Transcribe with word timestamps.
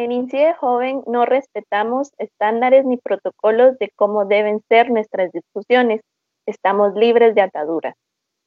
En 0.00 0.12
INCIDE 0.12 0.54
Joven 0.54 1.02
no 1.06 1.26
respetamos 1.26 2.12
estándares 2.16 2.86
ni 2.86 2.96
protocolos 2.96 3.76
de 3.78 3.90
cómo 3.94 4.24
deben 4.24 4.62
ser 4.66 4.90
nuestras 4.90 5.30
discusiones. 5.30 6.00
Estamos 6.46 6.94
libres 6.94 7.34
de 7.34 7.42
ataduras. 7.42 7.94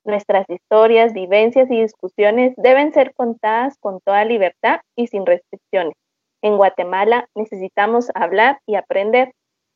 Nuestras 0.03 0.49
historias, 0.49 1.13
vivencias 1.13 1.69
y 1.69 1.79
discusiones 1.79 2.55
deben 2.57 2.91
ser 2.91 3.13
contadas 3.13 3.77
con 3.77 3.99
toda 4.03 4.25
libertad 4.25 4.79
y 4.97 5.05
sin 5.05 5.27
restricciones. 5.27 5.93
En 6.41 6.57
Guatemala 6.57 7.27
necesitamos 7.35 8.09
hablar 8.15 8.57
y 8.65 8.73
aprender. 8.73 9.31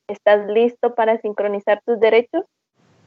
¿Estás 0.10 0.48
listo 0.48 0.96
para 0.96 1.20
sincronizar 1.20 1.84
tus 1.86 2.00
derechos? 2.00 2.44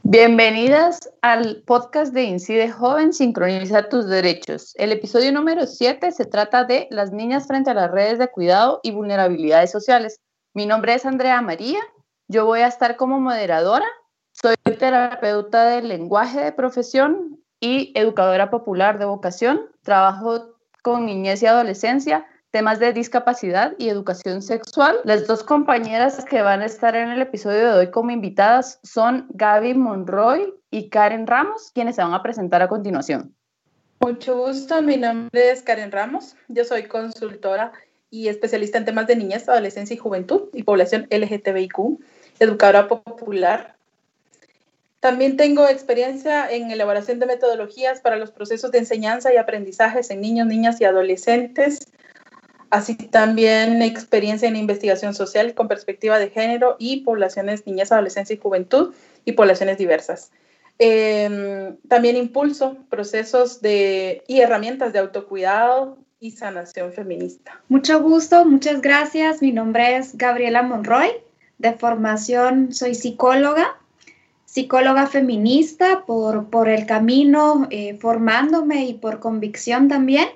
Bienvenidas 0.03 1.11
al 1.23 1.63
podcast 1.67 2.13
de 2.13 2.25
Incide 2.25 2.71
Joven, 2.71 3.13
Sincroniza 3.13 3.89
tus 3.89 4.07
derechos. 4.07 4.75
El 4.77 4.93
episodio 4.93 5.33
número 5.33 5.67
7 5.67 6.11
se 6.13 6.25
trata 6.25 6.65
de 6.65 6.89
las 6.91 7.13
niñas 7.13 7.47
frente 7.47 7.71
a 7.71 7.75
las 7.75 7.91
redes 7.91 8.19
de 8.19 8.29
cuidado 8.29 8.81
y 8.83 8.91
vulnerabilidades 8.91 9.71
sociales. 9.71 10.21
Mi 10.55 10.67
nombre 10.67 10.95
es 10.95 11.07
Andrea 11.07 11.41
María, 11.43 11.81
yo 12.29 12.45
voy 12.47 12.61
a 12.61 12.67
estar 12.67 12.97
como 12.97 13.21
moderadora 13.21 13.87
soy 14.33 14.55
terapeuta 14.79 15.65
del 15.67 15.89
lenguaje 15.89 16.41
de 16.41 16.53
profesión 16.53 17.41
y 17.61 17.93
educadora 17.95 18.51
popular 18.51 18.99
de 18.99 19.05
vocación. 19.05 19.69
Trabajo 19.83 20.57
con 20.83 21.05
niñez 21.05 21.43
y 21.43 21.47
adolescencia, 21.47 22.27
temas 22.51 22.79
de 22.79 22.93
discapacidad 22.93 23.75
y 23.79 23.89
educación 23.89 24.43
sexual. 24.43 24.97
Las 25.05 25.27
dos 25.27 25.43
compañeras 25.45 26.25
que 26.25 26.43
van 26.43 26.63
a 26.63 26.67
estar 26.67 26.97
en 26.97 27.11
el 27.11 27.23
episodio 27.23 27.73
de 27.73 27.79
hoy 27.79 27.91
como 27.91 28.11
invitadas 28.11 28.81
son 28.83 29.27
Gaby 29.31 29.75
Monroy 29.75 30.53
y 30.71 30.89
Karen 30.89 31.27
Ramos, 31.27 31.71
quienes 31.73 31.97
se 31.97 32.03
van 32.03 32.15
a 32.15 32.23
presentar 32.23 32.63
a 32.63 32.69
continuación. 32.69 33.35
Mucho 34.01 34.37
gusto, 34.37 34.81
mi 34.83 34.97
nombre 34.97 35.51
es 35.51 35.63
Karen 35.63 35.93
Ramos, 35.93 36.35
yo 36.49 36.65
soy 36.65 36.85
consultora 36.85 37.73
y 38.11 38.29
especialista 38.29 38.79
en 38.79 38.87
temas 38.87 39.07
de 39.07 39.17
niñez, 39.17 39.49
adolescencia 39.49 39.95
y 39.95 39.99
juventud 39.99 40.49
y 40.53 40.63
población 40.63 41.07
LGTBIQ, 41.11 42.01
educadora 42.41 42.89
popular 42.89 43.77
también 45.01 45.39
tengo 45.39 45.67
experiencia 45.67 46.51
en 46.51 46.71
elaboración 46.71 47.19
de 47.19 47.27
metodologías 47.27 48.03
para 48.03 48.17
los 48.17 48.31
procesos 48.31 48.71
de 48.71 48.79
enseñanza 48.79 49.33
y 49.33 49.39
aprendizajes 49.39 50.11
en 50.11 50.21
niños, 50.21 50.47
niñas 50.47 50.79
y 50.79 50.85
adolescentes, 50.85 51.79
así 52.71 52.95
también 52.95 53.83
experiencia 53.83 54.49
en 54.49 54.57
investigación 54.57 55.15
social 55.15 55.55
con 55.55 55.69
perspectiva 55.69 56.19
de 56.19 56.31
género 56.31 56.77
y 56.79 57.03
poblaciones 57.03 57.67
niñez, 57.67 57.93
adolescencia 57.93 58.35
y 58.35 58.39
juventud 58.39 58.95
y 59.25 59.33
poblaciones 59.33 59.79
diversas. 59.79 60.31
Em, 60.79 61.77
también 61.89 62.17
impulso 62.17 62.79
procesos 62.89 63.61
de, 63.61 64.23
y 64.27 64.41
herramientas 64.41 64.93
de 64.93 65.01
autocuidado 65.01 65.99
y 66.21 66.31
sanación 66.31 66.93
feminista. 66.93 67.61
Mucho 67.69 68.01
gusto, 68.01 68.45
muchas 68.45 68.81
gracias. 68.81 69.43
Mi 69.43 69.53
nombre 69.53 69.97
es 69.97 70.17
Gabriela 70.17 70.63
Monroy. 70.63 71.11
De 71.59 71.73
formación 71.75 72.73
soy 72.73 72.95
psicóloga 72.95 73.77
psicóloga 74.51 75.07
feminista 75.07 76.05
por, 76.07 76.51
por 76.51 76.69
el 76.69 76.85
camino 76.85 77.69
eh, 77.71 77.97
formándome 78.01 78.85
y 78.87 78.95
por 78.95 79.21
convicción 79.21 79.87
también. 79.87 80.27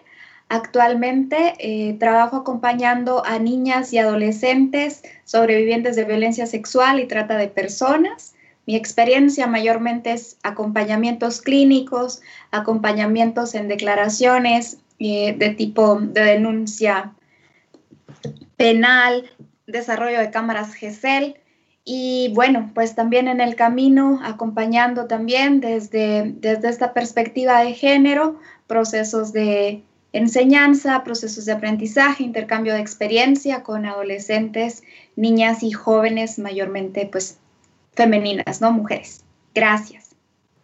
Actualmente 0.48 1.54
eh, 1.58 1.96
trabajo 1.98 2.36
acompañando 2.36 3.24
a 3.24 3.38
niñas 3.38 3.92
y 3.92 3.98
adolescentes 3.98 5.02
sobrevivientes 5.24 5.96
de 5.96 6.04
violencia 6.04 6.46
sexual 6.46 7.00
y 7.00 7.06
trata 7.06 7.36
de 7.36 7.48
personas. 7.48 8.34
Mi 8.66 8.76
experiencia 8.76 9.46
mayormente 9.46 10.12
es 10.12 10.38
acompañamientos 10.42 11.40
clínicos, 11.40 12.22
acompañamientos 12.50 13.54
en 13.54 13.68
declaraciones 13.68 14.78
eh, 14.98 15.34
de 15.36 15.50
tipo 15.50 15.98
de 16.00 16.22
denuncia 16.22 17.14
penal, 18.56 19.30
desarrollo 19.66 20.20
de 20.20 20.30
cámaras 20.30 20.74
GESEL, 20.74 21.36
y 21.84 22.32
bueno, 22.34 22.70
pues 22.74 22.94
también 22.94 23.28
en 23.28 23.40
el 23.40 23.56
camino, 23.56 24.18
acompañando 24.24 25.06
también 25.06 25.60
desde, 25.60 26.32
desde 26.36 26.70
esta 26.70 26.94
perspectiva 26.94 27.62
de 27.62 27.74
género, 27.74 28.38
procesos 28.66 29.34
de 29.34 29.82
enseñanza, 30.14 31.04
procesos 31.04 31.44
de 31.44 31.52
aprendizaje, 31.52 32.22
intercambio 32.22 32.72
de 32.72 32.80
experiencia 32.80 33.62
con 33.62 33.84
adolescentes, 33.84 34.82
niñas 35.16 35.62
y 35.62 35.72
jóvenes, 35.72 36.38
mayormente 36.38 37.08
pues 37.10 37.38
femeninas, 37.92 38.60
¿no? 38.60 38.72
Mujeres. 38.72 39.24
Gracias. 39.54 40.16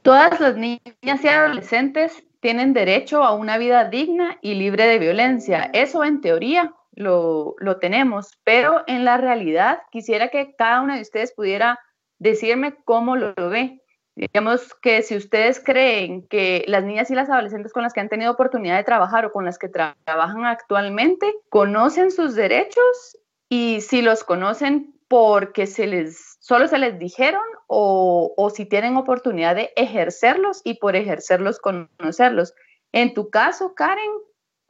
Todas 0.03 0.41
las 0.41 0.57
niñas 0.57 0.81
y 1.03 1.29
adolescentes 1.29 2.25
tienen 2.41 2.73
derecho 2.73 3.23
a 3.23 3.35
una 3.35 3.59
vida 3.59 3.85
digna 3.85 4.39
y 4.41 4.55
libre 4.55 4.87
de 4.87 4.99
violencia. 4.99 5.71
Eso 5.75 6.05
en 6.05 6.21
teoría, 6.21 6.73
lo, 6.93 7.57
tenemos, 7.81 8.39
pero 8.45 8.83
en 8.87 9.05
la 9.05 9.17
realidad 9.17 9.81
quisiera 9.91 10.29
que 10.29 10.55
cada 10.57 10.81
una 10.81 10.97
de 10.97 11.03
ustedes 11.03 11.33
pudiera 11.33 11.79
decirme 12.19 12.75
cómo 12.85 13.17
lo, 13.17 13.35
ve. 13.37 13.80
Digamos 14.17 14.75
que 14.75 15.03
si 15.03 15.17
ustedes 15.17 15.63
creen 15.65 16.27
que 16.29 16.65
las 16.67 16.85
niñas 16.85 17.11
y 17.11 17.15
las 17.15 17.31
adolescentes 17.31 17.73
con 17.73 17.83
las 17.83 17.93
que 17.93 18.01
han 18.01 18.09
tenido 18.09 18.33
oportunidad 18.33 18.77
de 18.77 18.85
trabajar 18.85 19.25
o 19.25 19.33
con 19.33 19.45
las 19.45 19.59
que 19.59 19.69
trabajan 19.69 20.45
actualmente 20.45 21.33
conocen 21.49 22.11
sus 22.11 22.35
derechos 22.35 23.19
y 23.49 23.81
si 23.81 24.03
los 24.03 24.25
conocen 24.25 24.95
porque 25.09 25.67
se 25.67 25.87
les, 25.87 26.37
solo 26.41 26.69
se 26.69 26.79
les 26.79 26.99
dijeron 26.99 27.43
o, 27.67 28.35
o 28.37 28.51
si 28.51 28.67
tienen 28.67 28.97
oportunidad 28.97 29.55
de 29.55 29.73
ejercerlos 29.77 30.61
y 30.65 30.75
por 30.75 30.97
ejercerlos 30.97 31.59
conocerlos. 31.59 32.55
En 32.93 33.15
tu 33.15 33.31
caso, 33.31 33.75
Karen, 33.75 34.11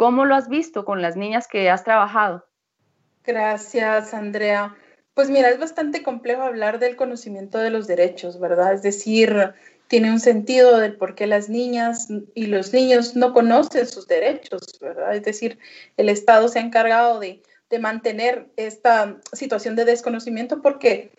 ¿Cómo 0.01 0.25
lo 0.25 0.35
has 0.35 0.49
visto 0.49 0.87
con 0.87 1.03
las 1.03 1.15
niñas 1.15 1.47
que 1.47 1.69
has 1.69 1.85
trabajado? 1.85 2.47
Gracias, 3.23 4.15
Andrea. 4.15 4.75
Pues 5.15 5.29
mira, 5.29 5.51
es 5.51 5.59
bastante 5.59 6.03
complejo 6.03 6.43
hablar 6.43 6.79
del 6.79 6.97
conocimiento 6.97 7.59
de 7.59 7.71
los 7.71 7.87
derechos, 7.87 8.39
¿verdad? 8.41 8.73
Es 8.73 8.83
decir, 8.83 9.55
tiene 9.89 10.11
un 10.11 10.21
sentido 10.21 10.79
del 10.79 10.97
por 10.97 11.15
qué 11.15 11.27
las 11.27 11.49
niñas 11.49 12.09
y 12.35 12.47
los 12.47 12.73
niños 12.73 13.17
no 13.17 13.33
conocen 13.35 13.87
sus 13.87 14.07
derechos, 14.07 14.79
¿verdad? 14.81 15.17
Es 15.17 15.25
decir, 15.25 15.59
el 15.97 16.09
Estado 16.09 16.49
se 16.49 16.61
ha 16.61 16.63
encargado 16.63 17.19
de, 17.19 17.43
de 17.71 17.79
mantener 17.81 18.47
esta 18.57 19.21
situación 19.33 19.75
de 19.77 19.85
desconocimiento 19.85 20.63
porque 20.63 21.11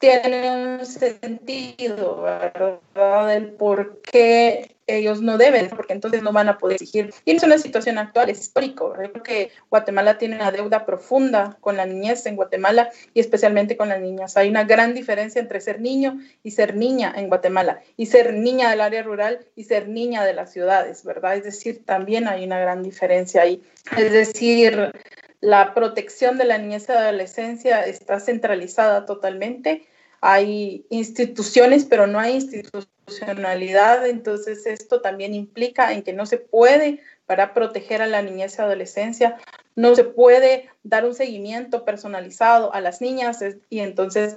tiene 0.00 0.50
un 0.50 0.86
sentido, 0.86 2.22
¿verdad? 2.22 3.28
Del 3.28 3.52
por 3.52 4.00
qué 4.00 4.74
ellos 4.86 5.20
no 5.20 5.36
deben, 5.36 5.68
porque 5.68 5.92
entonces 5.92 6.22
no 6.22 6.32
van 6.32 6.48
a 6.48 6.56
poder 6.56 6.76
exigir. 6.76 7.12
Y 7.26 7.36
es 7.36 7.42
una 7.42 7.58
situación 7.58 7.98
actual, 7.98 8.30
es 8.30 8.40
histórico. 8.40 8.94
Creo 8.94 9.12
que 9.22 9.50
Guatemala 9.68 10.16
tiene 10.16 10.36
una 10.36 10.50
deuda 10.50 10.86
profunda 10.86 11.58
con 11.60 11.76
la 11.76 11.84
niñez 11.84 12.24
en 12.24 12.34
Guatemala 12.34 12.90
y 13.12 13.20
especialmente 13.20 13.76
con 13.76 13.90
las 13.90 14.00
niñas. 14.00 14.38
Hay 14.38 14.48
una 14.48 14.64
gran 14.64 14.94
diferencia 14.94 15.38
entre 15.38 15.60
ser 15.60 15.82
niño 15.82 16.18
y 16.42 16.52
ser 16.52 16.74
niña 16.74 17.12
en 17.14 17.28
Guatemala, 17.28 17.82
y 17.98 18.06
ser 18.06 18.32
niña 18.32 18.70
del 18.70 18.80
área 18.80 19.02
rural 19.02 19.46
y 19.54 19.64
ser 19.64 19.86
niña 19.86 20.24
de 20.24 20.32
las 20.32 20.50
ciudades, 20.50 21.04
¿verdad? 21.04 21.36
Es 21.36 21.44
decir, 21.44 21.84
también 21.84 22.26
hay 22.26 22.44
una 22.44 22.58
gran 22.58 22.82
diferencia 22.82 23.42
ahí. 23.42 23.62
Es 23.96 24.12
decir, 24.12 24.92
la 25.40 25.74
protección 25.74 26.36
de 26.38 26.44
la 26.44 26.58
niñez 26.58 26.88
y 26.88 26.92
adolescencia 26.92 27.86
está 27.86 28.18
centralizada 28.18 29.06
totalmente. 29.06 29.86
Hay 30.20 30.84
instituciones, 30.90 31.84
pero 31.84 32.06
no 32.06 32.18
hay 32.18 32.34
institucionalidad. 32.34 34.06
Entonces, 34.06 34.66
esto 34.66 35.00
también 35.00 35.34
implica 35.34 35.92
en 35.92 36.02
que 36.02 36.12
no 36.12 36.26
se 36.26 36.38
puede, 36.38 37.00
para 37.26 37.54
proteger 37.54 38.02
a 38.02 38.06
la 38.06 38.22
niñez 38.22 38.58
y 38.58 38.62
adolescencia, 38.62 39.36
no 39.76 39.94
se 39.94 40.04
puede 40.04 40.68
dar 40.82 41.04
un 41.04 41.14
seguimiento 41.14 41.84
personalizado 41.84 42.74
a 42.74 42.80
las 42.80 43.00
niñas 43.00 43.38
y 43.68 43.78
entonces 43.80 44.36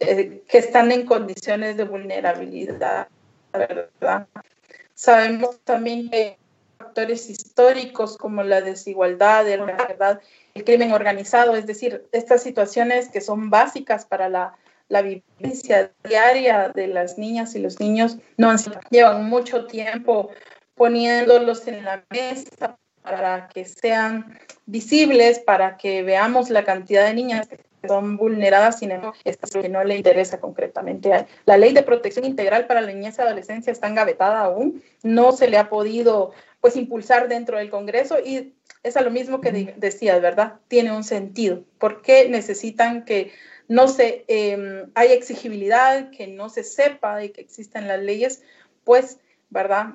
eh, 0.00 0.42
que 0.48 0.58
están 0.58 0.92
en 0.92 1.06
condiciones 1.06 1.76
de 1.76 1.84
vulnerabilidad, 1.84 3.08
¿verdad? 3.52 4.26
Sabemos 4.94 5.60
también 5.60 6.10
que 6.10 6.36
factores 6.76 7.30
históricos 7.30 8.18
como 8.18 8.42
la 8.42 8.60
desigualdad, 8.60 9.44
verdad, 9.44 10.20
el 10.54 10.64
crimen 10.64 10.92
organizado, 10.92 11.56
es 11.56 11.66
decir, 11.66 12.06
estas 12.12 12.42
situaciones 12.42 13.08
que 13.08 13.20
son 13.20 13.48
básicas 13.48 14.04
para 14.04 14.28
la, 14.28 14.56
la 14.88 15.02
vivencia 15.02 15.92
diaria 16.04 16.70
de 16.74 16.86
las 16.88 17.18
niñas 17.18 17.54
y 17.54 17.58
los 17.58 17.80
niños, 17.80 18.18
no 18.36 18.54
llevan 18.90 19.28
mucho 19.28 19.66
tiempo 19.66 20.30
poniéndolos 20.74 21.66
en 21.66 21.84
la 21.84 22.04
mesa 22.10 22.78
para 23.02 23.48
que 23.48 23.64
sean 23.64 24.38
visibles, 24.66 25.38
para 25.38 25.76
que 25.76 26.02
veamos 26.02 26.50
la 26.50 26.64
cantidad 26.64 27.06
de 27.06 27.14
niñas 27.14 27.48
que 27.48 27.58
son 27.86 28.16
vulneradas, 28.16 28.80
sin 28.80 28.90
embargo, 28.90 29.16
esto 29.24 29.60
que 29.60 29.68
no 29.68 29.84
le 29.84 29.96
interesa 29.96 30.40
concretamente. 30.40 31.26
La 31.44 31.56
ley 31.56 31.72
de 31.72 31.82
protección 31.82 32.24
integral 32.24 32.66
para 32.66 32.80
la 32.80 32.92
niñez 32.92 33.16
y 33.18 33.22
adolescencia 33.22 33.72
está 33.72 33.86
engavetada 33.86 34.40
aún, 34.40 34.82
no 35.02 35.32
se 35.32 35.48
le 35.48 35.56
ha 35.56 35.68
podido 35.68 36.32
pues 36.60 36.76
impulsar 36.76 37.28
dentro 37.28 37.58
del 37.58 37.70
Congreso 37.70 38.18
y 38.18 38.54
es 38.82 38.96
a 38.96 39.02
lo 39.02 39.10
mismo 39.10 39.40
que 39.40 39.74
decías, 39.76 40.20
¿verdad? 40.20 40.54
Tiene 40.68 40.92
un 40.92 41.04
sentido. 41.04 41.62
¿Por 41.78 42.02
qué 42.02 42.28
necesitan 42.28 43.04
que 43.04 43.32
no 43.68 43.88
se 43.88 44.24
em, 44.28 44.90
hay 44.94 45.12
exigibilidad, 45.12 46.10
que 46.10 46.26
no 46.26 46.48
se 46.48 46.62
sepa 46.62 47.16
de 47.16 47.32
que 47.32 47.40
existen 47.40 47.88
las 47.88 48.00
leyes? 48.00 48.42
Pues, 48.84 49.18
¿verdad? 49.50 49.94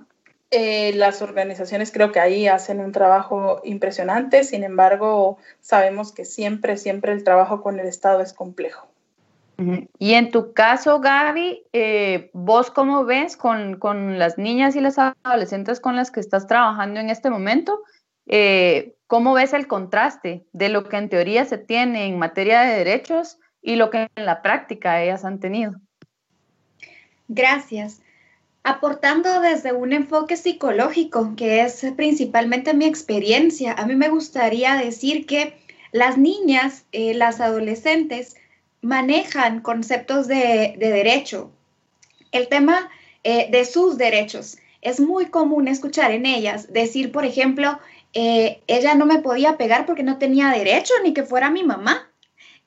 Eh, 0.54 0.94
las 0.96 1.22
organizaciones 1.22 1.92
creo 1.92 2.12
que 2.12 2.20
ahí 2.20 2.48
hacen 2.48 2.82
un 2.82 2.92
trabajo 2.92 3.62
impresionante, 3.64 4.44
sin 4.44 4.66
embargo, 4.66 5.38
sabemos 5.62 6.12
que 6.12 6.26
siempre, 6.26 6.76
siempre 6.76 7.14
el 7.14 7.24
trabajo 7.24 7.62
con 7.62 7.80
el 7.80 7.88
Estado 7.88 8.22
es 8.22 8.34
complejo. 8.34 8.88
Y 10.00 10.16
en 10.16 10.32
tu 10.32 10.54
caso, 10.54 11.00
Gaby, 11.00 11.68
eh, 11.72 12.32
¿vos 12.34 12.72
cómo 12.72 13.06
ves 13.06 13.38
con, 13.38 13.78
con, 13.78 14.18
las 14.18 14.40
niñas 14.40 14.76
y 14.76 14.82
las 14.82 14.98
adolescentes 14.98 15.80
con 15.80 15.96
las 15.96 16.10
que 16.10 16.20
estás 16.20 16.48
trabajando 16.48 17.00
en 17.00 17.12
este 17.12 17.30
momento? 17.30 17.84
Eh, 18.26 18.96
¿Cómo 19.06 19.34
ves 19.34 19.54
el 19.54 19.68
contraste 19.68 20.48
de 20.52 20.70
lo 20.70 20.86
que 20.86 20.98
en 20.98 21.10
teoría 21.10 21.46
se 21.46 21.60
tiene 21.60 22.08
en 22.08 22.18
materia 22.18 22.62
de 22.62 22.78
derechos 22.78 23.38
y 23.62 23.76
lo 23.76 23.90
que 23.90 24.10
en 24.16 24.26
la 24.26 24.42
práctica 24.42 25.02
ellas 25.02 25.24
han 25.24 25.40
tenido? 25.40 25.74
Gracias. 27.28 28.02
Aportando 28.64 29.42
desde 29.42 29.74
un 29.74 29.94
enfoque 29.94 30.38
psicológico, 30.38 31.34
que 31.36 31.62
es 31.62 31.86
principalmente 31.96 32.74
mi 32.74 32.86
experiencia, 32.86 33.74
a 33.74 33.86
mí 33.86 33.96
me 33.96 34.10
gustaría 34.10 34.76
decir 34.76 35.26
que 35.26 35.58
las 35.92 36.18
niñas, 36.18 36.86
eh, 36.92 37.14
las 37.14 37.42
adolescentes, 37.42 38.36
manejan 38.82 39.62
conceptos 39.62 40.28
de, 40.28 40.76
derecho. 40.78 41.52
El 42.32 42.48
tema 42.48 42.90
eh, 43.24 43.50
de 43.52 43.66
sus 43.66 43.98
derechos. 43.98 44.58
Es 44.82 45.00
muy 45.00 45.28
común 45.28 45.68
escuchar 45.68 46.12
en 46.12 46.26
ellas 46.26 46.72
decir, 46.74 47.12
por 47.12 47.26
ejemplo, 47.26 47.80
eh, 48.14 48.62
ella 48.68 48.96
no 48.96 49.06
me 49.06 49.20
podía 49.20 49.58
pegar 49.58 49.86
porque 49.86 50.04
no 50.04 50.18
tenía 50.18 50.50
derecho 50.50 50.94
ni 51.04 51.14
que 51.14 51.24
fuera 51.24 51.50
mi 51.50 51.64
mamá. 51.64 52.11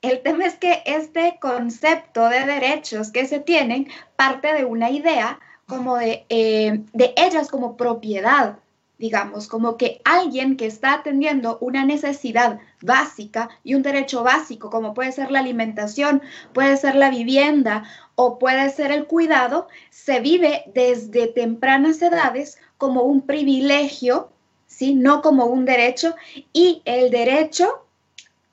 El 0.05 0.21
tema 0.21 0.45
es 0.45 0.53
que 0.53 0.83
este 0.85 1.39
concepto 1.41 2.29
de 2.29 2.45
derechos 2.45 3.09
que 3.09 3.25
se 3.25 3.39
tienen 3.39 3.87
parte 4.15 4.53
de 4.53 4.63
una 4.63 4.91
idea 4.91 5.39
como 5.65 5.97
de, 5.97 6.27
eh, 6.29 6.83
de 6.93 7.15
ellas 7.17 7.49
como 7.49 7.75
propiedad, 7.75 8.59
digamos, 8.99 9.47
como 9.47 9.77
que 9.77 10.01
alguien 10.05 10.57
que 10.57 10.67
está 10.67 10.93
atendiendo 10.93 11.57
una 11.59 11.85
necesidad 11.85 12.59
básica 12.83 13.49
y 13.63 13.73
un 13.73 13.81
derecho 13.81 14.21
básico, 14.21 14.69
como 14.69 14.93
puede 14.93 15.11
ser 15.11 15.31
la 15.31 15.39
alimentación, 15.39 16.21
puede 16.53 16.77
ser 16.77 16.93
la 16.93 17.09
vivienda 17.09 17.85
o 18.13 18.37
puede 18.37 18.69
ser 18.69 18.91
el 18.91 19.07
cuidado, 19.07 19.67
se 19.89 20.19
vive 20.19 20.65
desde 20.75 21.25
tempranas 21.25 21.99
edades 21.99 22.59
como 22.77 23.01
un 23.01 23.21
privilegio, 23.21 24.29
¿sí? 24.67 24.93
No 24.93 25.23
como 25.23 25.45
un 25.45 25.65
derecho 25.65 26.15
y 26.53 26.83
el 26.85 27.09
derecho 27.09 27.84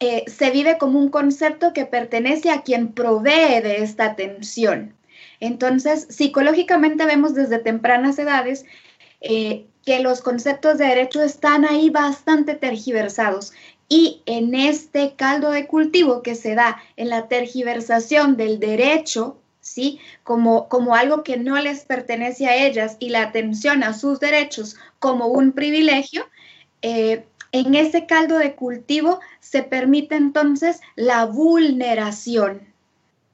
eh, 0.04 0.24
se 0.26 0.50
vive 0.50 0.78
como 0.78 0.98
un 0.98 1.10
concepto 1.10 1.72
que 1.72 1.86
pertenece 1.86 2.50
a 2.50 2.62
quien 2.62 2.88
provee 2.88 3.60
de 3.62 3.84
esta 3.84 4.06
atención. 4.06 4.96
Entonces, 5.38 6.08
psicológicamente 6.10 7.06
vemos 7.06 7.34
desde 7.34 7.60
tempranas 7.60 8.18
edades 8.18 8.64
eh, 9.20 9.64
que 9.86 10.00
los 10.00 10.20
conceptos 10.20 10.76
de 10.78 10.86
derecho 10.86 11.22
están 11.22 11.64
ahí 11.64 11.88
bastante 11.88 12.56
tergiversados. 12.56 13.52
Y 13.88 14.22
en 14.26 14.56
este 14.56 15.14
caldo 15.14 15.52
de 15.52 15.68
cultivo 15.68 16.24
que 16.24 16.34
se 16.34 16.56
da 16.56 16.82
en 16.96 17.08
la 17.08 17.28
tergiversación 17.28 18.36
del 18.36 18.58
derecho, 18.58 19.38
¿sí? 19.60 20.00
Como, 20.24 20.68
como 20.68 20.96
algo 20.96 21.22
que 21.22 21.36
no 21.36 21.60
les 21.60 21.84
pertenece 21.84 22.48
a 22.48 22.56
ellas 22.56 22.96
y 22.98 23.10
la 23.10 23.22
atención 23.22 23.84
a 23.84 23.94
sus 23.94 24.18
derechos 24.18 24.74
como 24.98 25.28
un 25.28 25.52
privilegio, 25.52 26.26
eh, 26.84 27.24
en 27.52 27.74
ese 27.74 28.06
caldo 28.06 28.38
de 28.38 28.54
cultivo 28.54 29.20
se 29.40 29.62
permite 29.62 30.16
entonces 30.16 30.80
la 30.96 31.26
vulneración, 31.26 32.72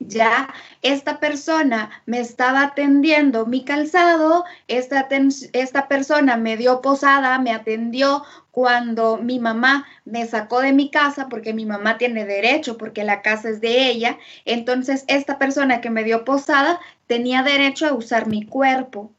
ya 0.00 0.52
esta 0.82 1.18
persona 1.18 1.90
me 2.06 2.20
estaba 2.20 2.62
atendiendo 2.62 3.46
mi 3.46 3.64
calzado, 3.64 4.44
esta, 4.68 5.08
esta 5.52 5.88
persona 5.88 6.36
me 6.36 6.56
dio 6.56 6.80
posada, 6.80 7.38
me 7.38 7.52
atendió 7.52 8.22
cuando 8.52 9.16
mi 9.18 9.38
mamá 9.38 9.86
me 10.04 10.26
sacó 10.26 10.60
de 10.60 10.72
mi 10.72 10.90
casa 10.90 11.28
porque 11.28 11.52
mi 11.52 11.66
mamá 11.66 11.98
tiene 11.98 12.24
derecho, 12.24 12.78
porque 12.78 13.04
la 13.04 13.22
casa 13.22 13.48
es 13.48 13.60
de 13.60 13.88
ella, 13.88 14.18
entonces 14.44 15.04
esta 15.08 15.38
persona 15.38 15.80
que 15.80 15.90
me 15.90 16.04
dio 16.04 16.24
posada 16.24 16.80
tenía 17.06 17.42
derecho 17.42 17.86
a 17.86 17.94
usar 17.94 18.26
mi 18.28 18.46
cuerpo. 18.46 19.12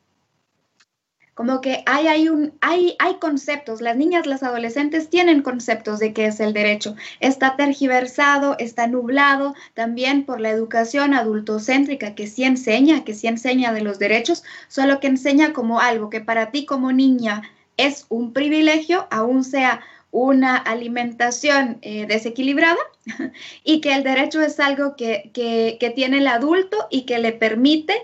Como 1.39 1.61
que 1.61 1.83
hay, 1.85 2.07
hay, 2.07 2.27
un, 2.27 2.51
hay, 2.59 2.97
hay 2.99 3.13
conceptos, 3.13 3.79
las 3.79 3.95
niñas, 3.95 4.25
las 4.25 4.43
adolescentes 4.43 5.09
tienen 5.09 5.41
conceptos 5.41 5.99
de 5.99 6.11
qué 6.11 6.25
es 6.25 6.41
el 6.41 6.51
derecho. 6.51 6.97
Está 7.21 7.55
tergiversado, 7.55 8.57
está 8.59 8.87
nublado 8.87 9.55
también 9.73 10.25
por 10.25 10.41
la 10.41 10.49
educación 10.49 11.13
adultocéntrica 11.13 12.13
que 12.13 12.27
sí 12.27 12.43
enseña, 12.43 13.05
que 13.05 13.13
sí 13.13 13.27
enseña 13.27 13.71
de 13.71 13.79
los 13.79 13.99
derechos, 13.99 14.43
solo 14.67 14.99
que 14.99 15.07
enseña 15.07 15.53
como 15.53 15.79
algo 15.79 16.09
que 16.09 16.19
para 16.19 16.51
ti 16.51 16.65
como 16.65 16.91
niña 16.91 17.43
es 17.77 18.05
un 18.09 18.33
privilegio, 18.33 19.07
aún 19.09 19.45
sea 19.45 19.79
una 20.11 20.57
alimentación 20.57 21.77
eh, 21.83 22.05
desequilibrada 22.05 22.81
y 23.63 23.79
que 23.79 23.95
el 23.95 24.03
derecho 24.03 24.41
es 24.41 24.59
algo 24.59 24.97
que, 24.97 25.31
que, 25.33 25.77
que 25.79 25.89
tiene 25.89 26.17
el 26.17 26.27
adulto 26.27 26.87
y 26.91 27.03
que 27.03 27.17
le 27.17 27.31
permite 27.31 27.95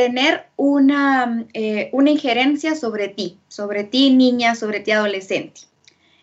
tener 0.00 0.46
una, 0.56 1.44
eh, 1.52 1.90
una 1.92 2.08
injerencia 2.08 2.74
sobre 2.74 3.08
ti, 3.08 3.38
sobre 3.48 3.84
ti 3.84 4.10
niña, 4.10 4.54
sobre 4.54 4.80
ti 4.80 4.92
adolescente. 4.92 5.60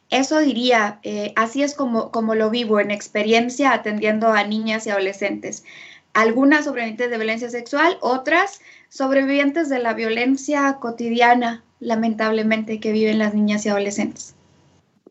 Eso 0.09 0.39
diría, 0.39 0.99
eh, 1.03 1.31
así 1.35 1.61
es 1.61 1.75
como, 1.75 2.09
como 2.09 2.33
lo 2.33 2.49
vivo 2.49 2.79
en 2.79 2.89
experiencia 2.89 3.73
atendiendo 3.73 4.29
a 4.29 4.43
niñas 4.45 4.87
y 4.87 4.89
adolescentes. 4.89 5.63
Algunas 6.13 6.65
sobrevivientes 6.65 7.11
de 7.11 7.17
violencia 7.17 7.51
sexual, 7.51 7.99
otras 8.01 8.61
sobrevivientes 8.89 9.69
de 9.69 9.77
la 9.77 9.93
violencia 9.93 10.77
cotidiana, 10.79 11.63
lamentablemente, 11.79 12.79
que 12.79 12.91
viven 12.91 13.19
las 13.19 13.35
niñas 13.35 13.63
y 13.67 13.69
adolescentes. 13.69 14.33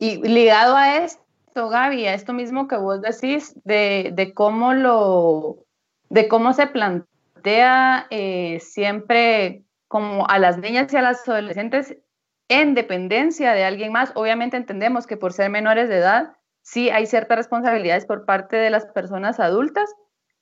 Y 0.01 0.17
ligado 0.27 0.75
a 0.75 0.97
esto, 1.05 1.69
Gaby, 1.69 2.07
a 2.07 2.15
esto 2.15 2.33
mismo 2.33 2.67
que 2.67 2.79
vos 2.79 3.01
decís, 3.01 3.55
de, 3.63 4.11
de 4.13 4.35
cómo 4.35 4.75
lo, 4.75 5.59
de 6.09 6.27
cómo 6.27 6.53
se 6.53 6.67
plantea 6.67 7.16
eh, 7.47 8.59
siempre 8.61 9.65
como 9.89 10.27
a 10.29 10.39
las 10.39 10.59
niñas 10.59 10.93
y 10.93 10.97
a 10.97 11.03
las 11.03 11.29
adolescentes 11.29 11.97
en 12.49 12.75
dependencia 12.75 13.53
de 13.53 13.65
alguien 13.65 13.93
más. 13.93 14.13
Obviamente 14.15 14.57
entendemos 14.57 15.07
que 15.07 15.17
por 15.17 15.33
ser 15.33 15.51
menores 15.51 15.89
de 15.89 15.99
edad, 15.99 16.33
sí 16.63 16.91
hay 16.91 17.07
ciertas 17.07 17.39
responsabilidades 17.39 18.07
por 18.07 18.25
parte 18.25 18.57
de 18.57 18.71
las 18.71 18.87
personas 18.87 19.41
adultas, 19.41 19.93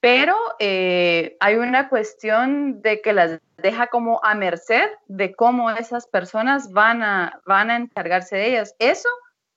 pero 0.00 0.36
eh, 0.58 1.36
hay 1.40 1.56
una 1.56 1.88
cuestión 1.88 2.82
de 2.82 3.00
que 3.00 3.12
las 3.12 3.40
deja 3.56 3.86
como 3.86 4.20
a 4.22 4.34
merced 4.34 4.90
de 5.06 5.34
cómo 5.34 5.70
esas 5.70 6.06
personas 6.06 6.70
van 6.72 7.02
a, 7.02 7.40
van 7.46 7.70
a 7.70 7.76
encargarse 7.76 8.36
de 8.36 8.48
ellas. 8.48 8.74
Eso, 8.78 9.08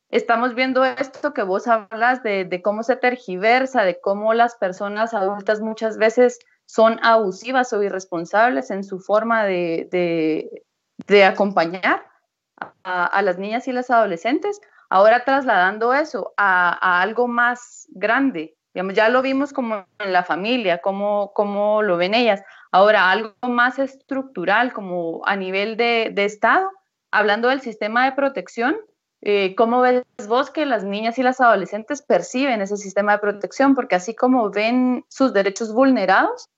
estamos 0.10 0.56
viendo 0.56 0.86
esto 0.86 1.34
que 1.34 1.44
vos 1.44 1.68
hablas 1.68 2.24
de, 2.24 2.46
de 2.46 2.62
cómo 2.62 2.84
se 2.84 2.96
tergiversa, 2.96 3.84
de 3.84 4.00
cómo 4.00 4.34
las 4.34 4.56
personas 4.56 5.14
adultas 5.14 5.60
muchas 5.60 5.98
veces 5.98 6.40
son 6.68 7.00
abusivas 7.02 7.74
o 7.74 7.82
irresponsables 7.82 8.70
en 8.72 8.84
su 8.84 9.00
forma 9.00 9.46
de, 9.46 10.50
acompañar 11.26 12.06
a, 12.84 13.22
las 13.22 13.40
niñas 13.40 13.68
y 13.68 13.72
las 13.72 13.90
adolescentes. 13.90 14.62
Ahora 14.90 15.24
trasladando 15.24 15.94
eso 15.94 16.34
a, 16.38 17.02
algo 17.02 17.28
más 17.28 17.88
grande, 17.92 18.56
digamos, 18.74 18.94
ya 18.94 19.10
lo 19.10 19.22
vimos 19.22 19.54
como 19.54 19.86
en 20.00 20.14
la 20.14 20.24
familia, 20.24 20.80
cómo, 20.80 21.32
cómo 21.34 21.82
lo 21.82 21.98
ven 21.98 22.14
ellas. 22.14 22.44
Ahora 22.72 23.10
algo 23.12 23.34
más 23.48 23.80
estructural, 23.80 24.74
como 24.74 25.22
a 25.26 25.36
nivel 25.38 25.78
de, 25.78 26.14
Estado, 26.18 26.70
hablando 27.12 27.48
del 27.48 27.62
sistema 27.62 28.06
de 28.06 28.12
protección, 28.12 28.76
eh, 29.22 29.56
¿Cómo 29.56 29.82
ves 29.82 30.04
vos 30.28 30.52
que 30.52 30.68
las 30.68 30.84
niñas 30.84 31.18
y 31.18 31.24
las 31.24 31.42
adolescentes 31.42 32.04
perciben 32.04 32.62
ese 32.62 32.78
sistema 32.78 33.14
de 33.14 33.18
protección? 33.18 33.74
Porque 33.74 33.96
así 33.96 34.16
como 34.16 34.52
ven 34.52 35.06
sus 35.10 35.34
derechos 35.34 35.74
vulnerados, 35.74 36.50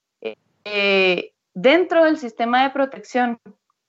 eh, 0.71 1.33
dentro 1.53 2.05
del 2.05 2.17
sistema 2.17 2.63
de 2.63 2.69
protección 2.69 3.39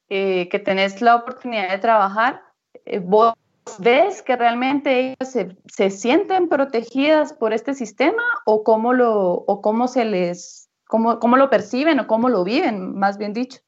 eh, 0.08 0.48
que 0.48 0.58
tenés 0.58 1.00
la 1.00 1.16
oportunidad 1.16 1.70
de 1.70 1.78
trabajar, 1.78 2.42
eh, 2.84 2.98
vos 2.98 3.34
ves 3.78 4.22
que 4.22 4.36
realmente 4.36 5.14
ellas 5.20 5.36
se, 5.66 5.90
sienten 5.90 6.48
protegidas 6.48 7.32
por 7.32 7.52
este 7.52 7.74
sistema 7.74 8.22
o 8.44 8.64
cómo 8.64 8.92
lo, 8.92 9.32
o 9.32 9.60
cómo 9.62 9.86
se 9.86 10.04
les, 10.04 10.68
cómo, 10.88 11.20
cómo 11.20 11.36
lo 11.36 11.50
perciben 11.50 12.00
o 12.00 12.06
cómo 12.06 12.28
lo 12.28 12.42
viven, 12.44 12.98
más 12.98 13.18
bien 13.18 13.32
dicho. 13.32 13.60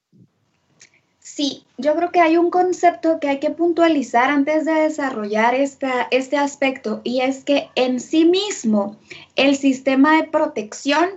Sí, 1.21 1.65
yo 1.79 1.95
creo 1.95 2.11
que 2.11 2.21
hay 2.21 2.37
un 2.37 2.51
concepto 2.51 3.21
que 3.21 3.29
hay 3.29 3.39
que 3.39 3.51
puntualizar 3.51 4.29
antes 4.29 4.65
de 4.65 4.73
desarrollar 4.73 5.55
esta, 5.55 6.09
este 6.11 6.37
aspecto 6.37 7.01
y 7.05 7.21
es 7.21 7.45
que 7.45 7.71
en 7.77 8.01
sí 8.01 8.25
mismo 8.25 8.97
el 9.37 9.57
sistema 9.57 10.17
de 10.17 10.25
protección 10.25 11.11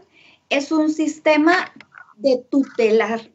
es 0.50 0.72
un 0.72 0.92
sistema 0.92 1.72
de 2.18 2.46
tutelar, 2.50 3.32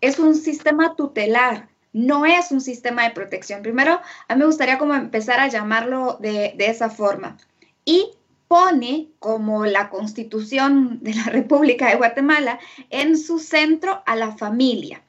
es 0.00 0.18
un 0.18 0.34
sistema 0.34 0.96
tutelar, 0.96 1.68
no 1.92 2.24
es 2.24 2.50
un 2.50 2.60
sistema 2.60 3.04
de 3.04 3.10
protección. 3.10 3.62
Primero, 3.62 4.00
a 4.28 4.34
mí 4.34 4.38
me 4.38 4.46
gustaría 4.46 4.78
como 4.78 4.94
empezar 4.94 5.40
a 5.40 5.48
llamarlo 5.48 6.18
de, 6.20 6.54
de 6.56 6.66
esa 6.66 6.90
forma. 6.90 7.36
Y 7.84 8.10
pone 8.48 9.10
como 9.18 9.66
la 9.66 9.90
constitución 9.90 11.00
de 11.02 11.14
la 11.14 11.24
República 11.26 11.88
de 11.88 11.96
Guatemala 11.96 12.58
en 12.90 13.18
su 13.18 13.38
centro 13.38 14.02
a 14.06 14.16
la 14.16 14.32
familia 14.36 15.02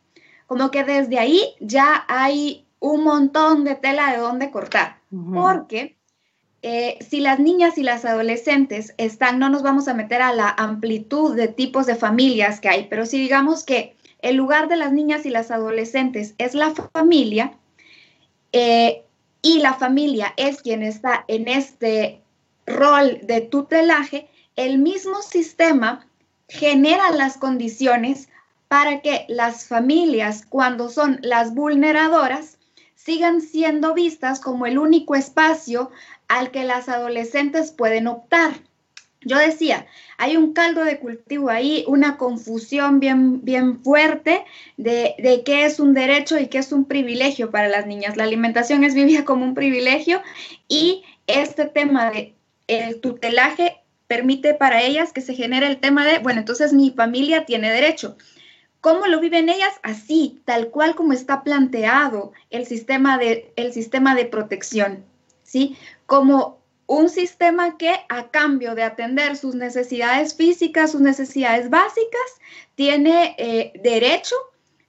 como 0.53 0.69
que 0.69 0.83
desde 0.83 1.19
ahí 1.19 1.55
ya 1.59 2.05
hay 2.07 2.67
un 2.79 3.03
montón 3.03 3.63
de 3.63 3.75
tela 3.75 4.11
de 4.11 4.17
dónde 4.17 4.51
cortar, 4.51 4.99
porque 5.33 5.97
eh, 6.63 6.97
si 7.07 7.19
las 7.19 7.39
niñas 7.39 7.77
y 7.77 7.83
las 7.83 8.05
adolescentes 8.05 8.93
están, 8.97 9.37
no 9.37 9.49
nos 9.49 9.63
vamos 9.63 9.87
a 9.87 9.93
meter 9.93 10.21
a 10.21 10.33
la 10.33 10.49
amplitud 10.49 11.35
de 11.35 11.49
tipos 11.49 11.85
de 11.85 11.95
familias 11.95 12.59
que 12.59 12.69
hay, 12.69 12.87
pero 12.89 13.05
si 13.05 13.19
digamos 13.19 13.63
que 13.63 13.95
el 14.21 14.37
lugar 14.37 14.69
de 14.69 14.77
las 14.77 14.93
niñas 14.93 15.25
y 15.25 15.29
las 15.29 15.51
adolescentes 15.51 16.33
es 16.37 16.55
la 16.55 16.71
familia, 16.93 17.51
eh, 18.53 19.03
y 19.41 19.59
la 19.59 19.73
familia 19.73 20.33
es 20.37 20.61
quien 20.61 20.83
está 20.83 21.25
en 21.27 21.49
este 21.49 22.21
rol 22.65 23.19
de 23.23 23.41
tutelaje, 23.41 24.29
el 24.55 24.77
mismo 24.77 25.21
sistema 25.21 26.07
genera 26.47 27.11
las 27.11 27.35
condiciones 27.35 28.29
para 28.69 29.01
que 29.01 29.25
las 29.27 29.67
familias, 29.67 30.45
cuando 30.47 30.89
son 30.89 31.19
las 31.23 31.53
vulneradoras, 31.53 32.57
sigan 32.95 33.41
siendo 33.41 33.93
vistas 33.93 34.39
como 34.39 34.65
el 34.65 34.77
único 34.77 35.13
espacio 35.13 35.91
al 36.33 36.49
que 36.49 36.63
las 36.63 36.89
adolescentes 36.89 37.71
pueden 37.71 38.07
optar. 38.07 38.53
Yo 39.21 39.37
decía, 39.37 39.85
hay 40.17 40.35
un 40.35 40.53
caldo 40.53 40.83
de 40.83 40.97
cultivo 40.99 41.51
ahí, 41.51 41.85
una 41.87 42.17
confusión 42.17 42.99
bien, 42.99 43.45
bien 43.45 43.83
fuerte 43.83 44.43
de, 44.75 45.13
de, 45.19 45.43
qué 45.43 45.65
es 45.65 45.79
un 45.79 45.93
derecho 45.93 46.39
y 46.39 46.47
qué 46.47 46.57
es 46.57 46.71
un 46.71 46.85
privilegio 46.85 47.51
para 47.51 47.69
las 47.69 47.85
niñas. 47.85 48.17
La 48.17 48.23
alimentación 48.23 48.83
es 48.83 48.95
vivida 48.95 49.25
como 49.25 49.45
un 49.45 49.53
privilegio 49.53 50.23
y 50.67 51.03
este 51.27 51.65
tema 51.65 52.09
de 52.09 52.33
el 52.67 52.99
tutelaje 52.99 53.77
permite 54.07 54.55
para 54.55 54.81
ellas 54.81 55.13
que 55.13 55.21
se 55.21 55.35
genere 55.35 55.67
el 55.67 55.79
tema 55.79 56.03
de, 56.03 56.17
bueno, 56.17 56.39
entonces 56.39 56.73
mi 56.73 56.89
familia 56.89 57.45
tiene 57.45 57.71
derecho. 57.71 58.17
¿Cómo 58.81 59.05
lo 59.05 59.19
viven 59.19 59.49
ellas? 59.49 59.73
Así, 59.83 60.41
tal 60.45 60.69
cual 60.69 60.95
como 60.95 61.13
está 61.13 61.43
planteado 61.43 62.33
el 62.49 62.65
sistema 62.65 63.19
de, 63.19 63.53
el 63.55 63.71
sistema 63.71 64.15
de 64.15 64.25
protección, 64.25 65.05
¿sí? 65.43 65.77
Como 66.13 66.61
un 66.85 67.09
sistema 67.09 67.75
que 67.75 67.91
a 68.07 68.29
cambio 68.29 68.75
de 68.75 68.83
atender 68.83 69.35
sus 69.35 69.55
necesidades 69.55 70.35
físicas, 70.35 70.91
sus 70.91 71.01
necesidades 71.01 71.71
básicas, 71.71 72.21
tiene 72.75 73.33
eh, 73.39 73.73
derecho 73.83 74.35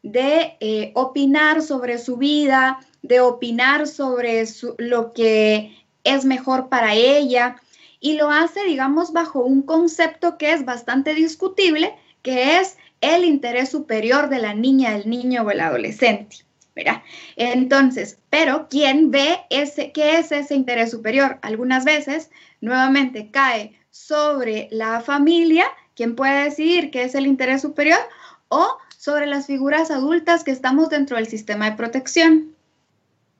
de 0.02 0.58
eh, 0.60 0.92
opinar 0.94 1.62
sobre 1.62 1.96
su 1.96 2.18
vida, 2.18 2.78
de 3.00 3.20
opinar 3.20 3.86
sobre 3.86 4.44
lo 4.76 5.14
que 5.14 5.74
es 6.04 6.26
mejor 6.26 6.68
para 6.68 6.92
ella 6.92 7.56
y 8.00 8.18
lo 8.18 8.28
hace, 8.28 8.62
digamos, 8.64 9.14
bajo 9.14 9.40
un 9.40 9.62
concepto 9.62 10.36
que 10.36 10.52
es 10.52 10.66
bastante 10.66 11.14
discutible, 11.14 11.94
que 12.20 12.58
es 12.58 12.76
el 13.00 13.24
interés 13.24 13.70
superior 13.70 14.28
de 14.28 14.40
la 14.40 14.52
niña, 14.52 14.94
el 14.94 15.08
niño 15.08 15.44
o 15.44 15.50
el 15.50 15.60
adolescente. 15.60 16.44
¿Verdad? 16.74 17.02
Entonces, 17.36 18.18
pero 18.30 18.66
¿quién 18.68 19.10
ve 19.10 19.40
ese, 19.50 19.92
qué 19.92 20.18
es 20.18 20.32
ese 20.32 20.54
interés 20.54 20.90
superior? 20.90 21.38
Algunas 21.42 21.84
veces, 21.84 22.30
nuevamente, 22.60 23.30
cae 23.30 23.78
sobre 23.90 24.68
la 24.70 25.00
familia, 25.00 25.66
quien 25.94 26.16
puede 26.16 26.44
decidir 26.44 26.90
qué 26.90 27.04
es 27.04 27.14
el 27.14 27.26
interés 27.26 27.62
superior, 27.62 28.00
o 28.48 28.78
sobre 28.98 29.26
las 29.26 29.46
figuras 29.46 29.90
adultas 29.90 30.44
que 30.44 30.50
estamos 30.50 30.88
dentro 30.88 31.16
del 31.16 31.26
sistema 31.26 31.70
de 31.70 31.76
protección. 31.76 32.54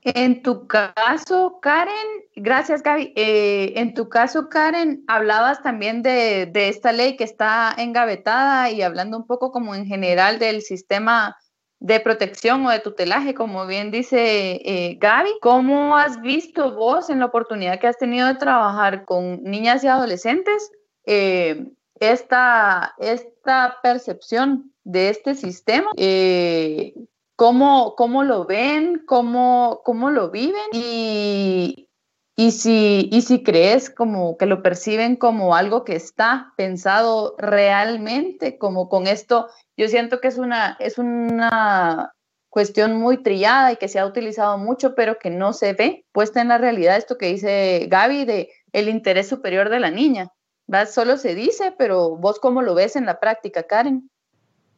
En 0.02 0.42
tu 0.42 0.66
caso, 0.66 1.60
Karen, 1.62 1.94
gracias 2.36 2.82
Gaby. 2.82 3.14
Eh, 3.16 3.72
en 3.76 3.94
tu 3.94 4.10
caso, 4.10 4.50
Karen, 4.50 5.02
hablabas 5.06 5.62
también 5.62 6.02
de, 6.02 6.44
de, 6.44 6.68
esta 6.68 6.92
ley 6.92 7.16
que 7.16 7.24
está 7.24 7.74
engavetada 7.78 8.70
y 8.70 8.82
hablando 8.82 9.16
un 9.16 9.26
poco 9.26 9.50
como 9.50 9.74
en 9.74 9.86
general 9.86 10.38
del 10.38 10.60
sistema 10.60 11.38
de 11.84 12.00
protección 12.00 12.64
o 12.64 12.70
de 12.70 12.78
tutelaje, 12.78 13.34
como 13.34 13.66
bien 13.66 13.90
dice 13.90 14.52
eh, 14.64 14.96
Gaby. 14.98 15.32
¿Cómo 15.42 15.98
has 15.98 16.18
visto 16.22 16.74
vos 16.74 17.10
en 17.10 17.18
la 17.18 17.26
oportunidad 17.26 17.78
que 17.78 17.86
has 17.86 17.98
tenido 17.98 18.26
de 18.26 18.36
trabajar 18.36 19.04
con 19.04 19.42
niñas 19.42 19.84
y 19.84 19.88
adolescentes 19.88 20.72
eh, 21.04 21.68
esta, 22.00 22.94
esta 22.96 23.76
percepción 23.82 24.72
de 24.84 25.10
este 25.10 25.34
sistema? 25.34 25.90
Eh, 25.98 26.94
¿cómo, 27.36 27.94
¿cómo, 27.96 28.24
lo 28.24 28.46
ven? 28.46 29.02
¿Cómo, 29.04 29.82
cómo 29.84 30.08
lo 30.10 30.30
viven? 30.30 30.70
Y, 30.72 31.90
y 32.36 32.50
si, 32.50 33.08
y 33.12 33.22
si 33.22 33.42
crees 33.42 33.90
como 33.90 34.36
que 34.36 34.46
lo 34.46 34.62
perciben 34.62 35.16
como 35.16 35.54
algo 35.54 35.84
que 35.84 35.94
está 35.94 36.52
pensado 36.56 37.36
realmente, 37.38 38.58
como 38.58 38.88
con 38.88 39.06
esto, 39.06 39.48
yo 39.76 39.88
siento 39.88 40.20
que 40.20 40.28
es 40.28 40.38
una, 40.38 40.76
es 40.80 40.98
una 40.98 42.12
cuestión 42.50 42.96
muy 42.98 43.22
trillada 43.22 43.72
y 43.72 43.76
que 43.76 43.88
se 43.88 44.00
ha 44.00 44.06
utilizado 44.06 44.58
mucho, 44.58 44.94
pero 44.94 45.18
que 45.18 45.30
no 45.30 45.52
se 45.52 45.74
ve 45.74 46.06
puesta 46.12 46.40
en 46.40 46.48
la 46.48 46.58
realidad 46.58 46.96
esto 46.96 47.18
que 47.18 47.26
dice 47.26 47.86
Gaby 47.88 48.24
de 48.24 48.50
el 48.72 48.88
interés 48.88 49.28
superior 49.28 49.70
de 49.70 49.80
la 49.80 49.90
niña. 49.90 50.28
¿va? 50.72 50.86
Solo 50.86 51.16
se 51.16 51.34
dice, 51.34 51.72
pero 51.78 52.16
vos 52.16 52.40
cómo 52.40 52.62
lo 52.62 52.74
ves 52.74 52.96
en 52.96 53.06
la 53.06 53.20
práctica, 53.20 53.64
Karen. 53.64 54.10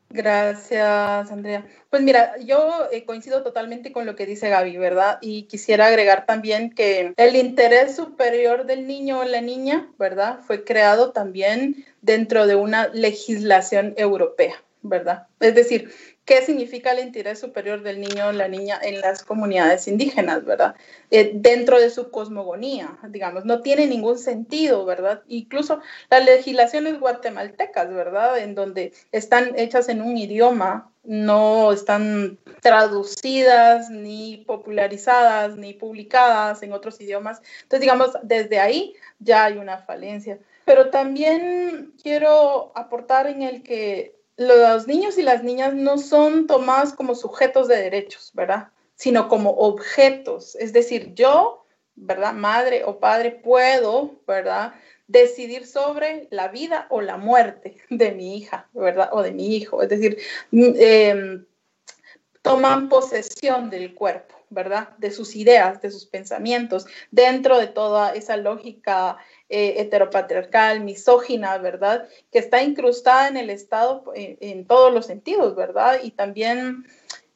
Gracias, 0.08 1.30
Andrea. 1.30 1.66
Pues 1.90 2.02
mira, 2.02 2.36
yo 2.38 2.88
eh, 2.92 3.04
coincido 3.04 3.42
totalmente 3.42 3.92
con 3.92 4.06
lo 4.06 4.14
que 4.14 4.24
dice 4.24 4.48
Gaby, 4.48 4.76
¿verdad? 4.76 5.18
Y 5.20 5.44
quisiera 5.44 5.86
agregar 5.86 6.26
también 6.26 6.70
que 6.70 7.12
el 7.16 7.36
interés 7.36 7.96
superior 7.96 8.66
del 8.66 8.86
niño 8.86 9.20
o 9.20 9.24
la 9.24 9.40
niña, 9.40 9.90
¿verdad? 9.98 10.40
Fue 10.46 10.64
creado 10.64 11.12
también 11.12 11.84
dentro 12.02 12.46
de 12.46 12.54
una 12.54 12.88
legislación 12.88 13.94
europea, 13.96 14.62
¿verdad? 14.82 15.26
Es 15.40 15.54
decir, 15.54 15.90
qué 16.26 16.42
significa 16.42 16.90
el 16.90 16.98
interés 16.98 17.38
superior 17.38 17.82
del 17.82 18.00
niño 18.00 18.26
o 18.26 18.32
la 18.32 18.48
niña 18.48 18.78
en 18.82 19.00
las 19.00 19.24
comunidades 19.24 19.86
indígenas, 19.88 20.44
¿verdad? 20.44 20.74
Eh, 21.10 21.30
dentro 21.34 21.80
de 21.80 21.88
su 21.88 22.10
cosmogonía, 22.10 22.98
digamos, 23.08 23.44
no 23.44 23.62
tiene 23.62 23.86
ningún 23.86 24.18
sentido, 24.18 24.84
¿verdad? 24.84 25.22
Incluso 25.28 25.80
las 26.10 26.24
legislaciones 26.24 26.98
guatemaltecas, 26.98 27.88
¿verdad? 27.94 28.38
En 28.40 28.56
donde 28.56 28.92
están 29.12 29.56
hechas 29.56 29.88
en 29.88 30.02
un 30.02 30.18
idioma, 30.18 30.90
no 31.04 31.72
están 31.72 32.38
traducidas, 32.60 33.88
ni 33.90 34.38
popularizadas, 34.48 35.56
ni 35.56 35.74
publicadas 35.74 36.60
en 36.64 36.72
otros 36.72 37.00
idiomas. 37.00 37.40
Entonces, 37.62 37.80
digamos, 37.80 38.10
desde 38.24 38.58
ahí 38.58 38.94
ya 39.20 39.44
hay 39.44 39.58
una 39.58 39.78
falencia. 39.78 40.40
Pero 40.64 40.90
también 40.90 41.92
quiero 42.02 42.72
aportar 42.74 43.28
en 43.28 43.42
el 43.42 43.62
que 43.62 44.15
los 44.36 44.86
niños 44.86 45.16
y 45.18 45.22
las 45.22 45.42
niñas 45.42 45.74
no 45.74 45.98
son 45.98 46.46
tomados 46.46 46.92
como 46.92 47.14
sujetos 47.14 47.68
de 47.68 47.76
derechos, 47.76 48.30
¿verdad? 48.34 48.68
Sino 48.94 49.28
como 49.28 49.50
objetos. 49.50 50.56
Es 50.56 50.72
decir, 50.72 51.14
yo, 51.14 51.64
¿verdad? 51.94 52.34
Madre 52.34 52.84
o 52.84 52.98
padre, 52.98 53.30
puedo, 53.30 54.16
¿verdad? 54.26 54.74
Decidir 55.06 55.66
sobre 55.66 56.28
la 56.30 56.48
vida 56.48 56.86
o 56.90 57.00
la 57.00 57.16
muerte 57.16 57.76
de 57.90 58.12
mi 58.12 58.36
hija, 58.36 58.68
¿verdad? 58.74 59.08
O 59.12 59.22
de 59.22 59.32
mi 59.32 59.56
hijo. 59.56 59.82
Es 59.82 59.88
decir, 59.88 60.18
mm, 60.50 60.72
em, 60.76 61.46
toman 62.42 62.88
posesión 62.88 63.70
del 63.70 63.94
cuerpo, 63.94 64.36
¿verdad? 64.50 64.90
De 64.98 65.10
sus 65.10 65.34
ideas, 65.34 65.80
de 65.80 65.90
sus 65.90 66.06
pensamientos, 66.06 66.86
dentro 67.10 67.58
de 67.58 67.66
toda 67.66 68.14
esa 68.14 68.36
lógica 68.36 69.16
eh, 69.48 69.74
heteropatriarcal, 69.78 70.80
misógina, 70.80 71.56
¿verdad? 71.58 72.08
Que 72.32 72.40
está 72.40 72.64
incrustada 72.64 73.28
en 73.28 73.36
el 73.36 73.48
Estado 73.48 74.02
eh, 74.16 74.36
en, 74.40 74.66
todos 74.66 74.92
los 74.92 75.06
sentidos, 75.06 75.54
¿verdad? 75.54 76.00
Y 76.02 76.10
también 76.10 76.84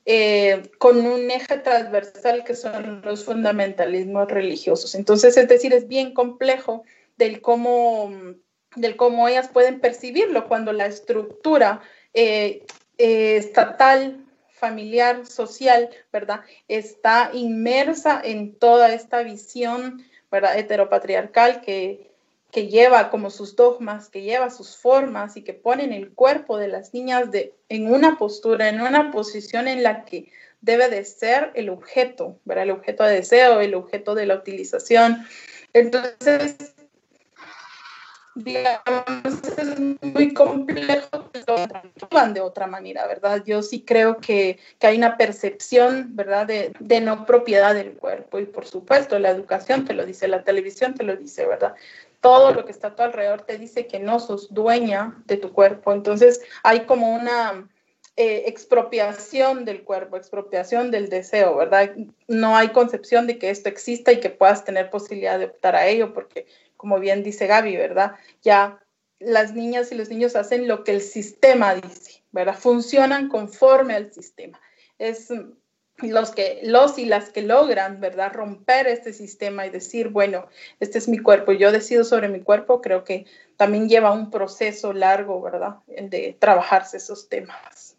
eh, 0.06 0.62
con 0.78 1.06
un 1.06 1.30
eje 1.30 1.58
transversal 1.58 2.42
que 2.42 2.56
son 2.56 3.02
los 3.02 3.24
fundamentalismos 3.24 4.28
religiosos. 4.28 4.96
Entonces, 4.96 5.36
es 5.36 5.46
decir, 5.46 5.72
es 5.72 5.86
bien 5.86 6.12
complejo 6.12 6.82
del 7.16 7.40
cómo, 7.40 8.10
del 8.74 8.96
cómo 8.96 9.28
ellas 9.28 9.46
pueden 9.46 9.78
percibirlo 9.78 10.48
cuando 10.48 10.72
la 10.72 10.86
estructura 10.86 11.80
estatal 12.98 14.26
familiar, 14.60 15.26
social, 15.26 15.90
¿verdad? 16.12 16.40
Está 16.66 17.30
inmersa 17.32 18.20
en 18.22 18.58
toda 18.58 18.92
esta 18.92 19.22
visión 19.22 20.04
heteropatriarcal 20.30 21.60
que, 21.60 22.10
que 22.50 22.68
lleva 22.68 23.10
como 23.10 23.30
sus 23.30 23.56
dogmas, 23.56 24.08
que 24.08 24.22
lleva 24.22 24.50
sus 24.50 24.76
formas 24.76 25.36
y 25.36 25.42
que 25.42 25.54
pone 25.54 25.84
en 25.84 25.92
el 25.92 26.10
cuerpo 26.10 26.58
de 26.58 26.68
las 26.68 26.94
niñas 26.94 27.30
de, 27.30 27.54
en 27.68 27.92
una 27.92 28.18
postura, 28.18 28.68
en 28.68 28.80
una 28.80 29.10
posición 29.10 29.68
en 29.68 29.82
la 29.82 30.04
que 30.04 30.30
debe 30.60 30.88
de 30.88 31.04
ser 31.04 31.50
el 31.54 31.70
objeto, 31.70 32.38
¿verdad? 32.44 32.64
el 32.64 32.70
objeto 32.72 33.04
de 33.04 33.14
deseo, 33.14 33.60
el 33.60 33.74
objeto 33.74 34.14
de 34.14 34.26
la 34.26 34.34
utilización. 34.36 35.26
Entonces, 35.72 36.56
es 38.46 39.78
muy 40.02 40.34
complejo 40.34 41.30
que 41.32 41.42
lo 41.46 42.32
de 42.32 42.40
otra 42.40 42.66
manera, 42.66 43.06
¿verdad? 43.06 43.42
Yo 43.44 43.62
sí 43.62 43.82
creo 43.82 44.18
que, 44.18 44.58
que 44.78 44.86
hay 44.86 44.96
una 44.96 45.16
percepción, 45.16 46.16
¿verdad?, 46.16 46.46
de, 46.46 46.72
de, 46.78 47.00
no 47.00 47.26
propiedad 47.26 47.74
del 47.74 47.92
cuerpo. 47.94 48.38
Y 48.38 48.46
por 48.46 48.66
supuesto, 48.66 49.18
la 49.18 49.30
educación 49.30 49.84
te 49.84 49.94
lo 49.94 50.04
dice, 50.04 50.28
la 50.28 50.44
televisión 50.44 50.94
te 50.94 51.04
lo 51.04 51.16
dice, 51.16 51.46
¿verdad? 51.46 51.74
Todo 52.20 52.52
lo 52.52 52.64
que 52.64 52.72
está 52.72 52.88
a 52.88 52.94
tu 52.94 53.02
alrededor 53.02 53.42
te 53.42 53.58
dice 53.58 53.86
que 53.86 53.98
no 53.98 54.20
sos 54.20 54.52
dueña 54.52 55.22
de 55.26 55.36
tu 55.36 55.52
cuerpo. 55.52 55.92
Entonces, 55.92 56.40
hay 56.62 56.80
como 56.80 57.14
una 57.14 57.68
eh, 58.16 58.44
expropiación 58.46 59.64
del 59.64 59.82
cuerpo, 59.82 60.16
expropiación 60.16 60.90
del 60.90 61.08
deseo, 61.08 61.56
¿verdad? 61.56 61.94
No 62.28 62.56
hay 62.56 62.68
concepción 62.68 63.26
de 63.26 63.38
que 63.38 63.48
esto 63.48 63.68
exista 63.68 64.12
y 64.12 64.20
que 64.20 64.28
puedas 64.28 64.64
tener 64.64 64.90
posibilidad 64.90 65.38
de 65.38 65.46
optar 65.46 65.74
a 65.74 65.86
ello, 65.86 66.12
porque 66.12 66.46
como 66.80 66.98
bien 66.98 67.22
dice 67.22 67.46
Gaby, 67.46 67.76
¿verdad? 67.76 68.12
Ya 68.40 68.80
las 69.18 69.52
niñas 69.52 69.92
y 69.92 69.96
los 69.96 70.08
niños 70.08 70.34
hacen 70.34 70.66
lo 70.66 70.82
que 70.82 70.92
el 70.92 71.02
sistema 71.02 71.74
dice, 71.74 72.22
¿verdad? 72.32 72.56
Funcionan 72.58 73.28
conforme 73.28 73.92
al 73.92 74.10
sistema. 74.10 74.58
Es 74.98 75.28
los 75.98 76.30
que 76.30 76.60
los 76.62 76.98
y 76.98 77.04
las 77.04 77.28
que 77.28 77.42
logran, 77.42 78.00
¿verdad? 78.00 78.32
Romper 78.32 78.86
este 78.86 79.12
sistema 79.12 79.66
y 79.66 79.70
decir, 79.70 80.08
bueno, 80.08 80.46
este 80.80 80.96
es 80.96 81.06
mi 81.06 81.18
cuerpo, 81.18 81.52
yo 81.52 81.70
decido 81.70 82.02
sobre 82.02 82.30
mi 82.30 82.40
cuerpo, 82.40 82.80
creo 82.80 83.04
que 83.04 83.26
también 83.58 83.90
lleva 83.90 84.10
un 84.10 84.30
proceso 84.30 84.94
largo, 84.94 85.42
¿verdad? 85.42 85.80
El 85.86 86.08
de 86.08 86.34
trabajarse 86.38 86.96
esos 86.96 87.28
temas. 87.28 87.94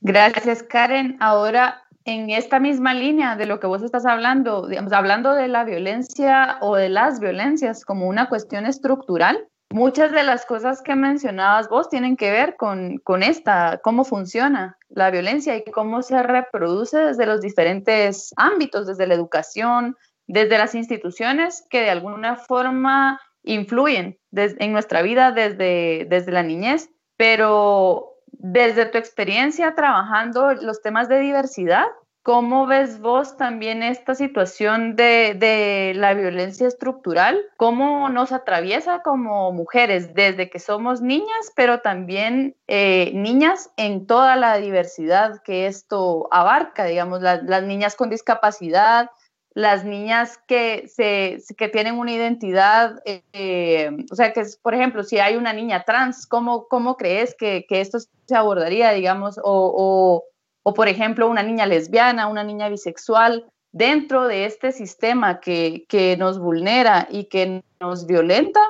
Gracias, 0.00 0.62
Karen. 0.62 1.18
Ahora, 1.20 1.84
en 2.04 2.30
esta 2.30 2.60
misma 2.60 2.94
línea 2.94 3.36
de 3.36 3.46
lo 3.46 3.60
que 3.60 3.66
vos 3.66 3.82
estás 3.82 4.06
hablando, 4.06 4.66
digamos, 4.66 4.92
hablando 4.92 5.34
de 5.34 5.48
la 5.48 5.64
violencia 5.64 6.58
o 6.60 6.76
de 6.76 6.88
las 6.88 7.20
violencias 7.20 7.84
como 7.84 8.08
una 8.08 8.28
cuestión 8.28 8.66
estructural, 8.66 9.46
muchas 9.70 10.10
de 10.12 10.22
las 10.22 10.46
cosas 10.46 10.82
que 10.82 10.96
mencionabas 10.96 11.68
vos 11.68 11.88
tienen 11.88 12.16
que 12.16 12.30
ver 12.30 12.56
con, 12.56 12.98
con 12.98 13.22
esta, 13.22 13.80
cómo 13.82 14.04
funciona 14.04 14.78
la 14.88 15.10
violencia 15.10 15.56
y 15.56 15.64
cómo 15.64 16.02
se 16.02 16.22
reproduce 16.22 16.98
desde 16.98 17.26
los 17.26 17.40
diferentes 17.40 18.32
ámbitos, 18.36 18.86
desde 18.86 19.06
la 19.06 19.14
educación, 19.14 19.96
desde 20.26 20.58
las 20.58 20.74
instituciones 20.74 21.64
que 21.70 21.82
de 21.82 21.90
alguna 21.90 22.36
forma 22.36 23.20
influyen 23.42 24.18
en 24.32 24.72
nuestra 24.72 25.02
vida 25.02 25.32
desde, 25.32 26.06
desde 26.08 26.32
la 26.32 26.42
niñez, 26.42 26.90
pero 27.16 28.09
desde 28.32 28.86
tu 28.86 28.98
experiencia 28.98 29.74
trabajando 29.74 30.54
los 30.54 30.82
temas 30.82 31.08
de 31.08 31.20
diversidad, 31.20 31.86
¿Cómo 32.22 32.66
ves 32.66 33.00
vos 33.00 33.38
también 33.38 33.82
esta 33.82 34.14
situación 34.14 34.94
de, 34.94 35.92
la 35.96 36.12
violencia 36.12 36.68
estructural? 36.68 37.40
¿Cómo 37.56 38.10
nos 38.10 38.30
atraviesa 38.30 39.00
como 39.02 39.52
mujeres 39.52 40.12
desde 40.12 40.50
que 40.50 40.58
somos 40.58 41.00
niñas, 41.00 41.50
pero 41.56 41.80
también 41.80 42.56
eh, 42.66 43.10
niñas 43.14 43.70
en 43.78 44.06
toda 44.06 44.36
la 44.36 44.58
diversidad 44.58 45.40
que 45.42 45.66
esto 45.66 46.28
abarca? 46.30 46.84
Digamos, 46.84 47.22
las 47.22 47.62
niñas 47.62 47.96
con 47.96 48.10
discapacidad, 48.10 49.10
las 49.52 49.84
niñas 49.84 50.38
que, 50.46 50.86
se, 50.88 51.38
que 51.56 51.68
tienen 51.68 51.98
una 51.98 52.12
identidad, 52.12 53.02
eh, 53.04 53.90
o 54.10 54.14
sea, 54.14 54.32
que, 54.32 54.42
por 54.62 54.74
ejemplo, 54.74 55.02
si 55.02 55.18
hay 55.18 55.36
una 55.36 55.52
niña 55.52 55.84
trans, 55.84 56.26
¿cómo, 56.26 56.68
cómo 56.68 56.96
crees 56.96 57.34
que, 57.34 57.66
esto 57.68 57.98
se 57.98 58.36
abordaría, 58.36 58.92
digamos, 58.92 59.40
o 59.42 60.24
o 60.62 60.74
por 60.74 60.88
ejemplo 60.88 61.28
una 61.28 61.42
niña 61.42 61.66
lesbiana, 61.66 62.28
una 62.28 62.44
niña 62.44 62.68
bisexual, 62.68 63.46
dentro 63.72 64.26
de 64.26 64.46
este 64.46 64.72
sistema 64.72 65.40
que, 65.40 65.86
nos 66.18 66.38
vulnera 66.38 67.06
y 67.10 67.24
que 67.24 67.62
nos 67.80 68.06
violenta, 68.06 68.60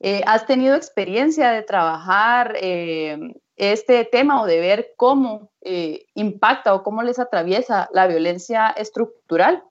eh, 0.00 0.22
¿has 0.26 0.46
tenido 0.46 0.76
experiencia 0.76 1.50
de 1.50 1.62
trabajar 1.62 2.54
eh, 2.60 3.18
este 3.56 4.04
tema 4.04 4.42
o 4.42 4.46
de 4.46 4.60
ver 4.60 4.92
cómo 4.96 5.50
eh, 5.62 6.06
impacta 6.14 6.74
o 6.74 6.82
cómo 6.82 7.02
les 7.02 7.18
atraviesa 7.18 7.88
la 7.92 8.06
violencia 8.06 8.68
estructural? 8.68 9.62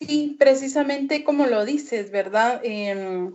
Sí, 0.00 0.36
precisamente 0.38 1.24
como 1.24 1.46
lo 1.46 1.64
dices, 1.64 2.10
¿verdad? 2.10 2.60
Em, 2.64 3.34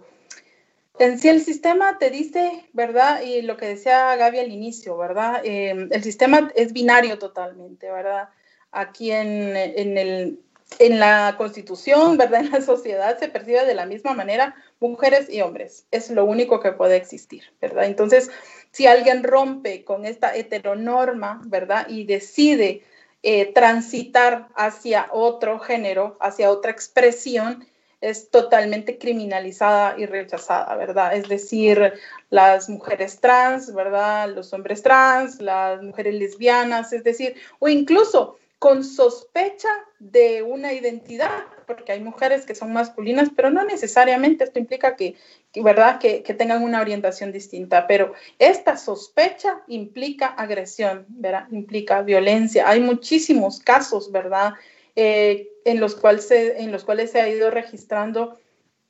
en 0.97 1.19
sí 1.19 1.29
el 1.29 1.41
sistema 1.41 1.97
te 1.99 2.09
dice, 2.09 2.65
¿verdad? 2.73 3.21
Y 3.21 3.41
lo 3.43 3.55
que 3.57 3.67
decía 3.67 4.15
Gaby 4.15 4.39
al 4.39 4.51
inicio, 4.51 4.97
¿verdad? 4.97 5.41
Em, 5.43 5.89
el 5.91 6.03
sistema 6.03 6.51
es 6.55 6.73
binario 6.73 7.19
totalmente, 7.19 7.91
¿verdad? 7.91 8.29
Aquí 8.71 9.11
en, 9.11 9.55
el, 9.55 10.39
en 10.79 10.99
la 10.99 11.35
constitución, 11.37 12.17
¿verdad? 12.17 12.41
En 12.45 12.51
la 12.51 12.61
sociedad 12.61 13.19
se 13.19 13.27
percibe 13.27 13.65
de 13.65 13.75
la 13.75 13.85
misma 13.85 14.13
manera 14.13 14.55
mujeres 14.79 15.29
y 15.29 15.41
hombres. 15.41 15.85
Es 15.91 16.09
lo 16.09 16.25
único 16.25 16.59
que 16.61 16.71
puede 16.71 16.95
existir, 16.95 17.43
¿verdad? 17.61 17.85
Entonces, 17.85 18.31
si 18.71 18.87
alguien 18.87 19.23
rompe 19.23 19.85
con 19.85 20.05
esta 20.05 20.35
heteronorma, 20.35 21.41
¿verdad? 21.45 21.87
Y 21.89 22.05
decide 22.05 22.81
eh, 23.27 23.51
transitar 23.53 24.49
hacia 24.53 25.07
otro 25.11 25.57
género, 25.57 26.15
hacia 26.21 26.51
otra 26.51 26.69
expresión, 26.69 27.65
es 27.99 28.29
totalmente 28.29 28.99
criminalizada 28.99 29.95
y 29.97 30.05
rechazada, 30.05 30.75
¿verdad? 30.75 31.15
Es 31.15 31.27
decir, 31.27 31.93
las 32.29 32.69
mujeres 32.69 33.19
trans, 33.19 33.73
¿verdad? 33.73 34.29
Los 34.29 34.53
hombres 34.53 34.83
trans, 34.83 35.41
las 35.41 35.81
mujeres 35.81 36.13
lesbianas, 36.13 36.93
es 36.93 37.03
decir, 37.03 37.33
o 37.57 37.67
incluso 37.67 38.37
con 38.65 38.83
sospecha 38.83 39.69
de 39.99 40.41
una 40.41 40.73
identidad, 40.73 41.43
porque 41.67 41.91
hay 41.91 41.99
mujeres 41.99 42.47
que 42.47 42.55
son 42.55 42.73
masculinas, 42.73 43.29
pero 43.35 43.51
no 43.51 43.63
necesariamente 43.63 44.43
esto 44.43 44.57
implica 44.57 44.95
que, 44.95 45.13
¿verdad? 45.53 45.99
Que, 45.99 46.21
tengan 46.21 46.63
una 46.63 46.81
orientación 46.81 47.31
distinta, 47.31 47.85
pero 47.85 48.15
esta 48.39 48.75
sospecha 48.75 49.61
implica 49.67 50.25
agresión, 50.25 51.05
¿verdad? 51.09 51.45
Implica 51.51 52.01
violencia. 52.01 52.67
Hay 52.67 52.79
muchísimos 52.79 53.59
casos, 53.59 54.11
¿verdad? 54.11 54.55
Eh, 54.95 55.47
en, 55.63 55.79
los 55.79 55.95
en 56.01 56.71
los 56.71 56.83
cuales 56.83 57.11
se 57.11 57.21
ha 57.21 57.29
ido 57.29 57.51
registrando 57.51 58.39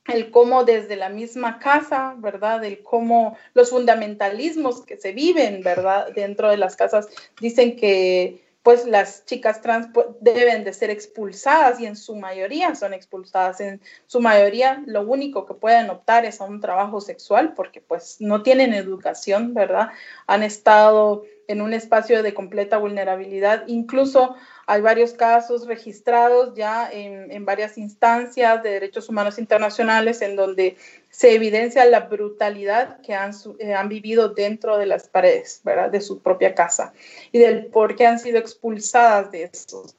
el 0.08 0.32
cómo 0.32 0.64
desde 0.64 0.96
la 0.96 1.10
misma 1.10 1.60
casa, 1.60 2.16
¿verdad? 2.18 2.64
El 2.64 2.82
cómo 2.82 3.38
los 3.54 3.72
fundamentalismos 3.72 4.86
que 4.86 4.96
se 4.96 5.12
viven, 5.12 5.64
¿verdad? 5.64 6.14
Dentro 6.16 6.50
de 6.50 6.56
las 6.56 6.78
casas 6.78 7.10
dicen 7.42 7.76
que 7.76 8.45
pues 8.66 8.88
las 8.88 9.24
chicas 9.26 9.62
trans 9.62 9.90
pues, 9.94 10.08
deben 10.22 10.64
de 10.64 10.74
ser 10.74 10.90
expulsadas 10.90 11.80
y 11.80 11.86
en 11.86 11.96
su 11.96 12.16
mayoría 12.16 12.74
son 12.74 12.96
expulsadas. 12.96 13.62
En 13.62 13.80
su 14.08 14.22
mayoría 14.22 14.82
lo 14.88 15.04
único 15.04 15.46
que 15.46 15.54
pueden 15.54 15.88
optar 15.92 16.26
es 16.26 16.42
a 16.42 16.46
un 16.46 16.62
trabajo 16.62 17.00
sexual 17.00 17.54
porque 17.54 17.80
pues 17.80 18.18
no 18.20 18.42
tienen 18.42 18.74
educación, 18.74 19.54
¿verdad? 19.54 19.90
Han 20.26 20.42
estado 20.42 21.26
en 21.48 21.62
un 21.62 21.76
espacio 21.76 22.24
de 22.24 22.34
completa 22.34 22.80
vulnerabilidad. 22.80 23.66
Incluso 23.68 24.36
hay 24.68 24.82
varios 24.82 25.14
casos 25.14 25.68
registrados 25.68 26.56
ya 26.56 26.90
en, 26.92 27.46
varias 27.46 27.78
instancias 27.78 28.64
de 28.64 28.72
derechos 28.72 29.10
humanos 29.10 29.38
internacionales 29.38 30.22
en 30.22 30.36
donde 30.36 30.78
se 31.10 31.36
evidencia 31.36 31.86
la 31.86 32.02
brutalidad 32.02 33.00
que 33.02 33.14
han, 33.14 33.32
eh, 33.60 33.74
han 33.74 33.90
vivido 33.90 34.30
dentro 34.30 34.78
de 34.78 34.88
las 34.88 35.08
paredes 35.08 35.62
¿verdad? 35.64 35.92
de 35.92 36.02
su 36.02 36.20
propia 36.20 36.56
casa 36.56 36.94
y 37.32 37.40
del 37.40 37.68
por 37.68 37.96
qué 37.96 38.08
han 38.08 38.20
sido 38.20 38.40
expulsadas 38.40 39.32
de 39.32 39.44
esos 39.44 39.96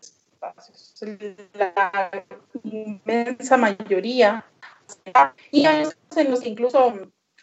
espacios. 0.00 0.94
La 1.52 2.10
inmensa 2.64 3.56
mayoría 3.56 4.44
y 5.50 5.66
en 5.66 6.30
los 6.30 6.40
que 6.40 6.48
incluso 6.48 6.94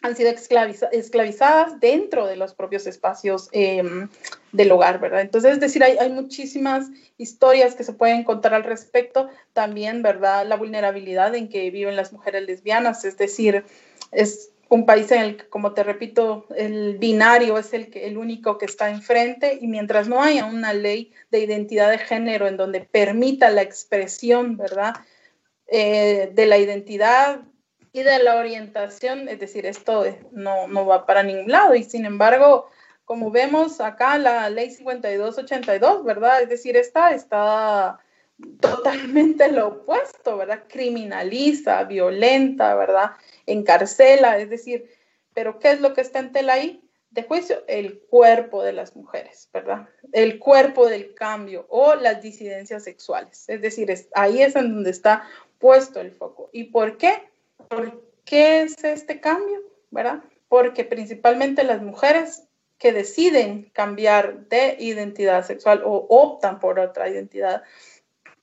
han 0.02 0.14
sido 0.14 0.30
esclavizadas 0.30 1.80
dentro 1.80 2.26
de 2.26 2.36
los 2.36 2.54
propios 2.54 2.86
espacios 2.86 3.48
em, 3.52 4.08
del 4.52 4.70
hogar, 4.70 5.00
¿verdad? 5.00 5.22
Entonces, 5.22 5.52
es 5.52 5.60
decir, 5.60 5.82
hay, 5.82 6.10
muchísimas 6.10 6.88
historias 7.16 7.74
que 7.74 7.84
se 7.84 7.92
pueden 7.92 8.22
contar 8.24 8.54
al 8.54 8.64
respecto. 8.64 9.28
También, 9.52 10.02
¿verdad? 10.02 10.46
La 10.46 10.56
vulnerabilidad 10.56 11.34
en 11.34 11.48
que 11.48 11.70
viven 11.70 11.96
las 11.96 12.12
mujeres 12.12 12.46
lesbianas, 12.46 13.04
es 13.04 13.16
decir, 13.16 13.64
es 14.12 14.50
un 14.68 14.84
país 14.84 15.10
en 15.12 15.22
el 15.22 15.36
que, 15.38 15.48
como 15.48 15.72
te 15.72 15.82
repito, 15.82 16.46
el 16.56 16.98
binario 16.98 17.56
es 17.56 17.72
el 17.72 18.18
único 18.18 18.58
que 18.58 18.66
está 18.66 18.90
enfrente 18.90 19.58
y 19.60 19.66
mientras 19.66 20.08
no 20.08 20.22
haya 20.22 20.44
una 20.44 20.72
ley 20.72 21.12
de 21.30 21.40
identidad 21.40 21.90
de 21.90 21.98
género 21.98 22.48
en 22.48 22.56
donde 22.56 22.80
permita 22.80 23.48
la 23.50 23.62
expresión, 23.62 24.56
¿verdad? 24.56 24.94
Eh, 25.68 26.30
de 26.32 26.46
la 26.46 26.58
identidad 26.58 27.40
y 27.96 28.02
de 28.02 28.22
la 28.22 28.36
orientación, 28.36 29.26
es 29.26 29.40
decir, 29.40 29.64
esto 29.64 30.04
no, 30.30 30.68
no 30.68 30.84
va 30.84 31.06
para 31.06 31.22
ningún 31.22 31.50
lado 31.50 31.74
y 31.74 31.82
sin 31.82 32.04
embargo, 32.04 32.68
como 33.06 33.30
vemos 33.30 33.80
acá 33.80 34.18
la 34.18 34.50
ley 34.50 34.70
5282, 34.70 36.04
¿verdad? 36.04 36.42
Es 36.42 36.50
decir, 36.50 36.76
esta 36.76 37.14
está 37.14 37.98
totalmente 38.60 39.50
lo 39.50 39.68
opuesto, 39.68 40.36
¿verdad? 40.36 40.64
Criminaliza, 40.68 41.84
violenta, 41.84 42.74
¿verdad? 42.74 43.12
Encarcela, 43.46 44.38
es 44.38 44.50
decir, 44.50 44.90
pero 45.32 45.58
¿qué 45.58 45.70
es 45.70 45.80
lo 45.80 45.94
que 45.94 46.02
está 46.02 46.18
en 46.18 46.32
tela 46.32 46.52
ahí? 46.52 46.86
De 47.10 47.22
juicio, 47.22 47.64
el 47.66 48.00
cuerpo 48.00 48.62
de 48.62 48.74
las 48.74 48.94
mujeres, 48.94 49.48
¿verdad? 49.54 49.88
El 50.12 50.38
cuerpo 50.38 50.86
del 50.86 51.14
cambio 51.14 51.64
o 51.70 51.94
las 51.94 52.20
disidencias 52.20 52.84
sexuales. 52.84 53.48
Es 53.48 53.62
decir, 53.62 53.90
ahí 54.12 54.42
es 54.42 54.54
en 54.54 54.74
donde 54.74 54.90
está 54.90 55.24
puesto 55.58 56.02
el 56.02 56.12
foco. 56.12 56.50
¿Y 56.52 56.64
por 56.64 56.98
qué? 56.98 57.22
¿Por 57.68 58.02
qué 58.24 58.62
es 58.62 58.82
este 58.84 59.20
cambio? 59.20 59.62
¿Verdad? 59.90 60.22
Porque 60.48 60.84
principalmente 60.84 61.64
las 61.64 61.82
mujeres 61.82 62.44
que 62.78 62.92
deciden 62.92 63.70
cambiar 63.72 64.48
de 64.48 64.76
identidad 64.78 65.44
sexual 65.44 65.82
o 65.84 66.06
optan 66.08 66.60
por 66.60 66.78
otra 66.78 67.08
identidad 67.08 67.62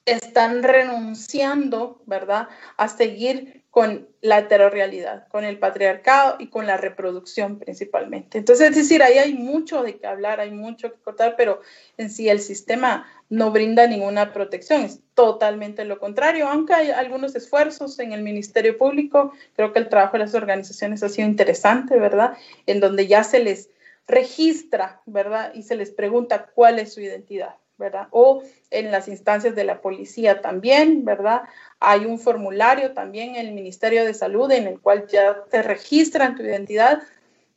están 0.06 0.64
renunciando, 0.64 2.02
¿verdad?, 2.06 2.50
a 2.78 2.88
seguir 2.88 3.63
con 3.74 4.08
la 4.22 4.38
heterorrealidad, 4.38 5.28
con 5.30 5.46
el 5.46 5.58
patriarcado 5.58 6.36
y 6.38 6.50
con 6.50 6.68
la 6.68 6.78
reproducción 6.78 7.58
principalmente. 7.58 8.38
Entonces, 8.38 8.70
es 8.70 8.76
decir, 8.76 9.02
ahí 9.02 9.18
hay 9.18 9.34
mucho 9.34 9.82
de 9.82 9.98
qué 9.98 10.06
hablar, 10.06 10.40
hay 10.40 10.52
mucho 10.52 10.92
que 10.94 11.00
cortar, 11.00 11.34
pero 11.36 11.60
en 11.98 12.12
sí 12.12 12.30
el 12.30 12.40
sistema 12.40 13.08
no 13.30 13.50
brinda 13.50 13.88
ninguna 13.88 14.32
protección, 14.32 14.84
es 14.84 15.00
totalmente 15.16 15.86
lo 15.86 15.98
contrario, 15.98 16.48
aunque 16.50 16.76
hay 16.76 16.92
algunos 16.92 17.34
esfuerzos 17.34 17.98
en 17.98 18.12
el 18.12 18.22
Ministerio 18.22 18.78
Público, 18.78 19.34
creo 19.56 19.74
que 19.74 19.80
el 19.80 19.90
trabajo 19.90 20.18
de 20.18 20.26
las 20.26 20.36
organizaciones 20.36 21.02
ha 21.02 21.10
sido 21.10 21.28
interesante, 21.28 21.98
¿verdad? 21.98 22.38
En 22.68 22.80
donde 22.80 23.08
ya 23.08 23.24
se 23.24 23.40
les 23.40 23.72
registra, 24.08 25.02
¿verdad? 25.08 25.52
Y 25.56 25.64
se 25.64 25.76
les 25.76 25.90
pregunta 25.90 26.46
cuál 26.54 26.78
es 26.78 26.94
su 26.94 27.02
identidad. 27.02 27.56
¿Verdad? 27.78 28.08
O 28.12 28.44
en 28.70 28.92
las 28.92 29.08
instancias 29.08 29.56
de 29.56 29.64
la 29.64 29.82
policía 29.82 30.42
también, 30.42 31.06
¿verdad? 31.06 31.44
Hay 31.80 32.06
un 32.06 32.20
formulario 32.20 32.94
también 32.94 33.36
en 33.36 33.48
el 33.48 33.54
Ministerio 33.54 34.06
de 34.06 34.14
Salud 34.14 34.52
en 34.52 34.68
el 34.68 34.80
cual 34.80 35.08
ya 35.08 35.44
te 35.50 35.62
registran 35.62 36.36
tu 36.36 36.44
identidad. 36.44 37.02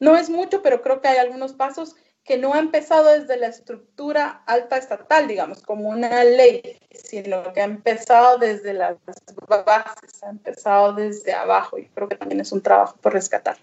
No 0.00 0.16
es 0.16 0.30
mucho, 0.30 0.62
pero 0.62 0.82
creo 0.82 1.00
que 1.00 1.08
hay 1.08 1.18
algunos 1.18 1.52
pasos 1.52 1.96
que 2.26 2.36
no 2.36 2.54
ha 2.54 2.58
empezado 2.58 3.08
desde 3.18 3.36
la 3.36 3.46
estructura 3.46 4.42
alta 4.46 4.76
estatal, 4.76 5.28
digamos, 5.28 5.62
como 5.62 5.88
una 5.88 6.24
ley, 6.24 6.76
sino 6.90 7.52
que 7.52 7.60
ha 7.60 7.64
empezado 7.64 8.38
desde 8.38 8.72
las 8.72 8.96
bases, 9.46 10.22
ha 10.24 10.30
empezado 10.30 10.92
desde 10.92 11.32
abajo 11.32 11.78
y 11.78 11.86
creo 11.86 12.08
que 12.08 12.16
también 12.16 12.40
es 12.40 12.50
un 12.50 12.62
trabajo 12.62 12.96
por 13.00 13.12
rescatar. 13.12 13.56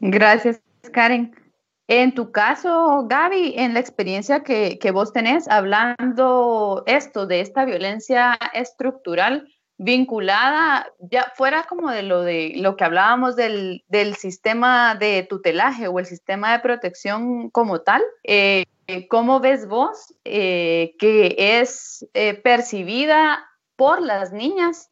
Gracias, 0.00 0.60
Karen. 0.92 1.34
En 1.86 2.14
tu 2.14 2.32
caso, 2.32 3.06
Gaby, 3.06 3.54
en 3.56 3.74
la 3.74 3.80
experiencia 3.80 4.42
que, 4.42 4.78
que, 4.78 4.90
vos 4.90 5.12
tenés 5.12 5.48
hablando 5.48 6.82
esto 6.86 7.26
de 7.26 7.40
esta 7.40 7.66
violencia 7.66 8.38
estructural 8.54 9.48
vinculada, 9.76 10.86
ya 10.98 11.32
fuera 11.34 11.64
como 11.64 11.90
de 11.90 12.02
lo 12.02 12.22
de 12.22 12.52
lo 12.56 12.76
que 12.76 12.84
hablábamos 12.84 13.36
del, 13.36 13.84
del 13.88 14.14
sistema 14.14 14.94
de 14.94 15.26
tutelaje 15.28 15.88
o 15.88 15.98
el 15.98 16.06
sistema 16.06 16.52
de 16.52 16.60
protección 16.60 17.50
como 17.50 17.80
tal, 17.80 18.02
eh, 18.22 18.64
¿cómo 19.08 19.40
ves 19.40 19.66
vos 19.66 20.14
eh, 20.24 20.94
que 20.98 21.34
es 21.38 22.06
eh, 22.14 22.34
percibida 22.34 23.44
por 23.76 24.00
las 24.00 24.32
niñas? 24.32 24.88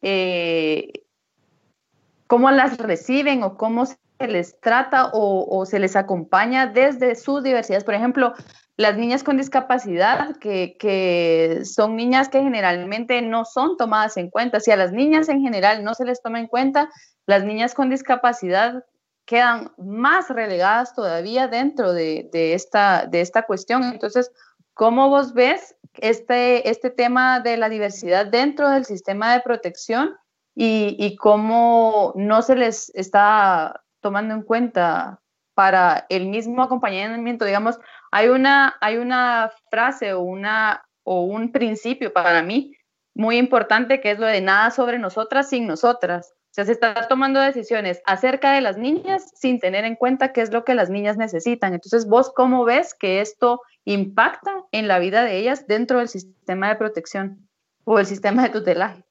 ¿Cómo 2.27 2.51
las 2.51 2.77
reciben 2.77 3.43
o 3.43 3.57
cómo 3.57 3.85
se 3.85 3.95
les 4.19 4.59
trata 4.59 5.09
o, 5.13 5.65
se 5.65 5.79
les 5.79 5.95
acompaña 5.95 6.67
desde 6.67 7.15
sus 7.15 7.43
diversidades. 7.43 7.83
Por 7.83 7.93
ejemplo, 7.93 8.33
las 8.77 8.97
niñas 8.97 9.23
con 9.23 9.37
discapacidad, 9.37 10.35
que, 10.37 11.61
son 11.63 11.95
niñas 11.95 12.29
que 12.29 12.41
generalmente 12.41 13.21
no 13.21 13.45
son 13.45 13.77
tomadas 13.77 14.17
en 14.17 14.29
cuenta. 14.29 14.59
Si 14.59 14.71
a 14.71 14.75
las 14.75 14.91
niñas 14.91 15.29
en 15.29 15.41
general 15.41 15.83
no 15.83 15.93
se 15.93 16.05
les 16.05 16.21
toma 16.21 16.39
en 16.39 16.47
cuenta, 16.47 16.89
las 17.25 17.43
niñas 17.43 17.73
con 17.73 17.89
discapacidad 17.89 18.83
quedan 19.25 19.71
más 19.77 20.29
relegadas 20.29 20.93
todavía 20.93 21.47
dentro 21.47 21.93
de, 21.93 22.29
esta, 22.33 23.05
de 23.05 23.21
esta 23.21 23.43
cuestión. 23.43 23.83
Entonces, 23.83 24.31
¿cómo 24.73 25.09
vos 25.09 25.33
ves 25.33 25.75
este, 25.95 26.69
este 26.69 26.89
tema 26.89 27.39
de 27.39 27.57
la 27.57 27.69
diversidad 27.69 28.25
dentro 28.25 28.69
del 28.69 28.85
sistema 28.85 29.33
de 29.33 29.41
protección 29.41 30.15
y, 30.55 30.95
y 30.99 31.15
cómo 31.15 32.11
no 32.15 32.41
se 32.41 32.55
les 32.55 32.91
está 32.95 33.82
tomando 34.03 34.35
en 34.35 34.43
cuenta 34.43 35.19
para 35.55 36.05
el 36.09 36.27
mismo 36.27 36.61
acompañamiento, 36.61 37.45
digamos, 37.45 37.79
hay 38.11 38.27
una, 38.27 38.75
hay 38.81 38.97
una 38.97 39.51
frase 39.71 40.13
o, 40.13 40.21
una, 40.21 40.83
o 41.03 41.23
un 41.23 41.51
principio 41.51 42.13
para 42.13 42.43
mí 42.43 42.75
muy 43.15 43.37
importante 43.37 43.99
que 44.01 44.11
es 44.11 44.19
lo 44.19 44.27
de 44.27 44.41
nada 44.41 44.69
sobre 44.69 44.99
nosotras 44.99 45.49
sin 45.49 45.65
nosotras. 45.65 46.33
O 46.35 46.53
sea, 46.53 46.65
se 46.65 46.73
está 46.73 47.07
tomando 47.07 47.39
decisiones 47.39 48.01
acerca 48.05 48.51
de 48.51 48.61
las 48.61 48.77
niñas 48.77 49.31
sin 49.35 49.59
tener 49.59 49.85
en 49.85 49.95
cuenta 49.95 50.33
qué 50.33 50.41
es 50.41 50.51
lo 50.51 50.63
que 50.63 50.75
las 50.75 50.91
niñas 50.91 51.17
necesitan. 51.17 51.73
Entonces, 51.73 52.07
¿vos 52.07 52.31
cómo 52.31 52.63
ves 52.63 52.93
que 52.93 53.21
esto 53.21 53.61
impacta 53.85 54.63
en 54.71 54.87
la 54.87 54.99
vida 54.99 55.23
de 55.23 55.37
ellas 55.37 55.65
dentro 55.65 55.97
del 55.97 56.09
sistema 56.09 56.69
de 56.69 56.75
protección 56.75 57.49
o 57.85 57.97
el 57.97 58.05
sistema 58.05 58.43
de 58.43 58.49
tutelaje? 58.49 59.03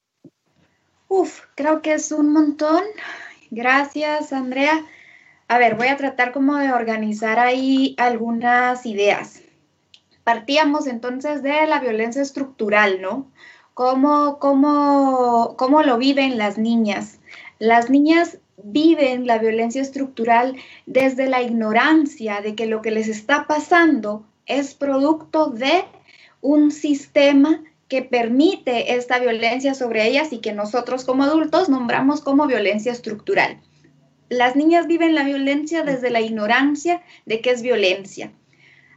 Uf, 1.09 1.45
creo 1.55 1.81
que 1.81 1.93
es 1.93 2.11
un 2.11 2.31
montón 2.31 2.81
Gracias, 3.55 4.33
Andrea. 4.33 4.83
A 5.47 5.59
ver, 5.59 5.75
voy 5.75 5.87
a 5.87 5.95
tratar 5.95 6.31
como 6.31 6.55
de 6.55 6.71
organizar 6.71 7.37
ahí 7.37 7.93
algunas 7.99 8.83
ideas. 8.87 9.41
Partíamos 10.23 10.87
entonces 10.87 11.43
de 11.43 11.67
la 11.67 11.79
violencia 11.79 12.23
estructural, 12.23 12.99
¿no? 12.99 13.27
¿Cómo, 13.75 14.39
cómo, 14.39 15.53
cómo 15.55 15.83
lo 15.83 15.99
viven 15.99 16.39
las 16.39 16.57
niñas? 16.57 17.19
Las 17.59 17.91
niñas 17.91 18.39
viven 18.63 19.27
la 19.27 19.37
violencia 19.37 19.83
estructural 19.83 20.55
desde 20.87 21.29
la 21.29 21.43
ignorancia 21.43 22.41
de 22.41 22.55
que 22.55 22.65
lo 22.65 22.81
que 22.81 22.89
les 22.89 23.07
está 23.07 23.45
pasando 23.45 24.25
es 24.47 24.73
producto 24.73 25.51
de 25.51 25.85
un 26.41 26.71
sistema 26.71 27.61
que 27.93 28.01
permite 28.01 28.95
esta 28.95 29.19
violencia 29.19 29.75
sobre 29.75 30.07
ellas 30.07 30.33
y 30.33 30.39
que 30.39 30.51
nosotros 30.51 31.05
como 31.05 31.25
adultos 31.25 31.69
nombramos 31.69 32.21
como 32.21 32.47
violencia 32.47 32.91
estructural. 32.91 33.61
Las 34.29 34.55
niñas 34.55 34.87
viven 34.87 35.13
la 35.13 35.23
violencia 35.23 35.83
desde 35.83 36.09
la 36.09 36.19
ignorancia 36.19 37.03
de 37.27 37.39
qué 37.39 37.51
es 37.51 37.61
violencia. 37.61 38.31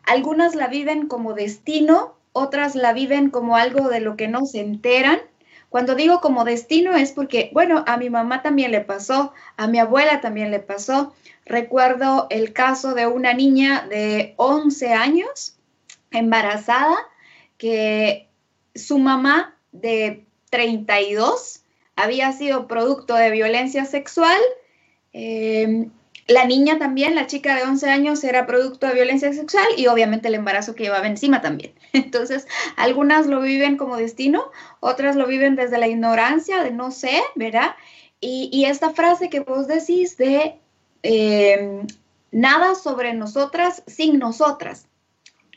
Algunas 0.02 0.54
la 0.54 0.68
viven 0.68 1.08
como 1.08 1.34
destino, 1.34 2.14
otras 2.32 2.74
la 2.74 2.94
viven 2.94 3.28
como 3.28 3.56
algo 3.56 3.90
de 3.90 4.00
lo 4.00 4.16
que 4.16 4.28
no 4.28 4.46
se 4.46 4.60
enteran. 4.60 5.18
Cuando 5.68 5.94
digo 5.94 6.22
como 6.22 6.46
destino 6.46 6.96
es 6.96 7.12
porque, 7.12 7.50
bueno, 7.52 7.84
a 7.86 7.98
mi 7.98 8.08
mamá 8.08 8.40
también 8.40 8.72
le 8.72 8.80
pasó, 8.80 9.34
a 9.58 9.66
mi 9.66 9.78
abuela 9.78 10.22
también 10.22 10.50
le 10.50 10.60
pasó. 10.60 11.12
Recuerdo 11.44 12.28
el 12.30 12.54
caso 12.54 12.94
de 12.94 13.06
una 13.06 13.34
niña 13.34 13.86
de 13.90 14.32
11 14.38 14.94
años, 14.94 15.58
embarazada, 16.10 16.96
que 17.58 18.25
su 18.78 18.98
mamá 18.98 19.56
de 19.72 20.24
32 20.50 21.62
había 21.96 22.32
sido 22.32 22.68
producto 22.68 23.14
de 23.14 23.30
violencia 23.30 23.84
sexual. 23.84 24.40
Em, 25.12 25.90
la 26.28 26.44
niña 26.44 26.78
también, 26.78 27.14
la 27.14 27.26
chica 27.26 27.54
de 27.54 27.62
11 27.62 27.88
años, 27.88 28.24
era 28.24 28.46
producto 28.46 28.86
de 28.86 28.94
violencia 28.94 29.32
sexual 29.32 29.66
y 29.76 29.86
obviamente 29.86 30.28
el 30.28 30.34
embarazo 30.34 30.74
que 30.74 30.84
llevaba 30.84 31.06
encima 31.06 31.40
también. 31.40 31.72
Entonces, 31.92 32.46
algunas 32.76 33.26
lo 33.26 33.40
viven 33.40 33.76
como 33.76 33.96
destino, 33.96 34.50
otras 34.80 35.16
lo 35.16 35.26
viven 35.26 35.56
desde 35.56 35.78
la 35.78 35.88
ignorancia, 35.88 36.62
de 36.62 36.72
no 36.72 36.90
sé, 36.90 37.22
¿verdad? 37.34 37.76
Y, 38.20 38.64
esta 38.64 38.90
frase 38.90 39.28
que 39.28 39.40
vos 39.40 39.68
decís 39.68 40.16
de 40.16 40.58
em, 41.02 41.86
nada 42.32 42.74
sobre 42.74 43.12
nosotras 43.14 43.82
sin 43.86 44.18
nosotras 44.18 44.88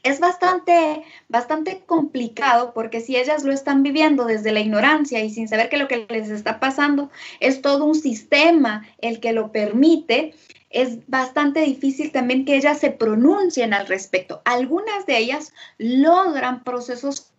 es 0.04 0.20
bastante, 0.20 1.04
bastante 1.28 1.84
complicado 1.86 2.74
porque 2.74 3.02
si 3.02 3.18
ellas 3.18 3.44
lo 3.44 3.52
están 3.52 3.84
viviendo 3.84 4.26
desde 4.26 4.52
la 4.52 4.60
ignorancia 4.60 5.24
y 5.24 5.30
sin 5.30 5.48
saber 5.48 5.70
que 5.70 5.78
lo 5.78 5.88
que 5.88 6.06
les 6.10 6.30
está 6.30 6.60
pasando 6.60 7.10
es 7.40 7.62
todo 7.62 7.86
un 7.86 7.96
sistema 7.96 8.88
el 9.00 9.20
que 9.20 9.34
lo 9.34 9.52
permite, 9.52 10.34
es 10.70 11.08
bastante 11.08 11.62
difícil 11.62 12.12
también 12.12 12.46
que 12.46 12.56
ellas 12.56 12.80
se 12.80 12.92
pronuncien 12.92 13.74
al 13.74 13.88
respecto. 13.88 14.42
Algunas 14.46 15.06
de 15.06 15.18
ellas 15.18 15.54
logran 15.78 16.64
procesos 16.64 17.32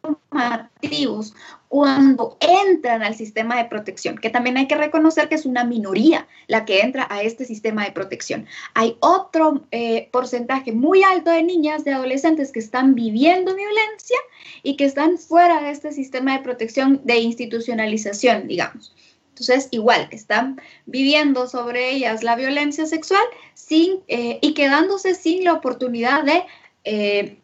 formativos 0.00 1.34
cuando 1.68 2.36
entran 2.40 3.02
al 3.02 3.14
sistema 3.14 3.56
de 3.56 3.66
protección, 3.66 4.18
que 4.18 4.30
también 4.30 4.56
hay 4.56 4.66
que 4.66 4.74
reconocer 4.74 5.28
que 5.28 5.36
es 5.36 5.46
una 5.46 5.62
minoría 5.62 6.26
la 6.48 6.64
que 6.64 6.80
entra 6.80 7.06
a 7.10 7.22
este 7.22 7.44
sistema 7.44 7.84
de 7.84 7.92
protección. 7.92 8.46
Hay 8.74 8.96
otro 9.00 9.64
eh, 9.70 10.08
porcentaje 10.10 10.72
muy 10.72 11.04
alto 11.04 11.30
de 11.30 11.44
niñas, 11.44 11.84
de 11.84 11.92
adolescentes 11.92 12.50
que 12.50 12.58
están 12.58 12.94
viviendo 12.94 13.54
violencia 13.54 14.18
y 14.62 14.76
que 14.76 14.84
están 14.84 15.16
fuera 15.18 15.60
de 15.62 15.70
este 15.70 15.92
sistema 15.92 16.36
de 16.36 16.42
protección 16.42 17.00
de 17.04 17.18
institucionalización, 17.18 18.48
digamos. 18.48 18.92
Entonces, 19.28 19.68
igual, 19.70 20.08
están 20.10 20.60
viviendo 20.86 21.46
sobre 21.46 21.92
ellas 21.92 22.22
la 22.22 22.36
violencia 22.36 22.84
sexual 22.84 23.22
sin, 23.54 24.00
eh, 24.08 24.38
y 24.42 24.54
quedándose 24.54 25.14
sin 25.14 25.44
la 25.44 25.54
oportunidad 25.54 26.24
de 26.24 26.44
eh, 26.84 27.38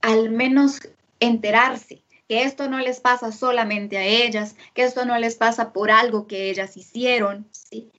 al 0.00 0.30
menos 0.30 0.80
enterarse 1.22 2.02
que 2.28 2.42
esto 2.44 2.68
no 2.68 2.78
les 2.78 3.00
pasa 3.00 3.32
solamente 3.32 3.98
a 3.98 4.04
ellas, 4.04 4.56
que 4.74 4.84
esto 4.84 5.04
no 5.04 5.18
les 5.18 5.36
pasa 5.36 5.72
por 5.72 5.90
algo 5.90 6.26
que 6.26 6.50
ellas 6.50 6.76
hicieron, 6.76 7.46
¿sí? 7.50 7.90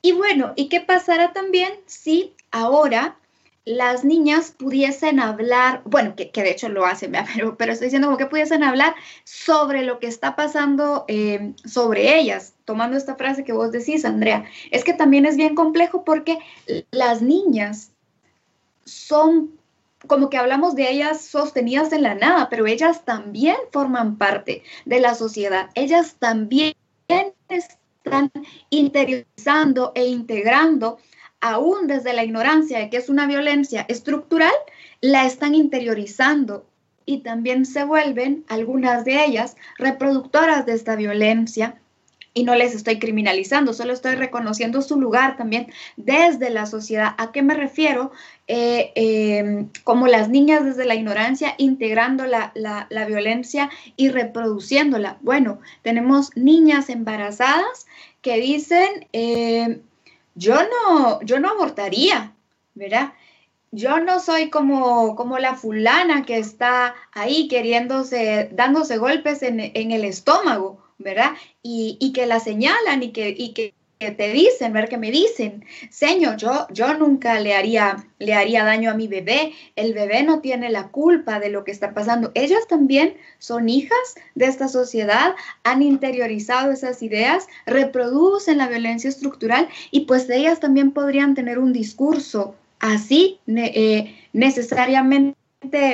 Y 0.00 0.12
bueno, 0.12 0.52
¿y 0.54 0.68
qué 0.68 0.80
pasará 0.80 1.32
también 1.32 1.72
si 1.86 2.34
ahora 2.50 3.16
las 3.64 4.02
niñas 4.02 4.54
pudiesen 4.56 5.20
hablar, 5.20 5.82
bueno, 5.84 6.14
que, 6.16 6.30
de 6.32 6.50
hecho 6.50 6.68
lo 6.68 6.86
hacen, 6.86 7.12
pero, 7.34 7.56
pero 7.56 7.72
estoy 7.72 7.86
diciendo 7.86 8.08
como 8.08 8.16
que 8.16 8.26
pudiesen 8.26 8.62
hablar 8.62 8.94
sobre 9.24 9.82
lo 9.82 9.98
que 9.98 10.06
está 10.06 10.36
pasando 10.36 11.04
eh, 11.08 11.52
sobre 11.64 12.18
ellas, 12.18 12.54
tomando 12.64 12.96
esta 12.96 13.16
frase 13.16 13.44
que 13.44 13.52
vos 13.52 13.72
decís, 13.72 14.04
Andrea, 14.04 14.44
es 14.70 14.84
que 14.84 14.94
también 14.94 15.26
es 15.26 15.36
bien 15.36 15.54
complejo 15.54 16.04
porque 16.04 16.38
las 16.90 17.20
niñas 17.22 17.90
son 18.84 19.57
como 20.06 20.30
que 20.30 20.36
hablamos 20.36 20.74
de 20.74 20.90
ellas 20.90 21.22
sostenidas 21.22 21.92
en 21.92 22.02
la 22.02 22.14
nada, 22.14 22.48
pero 22.48 22.66
ellas 22.66 23.04
también 23.04 23.56
forman 23.72 24.16
parte 24.16 24.62
de 24.84 25.00
la 25.00 25.14
sociedad, 25.14 25.70
ellas 25.74 26.16
también 26.18 26.74
están 27.48 28.30
interiorizando 28.70 29.92
e 29.94 30.06
integrando, 30.06 30.98
aún 31.40 31.86
desde 31.86 32.12
la 32.12 32.24
ignorancia 32.24 32.90
que 32.90 32.96
es 32.96 33.08
una 33.08 33.26
violencia 33.26 33.84
estructural, 33.88 34.52
la 35.00 35.26
están 35.26 35.54
interiorizando 35.54 36.66
y 37.04 37.18
también 37.18 37.64
se 37.64 37.84
vuelven, 37.84 38.44
algunas 38.48 39.04
de 39.04 39.24
ellas, 39.24 39.56
reproductoras 39.78 40.66
de 40.66 40.74
esta 40.74 40.94
violencia 40.94 41.80
y 42.34 42.44
no 42.44 42.54
les 42.54 42.74
estoy 42.74 42.98
criminalizando, 42.98 43.72
solo 43.72 43.92
estoy 43.92 44.14
reconociendo 44.14 44.82
su 44.82 45.00
lugar 45.00 45.36
también 45.36 45.72
desde 45.96 46.50
la 46.50 46.66
sociedad. 46.66 47.14
¿A 47.18 47.32
qué 47.32 47.42
me 47.42 47.54
refiero? 47.54 48.12
Eh, 48.46 48.92
em, 48.94 49.70
como 49.84 50.06
las 50.06 50.28
niñas 50.28 50.64
desde 50.64 50.84
la 50.84 50.94
ignorancia 50.94 51.54
integrando 51.58 52.24
la, 52.26 52.52
violencia 53.06 53.70
y 53.96 54.08
reproduciéndola. 54.10 55.18
Bueno, 55.20 55.58
tenemos 55.82 56.36
niñas 56.36 56.88
embarazadas 56.90 57.86
que 58.22 58.38
dicen, 58.38 59.06
em, 59.12 59.80
yo, 60.34 60.56
no, 60.62 61.20
yo 61.22 61.40
no 61.40 61.50
abortaría, 61.50 62.32
¿verdad? 62.74 63.12
Yo 63.70 64.00
no 64.00 64.20
soy 64.20 64.48
como, 64.50 65.14
como 65.16 65.38
la 65.38 65.54
fulana 65.54 66.24
que 66.24 66.38
está 66.38 66.94
ahí 67.12 67.48
queriéndose, 67.48 68.48
dándose 68.52 68.96
golpes 68.96 69.42
en, 69.42 69.60
en 69.60 69.90
el 69.92 70.04
estómago 70.04 70.87
¿verdad? 70.98 71.32
Y, 71.62 72.12
que 72.12 72.26
la 72.26 72.40
señalan 72.40 73.02
y 73.02 73.12
que, 73.12 73.34
y 73.36 73.52
que 73.52 73.74
te 73.98 74.32
dicen, 74.32 74.72
ver 74.72 74.88
que 74.88 74.96
me 74.96 75.10
dicen, 75.10 75.64
Señor, 75.90 76.36
yo, 76.36 76.66
yo 76.70 76.94
nunca 76.94 77.40
le 77.40 77.54
haría, 77.54 78.06
le 78.18 78.34
haría 78.34 78.64
daño 78.64 78.90
a 78.90 78.94
mi 78.94 79.08
bebé, 79.08 79.52
el 79.74 79.92
bebé 79.92 80.22
no 80.22 80.40
tiene 80.40 80.70
la 80.70 80.88
culpa 80.88 81.40
de 81.40 81.50
lo 81.50 81.64
que 81.64 81.72
está 81.72 81.94
pasando. 81.94 82.30
Ellas 82.34 82.66
también 82.68 83.16
son 83.38 83.68
hijas 83.68 84.14
de 84.34 84.46
esta 84.46 84.68
sociedad, 84.68 85.34
han 85.64 85.82
interiorizado 85.82 86.70
esas 86.70 87.02
ideas, 87.02 87.48
reproducen 87.66 88.58
la 88.58 88.68
violencia 88.68 89.10
estructural 89.10 89.68
y 89.90 90.00
pues 90.00 90.30
ellas 90.30 90.60
también 90.60 90.92
podrían 90.92 91.34
tener 91.34 91.58
un 91.58 91.72
discurso 91.72 92.54
así 92.80 93.40
eh, 93.48 94.14
necesariamente 94.32 95.36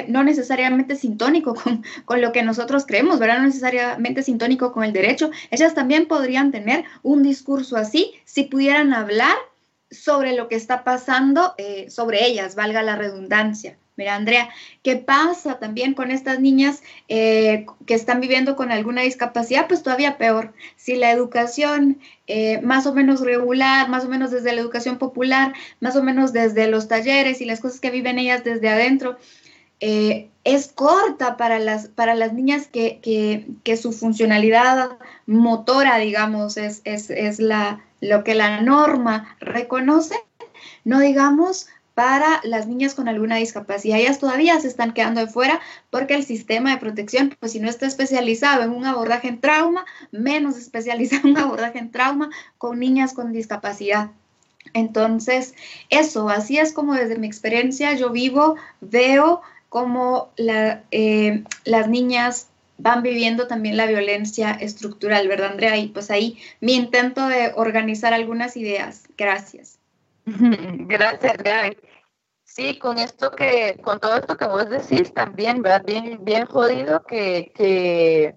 no 0.09 0.25
necesariamente 0.25 0.97
sintónico 0.97 1.55
con, 1.55 1.85
con, 2.05 2.21
lo 2.21 2.33
que 2.33 2.43
nosotros 2.43 2.85
creemos, 2.87 3.19
¿verdad? 3.19 3.39
No 3.39 3.47
necesariamente 3.47 4.23
sintónico 4.23 4.73
con 4.73 4.85
el 4.85 4.93
derecho. 4.93 5.31
Ellas 5.51 5.75
también 5.75 6.07
podrían 6.07 6.53
tener 6.53 6.85
un 7.03 7.23
discurso 7.23 7.77
así 7.77 8.13
si 8.25 8.45
pudieran 8.45 8.93
hablar 8.93 9.37
sobre 9.91 10.35
lo 10.35 10.49
que 10.49 10.57
está 10.57 10.85
pasando 10.85 11.55
eh, 11.59 11.89
sobre 11.91 12.27
ellas, 12.27 12.55
valga 12.55 12.83
la 12.83 12.97
redundancia. 12.97 13.77
Mira, 13.97 14.17
Andrea, 14.17 14.49
¿qué 14.83 14.97
pasa 14.97 15.61
también 15.61 15.95
con 15.95 16.11
estas 16.11 16.41
niñas 16.41 16.83
eh, 17.09 17.65
que 17.87 17.95
están 17.95 18.21
viviendo 18.21 18.57
con 18.57 18.73
alguna 18.73 19.03
discapacidad? 19.03 19.69
Pues 19.69 19.85
todavía 19.85 20.19
peor. 20.19 20.53
Si 20.75 20.97
la 20.97 21.13
educación 21.13 22.01
eh, 22.27 22.61
más 22.63 22.87
o 22.87 22.95
menos 22.95 23.21
regular, 23.21 23.89
más 23.89 24.05
o 24.05 24.09
menos 24.09 24.33
desde 24.33 24.53
la 24.53 24.61
educación 24.61 24.99
popular, 24.99 25.55
más 25.79 25.95
o 25.95 26.03
menos 26.03 26.33
desde 26.33 26.67
los 26.67 26.89
talleres 26.89 27.41
y 27.41 27.45
las 27.45 27.61
cosas 27.61 27.79
que 27.79 27.93
viven 27.93 28.19
ellas 28.19 28.43
desde 28.43 28.69
adentro, 28.69 29.17
eh, 29.81 30.31
es 30.45 30.69
corta 30.69 31.37
para 31.37 31.59
las, 31.59 31.89
para 31.89 32.15
las 32.15 32.33
niñas 32.33 32.69
que, 32.69 33.47
su 33.81 33.93
funcionalidad 33.93 34.99
motora, 35.27 35.97
digamos, 35.99 36.57
es, 36.57 36.83
es, 36.85 37.39
la, 37.39 37.81
lo 38.01 38.25
que 38.25 38.35
la 38.35 38.61
norma 38.61 39.37
reconoce, 39.41 40.17
no 40.85 41.01
digamos 41.01 41.67
para 41.95 42.41
las 42.43 42.67
niñas 42.67 42.95
con 42.95 43.09
alguna 43.09 43.37
discapacidad. 43.37 43.99
Ellas 43.99 44.19
todavía 44.19 44.59
se 44.61 44.69
están 44.69 44.93
quedando 44.93 45.21
de 45.21 45.29
fuera 45.29 45.61
porque 45.91 46.15
el 46.15 46.25
sistema 46.25 46.73
de 46.73 46.79
protección, 46.79 47.35
pues 47.39 47.53
si 47.53 47.61
no 47.61 47.71
está 47.71 47.87
especializado 47.87 48.65
en 48.65 48.71
un 48.71 48.85
abordaje 48.85 49.29
en 49.29 49.41
trauma, 49.41 49.85
menos 50.11 50.59
especializado 50.59 51.29
en 51.29 51.37
un 51.37 51.39
abordaje 51.39 51.79
en 51.79 51.91
trauma 51.91 52.31
con 52.59 52.81
niñas 52.81 53.15
con 53.15 53.33
discapacidad. 53.33 54.11
Entonces, 54.73 55.55
eso, 55.89 56.29
así 56.29 56.59
es 56.59 56.73
como 56.73 56.95
desde 56.95 57.19
mi 57.19 57.27
experiencia 57.27 57.93
yo 57.95 58.11
vivo, 58.11 58.57
veo 58.81 59.43
cómo 59.75 60.33
eh, 60.37 61.43
las 61.65 61.89
niñas 61.89 62.49
van 62.79 63.03
viviendo 63.03 63.49
también 63.49 63.77
la 63.77 63.87
violencia 63.87 64.53
estructural, 64.53 65.27
¿verdad, 65.27 65.51
Andrea? 65.51 65.77
Y 65.77 65.89
pues 65.89 66.13
ahí 66.13 66.39
mi 66.61 66.75
intento 66.77 67.27
de 67.27 67.53
organizar 67.57 68.15
algunas 68.15 68.57
ideas. 68.57 69.09
Gracias. 69.19 69.81
Gracias, 70.27 71.39
Gaby. 71.39 71.77
Sí, 72.45 72.79
con 72.79 72.99
esto 72.99 73.33
que, 73.33 73.77
con 73.83 73.99
todo 73.99 74.17
esto 74.19 74.37
que 74.37 74.47
vos 74.47 74.71
decís 74.71 75.13
también, 75.13 75.61
¿verdad? 75.61 75.83
Bien, 75.85 76.25
bien 76.25 76.47
jodido 76.47 77.03
que, 77.03 78.33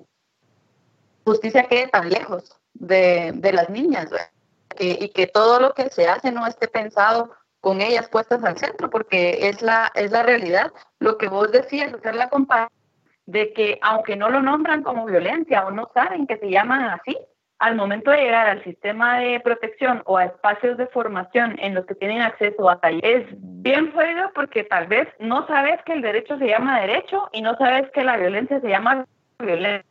justicia 1.23 1.67
quede 1.67 1.87
tan 1.89 2.09
lejos 2.09 2.57
de, 2.73 3.51
las 3.53 3.69
niñas, 3.69 4.09
¿verdad? 4.09 4.31
y 4.79 5.09
que 5.09 5.27
todo 5.27 5.59
lo 5.59 5.75
que 5.75 5.91
se 5.91 6.07
hace 6.07 6.31
no 6.31 6.47
esté 6.47 6.67
pensado 6.67 7.31
con 7.67 7.81
ellas 7.81 8.07
puestas 8.07 8.41
al 8.45 8.57
centro, 8.57 8.89
porque 8.89 9.49
es 9.49 9.61
la, 9.61 9.91
es 9.93 10.09
la 10.11 10.23
realidad. 10.23 10.71
Lo 10.99 11.17
que 11.17 11.27
vos 11.27 11.51
decías, 11.51 11.93
hacer 11.93 12.15
la 12.15 12.29
comparación 12.29 12.79
de 13.25 13.51
que 13.51 13.77
aunque 13.81 14.15
no 14.15 14.29
lo 14.29 14.41
nombran 14.41 14.83
como 14.83 15.05
violencia 15.05 15.67
o 15.67 15.71
no 15.71 15.91
saben 15.93 16.27
que 16.27 16.37
se 16.37 16.49
llaman 16.49 16.83
así, 16.83 17.17
al 17.59 17.75
momento 17.75 18.09
de 18.09 18.21
llegar 18.21 18.47
al 18.47 18.63
sistema 18.63 19.19
de 19.19 19.41
protección 19.41 20.01
o 20.05 20.15
a 20.15 20.23
espacios 20.23 20.77
de 20.77 20.87
formación 20.87 21.57
en 21.59 21.75
los 21.75 21.85
que 21.85 21.95
tienen 21.95 22.21
acceso 22.21 22.69
a 22.69 22.79
talleres, 22.79 23.27
es 23.27 23.35
bien 23.37 23.91
fuego 23.91 24.31
porque 24.33 24.63
tal 24.63 24.87
vez 24.87 25.09
no 25.19 25.45
sabes 25.47 25.81
que 25.85 25.91
el 25.91 26.01
derecho 26.01 26.37
se 26.37 26.47
llama 26.47 26.79
derecho 26.79 27.27
y 27.33 27.41
no 27.41 27.57
sabes 27.57 27.91
que 27.91 28.05
la 28.05 28.15
violencia 28.15 28.61
se 28.61 28.69
llama 28.69 29.05
violencia, 29.39 29.83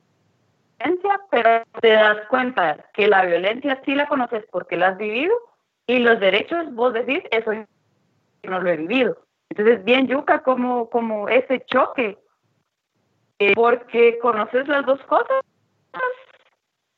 pero 1.30 1.62
te 1.82 1.90
das 1.90 2.26
cuenta 2.30 2.86
que 2.94 3.06
la 3.06 3.26
violencia 3.26 3.78
sí 3.84 3.94
la 3.94 4.08
conoces 4.08 4.46
porque 4.50 4.78
la 4.78 4.88
has 4.88 4.96
vivido 4.96 5.34
y 5.86 5.98
los 5.98 6.18
derechos, 6.20 6.72
vos 6.74 6.92
decís, 6.92 7.22
eso 7.30 7.52
no 8.42 8.60
lo 8.60 8.70
he 8.70 8.76
vivido. 8.76 9.16
Entonces, 9.50 9.84
bien 9.84 10.08
yuca 10.08 10.42
como, 10.42 10.90
como 10.90 11.28
ese 11.28 11.64
choque, 11.66 12.18
eh, 13.38 13.54
porque 13.54 14.18
conoces 14.18 14.66
las 14.66 14.84
dos 14.84 15.00
cosas. 15.04 15.42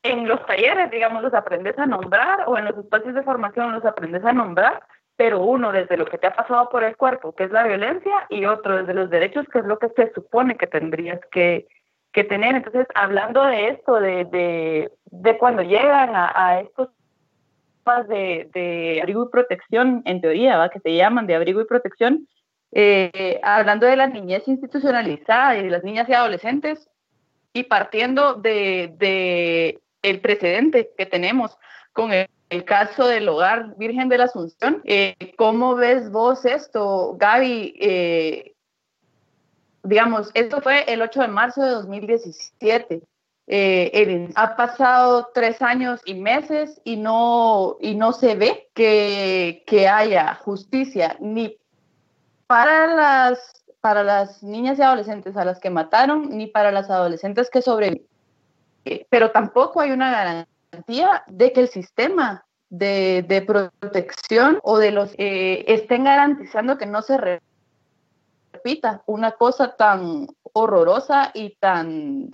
En 0.01 0.27
los 0.27 0.43
talleres, 0.45 0.89
digamos, 0.91 1.21
los 1.21 1.33
aprendes 1.33 1.77
a 1.77 1.85
nombrar, 1.85 2.45
o 2.47 2.57
en 2.57 2.65
los 2.65 2.77
espacios 2.77 3.13
de 3.13 3.23
formación 3.23 3.73
los 3.73 3.85
aprendes 3.85 4.23
a 4.23 4.33
nombrar, 4.33 4.81
pero 5.17 5.41
uno 5.41 5.71
desde 5.73 5.97
lo 5.97 6.05
que 6.05 6.17
te 6.17 6.27
ha 6.27 6.33
pasado 6.33 6.69
por 6.69 6.83
el 6.83 6.95
cuerpo, 6.95 7.35
que 7.35 7.43
es 7.43 7.51
la 7.51 7.63
violencia, 7.63 8.25
y 8.29 8.45
otro 8.45 8.77
desde 8.77 8.93
los 8.93 9.09
derechos, 9.09 9.45
que 9.51 9.59
es 9.59 9.65
lo 9.65 9.77
que 9.77 9.89
se 9.89 10.11
supone 10.13 10.55
que 10.55 10.67
tendrías 10.67 11.19
que, 11.31 11.67
que 12.13 12.23
tener. 12.23 12.55
Entonces, 12.55 12.87
hablando 12.95 13.43
de 13.43 13.67
esto, 13.67 13.99
de, 13.99 14.25
de, 14.25 14.91
de 15.11 15.37
cuando 15.37 15.61
llegan 15.61 16.15
a, 16.15 16.31
a 16.33 16.61
estos 16.61 16.89
de, 18.07 18.99
abrigo 19.01 19.25
y 19.25 19.29
protección, 19.31 20.01
en 20.05 20.21
teoría, 20.21 20.57
¿va? 20.57 20.69
que 20.69 20.79
se 20.79 20.95
llaman 20.95 21.27
de 21.27 21.35
abrigo 21.35 21.61
y 21.61 21.65
protección, 21.65 22.27
eh, 22.71 23.39
hablando 23.43 23.85
de 23.85 23.95
la 23.95 24.07
niñez 24.07 24.47
institucionalizada 24.47 25.57
y 25.57 25.63
de 25.63 25.69
las 25.69 25.83
niñas 25.83 26.07
y 26.07 26.13
adolescentes, 26.13 26.89
y 27.53 27.63
partiendo 27.63 28.35
de, 28.35 29.79
el 30.01 30.21
precedente 30.21 30.91
que 30.97 31.05
tenemos 31.05 31.57
con 31.93 32.11
el, 32.13 32.27
caso 32.65 33.07
del 33.07 33.29
hogar 33.29 33.75
Virgen 33.77 34.09
de 34.09 34.17
la 34.17 34.23
Asunción, 34.25 34.81
eh, 34.85 35.15
¿cómo 35.37 35.75
ves 35.75 36.09
vos 36.09 36.45
esto, 36.45 37.15
Gaby? 37.17 37.75
Eh, 37.79 38.53
digamos, 39.83 40.31
esto 40.33 40.59
fue 40.61 40.83
el 40.91 41.01
8 41.01 41.21
de 41.21 41.27
marzo 41.27 41.61
de 41.61 41.69
2017. 41.69 43.01
Eh, 43.51 44.29
ha 44.35 44.55
pasado 44.55 45.31
tres 45.33 45.59
años 45.63 46.01
y 46.05 46.13
meses 46.13 46.79
y 46.83 46.97
no, 46.97 47.77
y 47.81 47.95
no 47.95 48.13
se 48.13 48.35
ve 48.35 48.69
que, 48.75 49.63
que 49.65 49.87
haya 49.87 50.35
justicia 50.35 51.17
ni 51.19 51.57
para 52.45 52.85
las, 52.93 53.63
para 53.81 54.03
las 54.03 54.43
niñas 54.43 54.77
y 54.77 54.83
adolescentes 54.83 55.35
a 55.35 55.45
las 55.45 55.59
que 55.59 55.71
mataron, 55.71 56.29
ni 56.29 56.45
para 56.45 56.71
las 56.71 56.91
adolescentes 56.91 57.49
que 57.49 57.63
sobreviven. 57.63 58.05
Eh, 58.85 59.07
pero 59.09 59.31
tampoco 59.31 59.81
hay 59.81 59.89
una 59.89 60.11
garantía 60.11 61.23
de 61.25 61.51
que 61.51 61.61
el 61.61 61.69
sistema 61.69 62.45
de, 62.69 63.25
de 63.27 63.41
protección 63.41 64.59
o 64.61 64.77
de 64.77 64.91
los 64.91 65.15
eh, 65.17 65.65
estén 65.67 66.03
garantizando 66.03 66.77
que 66.77 66.85
no 66.85 67.01
se 67.01 67.41
repita 68.53 69.01
una 69.07 69.31
cosa 69.31 69.75
tan 69.75 70.27
horrorosa 70.53 71.31
y 71.33 71.55
tan 71.55 72.31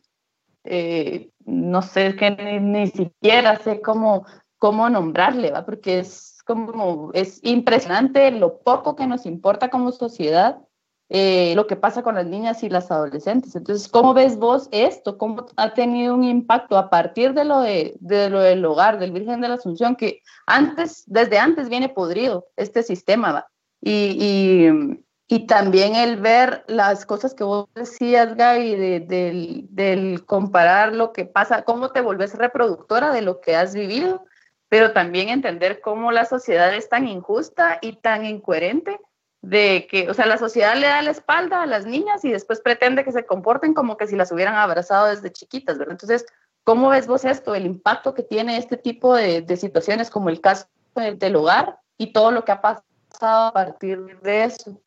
eh, 0.65 1.29
no 1.45 1.81
sé, 1.81 2.15
que 2.15 2.31
ni, 2.61 2.87
siquiera 2.87 3.57
sé 3.57 3.81
cómo, 3.81 4.25
cómo 4.57 4.89
nombrarle, 4.89 5.51
¿va? 5.51 5.65
porque 5.65 5.99
es 5.99 6.41
como, 6.45 7.11
es 7.13 7.39
impresionante 7.43 8.31
lo 8.31 8.59
poco 8.59 8.95
que 8.95 9.07
nos 9.07 9.25
importa 9.25 9.69
como 9.69 9.91
sociedad 9.91 10.59
eh, 11.07 11.53
lo 11.55 11.67
que 11.67 11.75
pasa 11.75 12.01
con 12.01 12.15
las 12.15 12.25
niñas 12.25 12.63
y 12.63 12.69
las 12.69 12.89
adolescentes. 12.89 13.55
Entonces, 13.55 13.87
¿cómo 13.87 14.15
ves 14.15 14.37
vos 14.37 14.67
esto? 14.71 15.19
¿Cómo 15.19 15.45
ha 15.55 15.73
tenido 15.73 16.15
un 16.15 16.23
impacto 16.23 16.77
a 16.77 16.89
partir 16.89 17.33
de 17.33 17.45
lo, 17.45 17.59
de, 17.59 17.95
de 17.99 18.29
lo 18.29 18.39
del 18.39 18.65
hogar, 18.65 18.97
del 18.97 19.11
Virgen 19.11 19.39
de 19.39 19.49
la 19.49 19.55
Asunción, 19.55 19.95
que 19.95 20.21
antes, 20.47 21.03
desde 21.05 21.37
antes 21.37 21.69
viene 21.69 21.89
podrido 21.89 22.47
este 22.55 22.81
sistema, 22.81 23.31
¿va? 23.31 23.47
Y, 23.81 24.17
y, 24.19 25.04
y 25.27 25.47
también 25.47 25.95
el 25.95 26.17
ver 26.17 26.63
las 26.67 27.05
cosas 27.05 27.33
que 27.33 27.43
vos 27.43 27.67
decías, 27.73 28.35
Gaby, 28.35 28.75
del, 28.75 29.67
del, 29.69 30.25
comparar 30.25 30.93
lo 30.93 31.13
que 31.13 31.25
pasa, 31.25 31.63
cómo 31.63 31.91
te 31.91 32.01
volvés 32.01 32.35
reproductora 32.35 33.11
de 33.11 33.21
lo 33.21 33.41
que 33.41 33.55
has 33.55 33.73
vivido. 33.73 34.25
pero 34.67 34.93
también 34.93 35.29
entender 35.29 35.79
cómo 35.79 36.11
la 36.11 36.25
sociedad 36.25 36.73
es 36.73 36.89
tan 36.89 37.07
injusta 37.07 37.77
y 37.81 37.93
tan 38.01 38.25
incoherente 38.25 38.99
de 39.41 39.87
que, 39.89 40.09
o 40.09 40.13
sea, 40.15 40.25
la 40.25 40.39
sociedad 40.39 40.75
le 40.75 40.87
da 40.87 41.03
la 41.03 41.11
espalda 41.11 41.61
a 41.61 41.67
las 41.67 41.85
niñas 41.85 42.25
y 42.25 42.31
después 42.31 42.61
pretende 42.61 43.03
que 43.03 43.11
se 43.11 43.27
comporten 43.27 43.75
como 43.75 43.95
que 43.95 44.07
si 44.07 44.15
las 44.15 44.31
hubieran 44.31 44.55
abrazado 44.55 45.05
desde 45.05 45.31
chiquitas, 45.31 45.77
¿verdad? 45.77 45.93
Entonces, 45.93 46.25
¿cómo 46.63 46.89
ves 46.89 47.05
vos 47.05 47.25
esto, 47.25 47.53
el 47.53 47.67
impacto 47.67 48.15
que 48.15 48.23
tiene 48.23 48.57
este 48.57 48.75
tipo 48.75 49.15
de, 49.15 49.45
situaciones 49.55 50.09
como 50.09 50.29
el 50.29 50.41
caso 50.41 50.65
del 50.95 51.35
hogar 51.35 51.77
y 51.97 52.11
todo 52.11 52.31
lo 52.31 52.43
que 52.43 52.53
ha 52.53 52.61
pasado 52.61 53.47
a 53.47 53.53
partir 53.53 54.19
de 54.21 54.45
eso? 54.45 54.81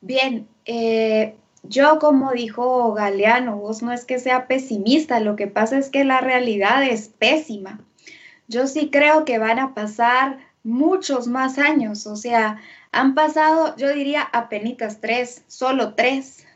Bien, 0.00 0.48
eh, 0.64 1.34
yo 1.62 1.98
como 1.98 2.32
dijo 2.32 2.92
Galeano, 2.94 3.56
vos 3.56 3.82
no 3.82 3.92
es 3.92 4.04
que 4.04 4.18
sea 4.18 4.46
pesimista, 4.46 5.20
lo 5.20 5.36
que 5.36 5.48
pasa 5.48 5.78
es 5.78 5.90
que 5.90 6.04
la 6.04 6.20
realidad 6.20 6.84
es 6.84 7.08
pésima. 7.08 7.80
Yo 8.46 8.66
sí 8.66 8.90
creo 8.90 9.24
que 9.24 9.38
van 9.38 9.58
a 9.58 9.74
pasar 9.74 10.38
muchos 10.62 11.26
más 11.26 11.58
años, 11.58 12.06
o 12.06 12.16
sea, 12.16 12.60
han 12.92 13.14
pasado, 13.14 13.76
yo 13.76 13.92
diría, 13.92 14.22
apenas 14.22 15.00
tres, 15.00 15.44
solo 15.46 15.94
tres. 15.94 16.46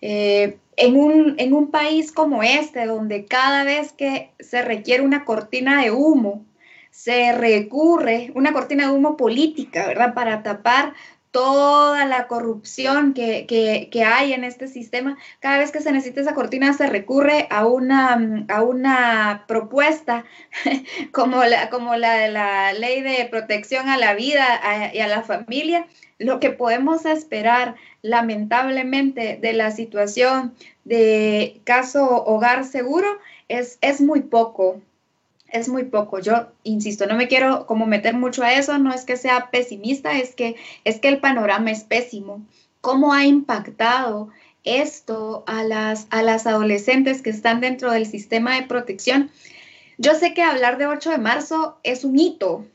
Eh, 0.00 0.58
en, 0.76 0.96
un, 0.96 1.34
en 1.38 1.52
un 1.52 1.70
país 1.70 2.10
como 2.10 2.42
este, 2.42 2.86
donde 2.86 3.26
cada 3.26 3.64
vez 3.64 3.92
que 3.92 4.32
se 4.40 4.62
requiere 4.62 5.02
una 5.02 5.24
cortina 5.24 5.82
de 5.82 5.90
humo, 5.90 6.44
se 6.90 7.32
recurre, 7.32 8.32
una 8.34 8.52
cortina 8.52 8.86
de 8.86 8.92
humo 8.92 9.16
política, 9.16 9.86
¿verdad? 9.86 10.14
Para 10.14 10.42
tapar 10.42 10.94
toda 11.30 12.06
la 12.06 12.26
corrupción 12.26 13.14
que, 13.14 13.46
hay 14.04 14.32
en 14.32 14.44
este 14.44 14.66
sistema, 14.66 15.16
cada 15.38 15.58
vez 15.58 15.70
que 15.70 15.80
se 15.80 15.92
necesita 15.92 16.20
esa 16.20 16.34
cortina 16.34 16.72
se 16.72 16.86
recurre 16.88 17.46
a 17.50 17.66
una, 17.66 18.46
a 18.48 18.62
una 18.62 19.44
propuesta 19.46 20.24
como 21.12 21.44
la, 21.44 21.70
como 21.70 21.96
la 21.96 22.14
de 22.14 22.28
la 22.30 22.72
ley 22.72 23.02
de 23.02 23.26
protección 23.30 23.88
a 23.88 23.96
la 23.96 24.14
vida 24.14 24.60
y 24.92 24.98
a 24.98 25.08
la 25.08 25.22
familia. 25.22 25.86
Lo 26.18 26.40
que 26.40 26.50
podemos 26.50 27.06
esperar 27.06 27.76
lamentablemente 28.02 29.38
de 29.40 29.52
la 29.52 29.70
situación 29.70 30.54
de 30.84 31.60
caso 31.64 32.24
hogar 32.24 32.64
seguro 32.64 33.06
es, 33.48 33.78
es 33.80 34.00
muy 34.00 34.22
poco 34.22 34.80
es 35.52 35.68
muy 35.68 35.84
poco. 35.84 36.18
Yo 36.20 36.48
insisto, 36.62 37.06
no 37.06 37.16
me 37.16 37.28
quiero 37.28 37.66
como 37.66 37.86
meter 37.86 38.14
mucho 38.14 38.42
a 38.42 38.52
eso, 38.54 38.78
no 38.78 38.92
es 38.92 39.04
que 39.04 39.16
sea 39.16 39.50
pesimista, 39.50 40.18
es 40.18 40.34
que 40.34 40.56
es 40.84 41.00
que 41.00 41.08
el 41.08 41.18
panorama 41.18 41.70
es 41.70 41.84
pésimo. 41.84 42.42
¿Cómo 42.80 43.12
ha 43.12 43.26
impactado 43.26 44.30
esto 44.64 45.44
a 45.46 45.62
las, 45.62 46.06
a 46.10 46.22
las 46.22 46.46
adolescentes 46.46 47.22
que 47.22 47.30
están 47.30 47.60
dentro 47.60 47.90
del 47.90 48.06
sistema 48.06 48.54
de 48.54 48.66
protección? 48.66 49.30
Yo 49.98 50.14
sé 50.14 50.32
que 50.32 50.42
hablar 50.42 50.78
de 50.78 50.86
8 50.86 51.10
de 51.10 51.18
marzo 51.18 51.78
es 51.82 52.04
un 52.04 52.18
hito 52.18 52.66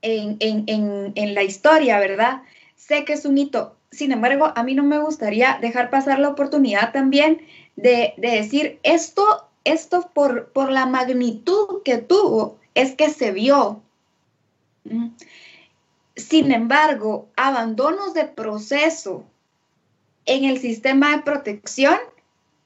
en, 0.00 0.36
en 0.40 1.34
la 1.34 1.42
historia, 1.44 2.00
¿verdad? 2.00 2.42
Sé 2.74 3.04
que 3.04 3.12
es 3.12 3.24
un 3.24 3.38
hito. 3.38 3.76
Sin 3.92 4.10
embargo, 4.10 4.52
a 4.56 4.62
mí 4.64 4.74
no 4.74 4.82
me 4.82 4.98
gustaría 4.98 5.58
dejar 5.60 5.90
pasar 5.90 6.18
la 6.18 6.30
oportunidad 6.30 6.92
también 6.92 7.42
de, 7.76 8.14
de 8.16 8.30
decir, 8.30 8.80
esto 8.82 9.48
esto 9.64 10.10
por, 10.14 10.50
por 10.52 10.70
la 10.70 10.86
magnitud 10.86 11.82
que 11.84 11.98
tuvo, 11.98 12.58
es 12.74 12.94
que 12.94 13.10
se 13.10 13.32
vio. 13.32 13.82
Mm. 14.84 15.08
Sin 16.16 16.52
embargo, 16.52 17.28
abandonos 17.36 18.14
de 18.14 18.24
proceso 18.24 19.24
en 20.26 20.44
el 20.44 20.58
sistema 20.58 21.16
de 21.16 21.22
protección 21.22 21.98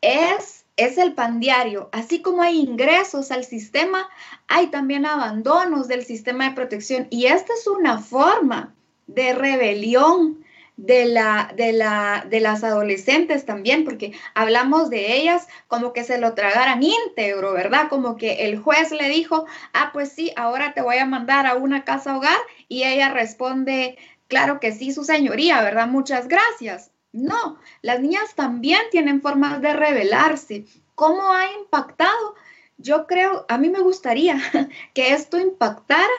es, 0.01 0.65
es 0.77 0.99
el 0.99 1.15
pan 1.15 1.41
diario. 1.41 1.89
Así 1.93 2.23
como 2.23 2.43
hay 2.43 2.59
ingresos 2.59 3.31
al 3.31 3.45
sistema, 3.45 4.09
hay 4.49 4.69
también 4.69 5.07
abandonos 5.07 5.89
del 5.89 6.05
sistema 6.05 6.49
de 6.49 6.57
protección. 6.57 7.07
Y 7.11 7.27
esta 7.27 7.53
es 7.55 7.67
una 7.67 7.99
forma 7.99 8.75
de 9.07 9.33
rebelión 9.33 10.45
de, 10.77 11.07
la, 11.07 11.53
de, 11.57 11.73
la, 11.73 12.27
de 12.29 12.41
las 12.41 12.63
adolescentes 12.63 13.47
también, 13.47 13.85
porque 13.85 14.13
hablamos 14.35 14.91
de 14.91 15.17
ellas 15.17 15.49
como 15.69 15.93
que 15.93 16.05
se 16.05 16.19
lo 16.19 16.35
tragaran 16.35 16.83
íntegro, 16.83 17.53
¿verdad? 17.53 17.89
Como 17.89 18.17
que 18.17 18.47
el 18.47 18.59
juez 18.59 18.91
le 18.93 19.09
dijo, 19.09 19.47
ah, 19.73 19.91
pues 19.93 20.13
sí, 20.13 20.33
ahora 20.37 20.75
te 20.75 20.83
voy 20.83 20.99
a 20.99 21.07
mandar 21.07 21.47
a 21.47 21.57
una 21.57 21.85
casa 21.85 22.17
hogar 22.17 22.39
y 22.69 22.85
ella 22.85 23.11
responde, 23.11 23.97
claro 24.29 24.61
que 24.61 24.73
sí, 24.73 24.93
su 24.93 25.05
señoría, 25.05 25.63
¿verdad? 25.63 25.89
Muchas 25.89 26.29
gracias. 26.29 26.91
No, 27.13 27.59
las 27.81 28.01
niñas 28.01 28.35
también 28.35 28.81
tienen 28.91 29.23
formas 29.23 29.63
de 29.63 29.73
rebelarse. 29.73 30.67
¿Cómo 30.95 31.33
ha 31.33 31.51
impactado? 31.53 32.35
Yo 32.77 33.07
creo, 33.07 33.47
a 33.49 33.57
mí 33.57 33.71
me 33.71 33.81
gustaría 33.81 34.39
que 34.95 35.15
esto 35.15 35.39
impactara 35.39 36.13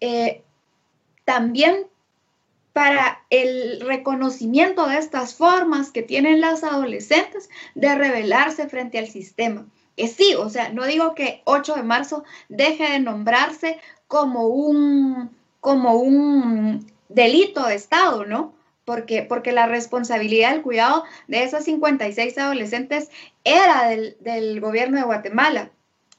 eh, 0.00 0.44
también 1.24 1.88
para 2.78 3.24
el 3.28 3.80
reconocimiento 3.80 4.86
de 4.86 4.98
estas 4.98 5.34
formas 5.34 5.90
que 5.90 6.04
tienen 6.04 6.40
las 6.40 6.62
adolescentes 6.62 7.50
de 7.74 7.92
rebelarse 7.96 8.68
frente 8.68 8.98
al 8.98 9.08
sistema. 9.08 9.66
Que 9.96 10.06
sí, 10.06 10.36
o 10.36 10.48
sea, 10.48 10.68
no 10.68 10.86
digo 10.86 11.16
que 11.16 11.42
8 11.44 11.74
de 11.74 11.82
marzo 11.82 12.22
deje 12.48 12.88
de 12.88 13.00
nombrarse 13.00 13.80
como 14.06 14.46
un, 14.46 15.36
como 15.58 15.94
un 15.94 16.86
delito 17.08 17.66
de 17.66 17.74
Estado, 17.74 18.24
¿no? 18.26 18.54
Porque, 18.84 19.24
porque 19.24 19.50
la 19.50 19.66
responsabilidad 19.66 20.52
del 20.52 20.62
cuidado 20.62 21.02
de 21.26 21.42
esas 21.42 21.64
56 21.64 22.38
adolescentes 22.38 23.10
era 23.42 23.88
del, 23.88 24.16
del 24.20 24.60
gobierno 24.60 24.98
de 24.98 25.04
Guatemala, 25.04 25.72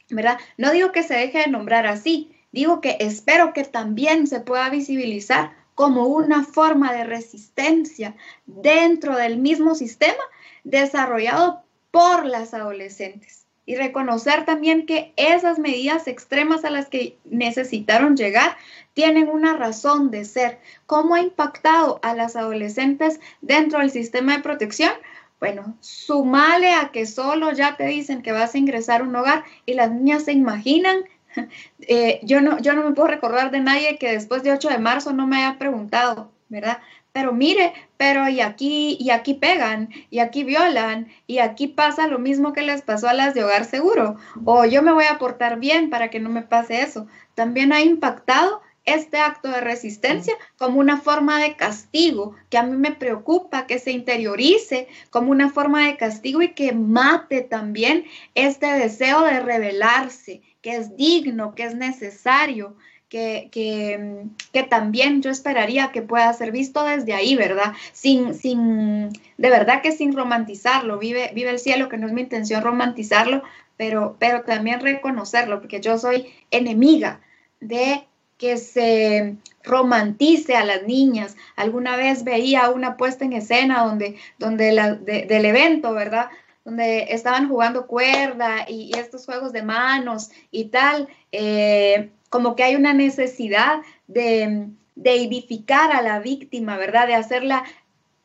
¿verdad? 0.10 0.38
No 0.58 0.72
digo 0.72 0.92
que 0.92 1.04
se 1.04 1.14
deje 1.14 1.40
de 1.40 1.48
nombrar 1.48 1.88
así, 1.88 2.36
digo 2.52 2.82
que 2.82 2.98
espero 3.00 3.54
que 3.54 3.64
también 3.64 4.28
se 4.28 4.42
pueda 4.42 4.70
visibilizar 4.70 5.58
como 5.80 6.08
una 6.08 6.44
forma 6.44 6.92
de 6.92 7.06
resistencia 7.06 8.14
dentro 8.46 9.16
del 9.16 9.38
mismo 9.38 9.76
sistema 9.76 10.22
desarrollado 10.66 11.64
por 11.90 12.26
las 12.26 12.54
adolescentes. 12.54 13.46
Y 13.66 13.78
reconocer 13.78 14.44
también 14.44 14.86
que 14.86 15.14
esas 15.16 15.58
medidas 15.58 16.10
extremas 16.10 16.66
a 16.66 16.70
las 16.70 16.90
que 16.90 17.18
necesitaron 17.24 18.18
llegar 18.18 18.58
tienen 18.94 19.30
una 19.30 19.56
razón 19.56 20.12
de 20.12 20.26
ser. 20.26 20.60
¿Cómo 20.86 21.16
ha 21.16 21.22
impactado 21.22 22.02
a 22.04 22.14
las 22.14 22.36
adolescentes 22.36 23.22
dentro 23.40 23.80
del 23.80 23.90
sistema 23.90 24.36
de 24.36 24.44
protección? 24.44 24.92
Bueno, 25.40 25.78
sumale 25.80 26.74
a 26.74 26.92
que 26.92 27.06
solo 27.06 27.54
ya 27.54 27.78
te 27.78 27.86
dicen 27.86 28.22
que 28.22 28.34
vas 28.34 28.54
a 28.54 28.58
ingresar 28.58 29.00
a 29.00 29.06
un 29.06 29.16
hogar 29.16 29.46
y 29.66 29.76
las 29.76 29.90
niñas 29.90 30.24
se 30.24 30.34
imaginan 30.34 31.06
Eh, 31.92 32.20
yo, 32.22 32.40
no, 32.40 32.60
yo 32.60 32.74
no 32.74 32.84
me 32.84 32.92
puedo 32.92 33.08
recordar 33.08 33.50
de 33.50 33.62
nadie 33.62 33.98
que 33.98 34.12
después 34.12 34.44
de 34.44 34.52
8 34.52 34.70
de 34.70 34.78
marzo 34.78 35.12
no 35.12 35.26
me 35.26 35.38
haya 35.38 35.58
preguntado, 35.58 36.30
¿verdad? 36.48 36.80
Pero 37.14 37.34
mire, 37.34 37.74
pero 37.98 38.30
y 38.30 38.42
aquí, 38.42 38.96
y 39.00 39.10
aquí 39.10 39.34
pegan, 39.34 39.90
y 40.12 40.20
aquí 40.20 40.44
violan, 40.44 41.08
y 41.26 41.40
aquí 41.40 41.68
pasa 41.68 42.08
lo 42.08 42.20
mismo 42.20 42.54
que 42.54 42.62
les 42.62 42.84
pasó 42.84 43.10
a 43.10 43.14
las 43.14 43.34
de 43.34 43.44
hogar 43.44 43.66
seguro, 43.66 44.18
o 44.46 44.66
yo 44.66 44.84
me 44.84 44.92
voy 44.92 45.06
a 45.06 45.18
portar 45.18 45.58
bien 45.60 45.90
para 45.90 46.10
que 46.10 46.20
no 46.20 46.30
me 46.30 46.44
pase 46.44 46.82
eso. 46.82 47.08
También 47.34 47.74
ha 47.74 47.82
impactado 47.82 48.62
este 48.86 49.18
acto 49.18 49.50
de 49.50 49.62
resistencia 49.62 50.34
como 50.58 50.80
una 50.80 50.98
forma 50.98 51.40
de 51.40 51.56
castigo, 51.56 52.36
que 52.50 52.58
a 52.58 52.64
mí 52.64 52.76
me 52.78 52.92
preocupa 52.92 53.68
que 53.68 53.80
se 53.80 53.92
interiorice 53.92 54.88
como 55.10 55.32
una 55.32 55.50
forma 55.50 55.86
de 55.86 55.98
castigo 55.98 56.42
y 56.42 56.54
que 56.54 56.74
mate 56.74 57.42
también 57.42 58.06
este 58.36 58.68
deseo 58.68 59.24
de 59.24 59.40
rebelarse, 59.40 60.42
que 60.62 60.76
es 60.76 60.96
digno, 60.96 61.56
que 61.56 61.64
es 61.64 61.76
necesario, 61.76 62.76
que, 63.10 63.50
que, 63.52 64.64
también 64.70 65.22
yo 65.22 65.32
esperaría 65.32 65.92
que 65.92 66.04
pueda 66.04 66.32
ser 66.34 66.52
visto 66.52 66.84
desde 66.84 67.14
ahí, 67.14 67.36
¿verdad? 67.36 67.74
Sin, 67.92 68.36
sin, 68.36 69.10
de 69.10 69.50
verdad 69.50 69.82
que 69.82 69.92
sin 69.92 70.16
romantizarlo, 70.16 71.00
vive, 71.00 71.32
vive 71.34 71.50
el 71.50 71.60
cielo, 71.60 71.90
que 71.90 71.98
no 71.98 72.06
es 72.06 72.14
mi 72.14 72.22
intención 72.22 72.62
romantizarlo, 72.62 73.42
pero, 73.78 74.16
pero 74.20 74.44
también 74.44 74.80
reconocerlo, 74.80 75.60
porque 75.60 75.82
yo 75.82 75.98
soy 75.98 76.28
enemiga 76.52 77.22
de 77.60 78.06
que 78.38 78.58
se 78.58 79.36
romantice 79.64 80.56
a 80.56 80.64
las 80.64 80.84
niñas. 80.84 81.36
Alguna 81.56 81.98
vez 81.98 82.24
veía 82.24 82.70
una 82.70 82.96
puesta 82.96 83.26
en 83.26 83.34
escena 83.34 83.84
donde, 83.84 84.16
donde 84.38 84.72
la, 84.72 84.94
del 84.94 85.46
evento, 85.46 85.94
¿verdad? 85.94 86.30
Donde 86.66 87.08
estaban 87.10 87.48
jugando 87.48 87.88
cuerda 87.88 88.66
y, 88.68 88.92
estos 88.98 89.26
juegos 89.26 89.54
de 89.54 89.64
manos 89.64 90.30
y 90.52 90.66
tal, 90.66 91.08
eh, 91.32 92.10
como 92.30 92.56
que 92.56 92.64
hay 92.64 92.76
una 92.76 92.94
necesidad 92.94 93.82
de, 94.08 94.68
edificar 95.02 95.92
a 95.94 96.02
la 96.02 96.20
víctima, 96.20 96.78
¿verdad? 96.78 97.08
De 97.08 97.16
hacerla 97.16 97.64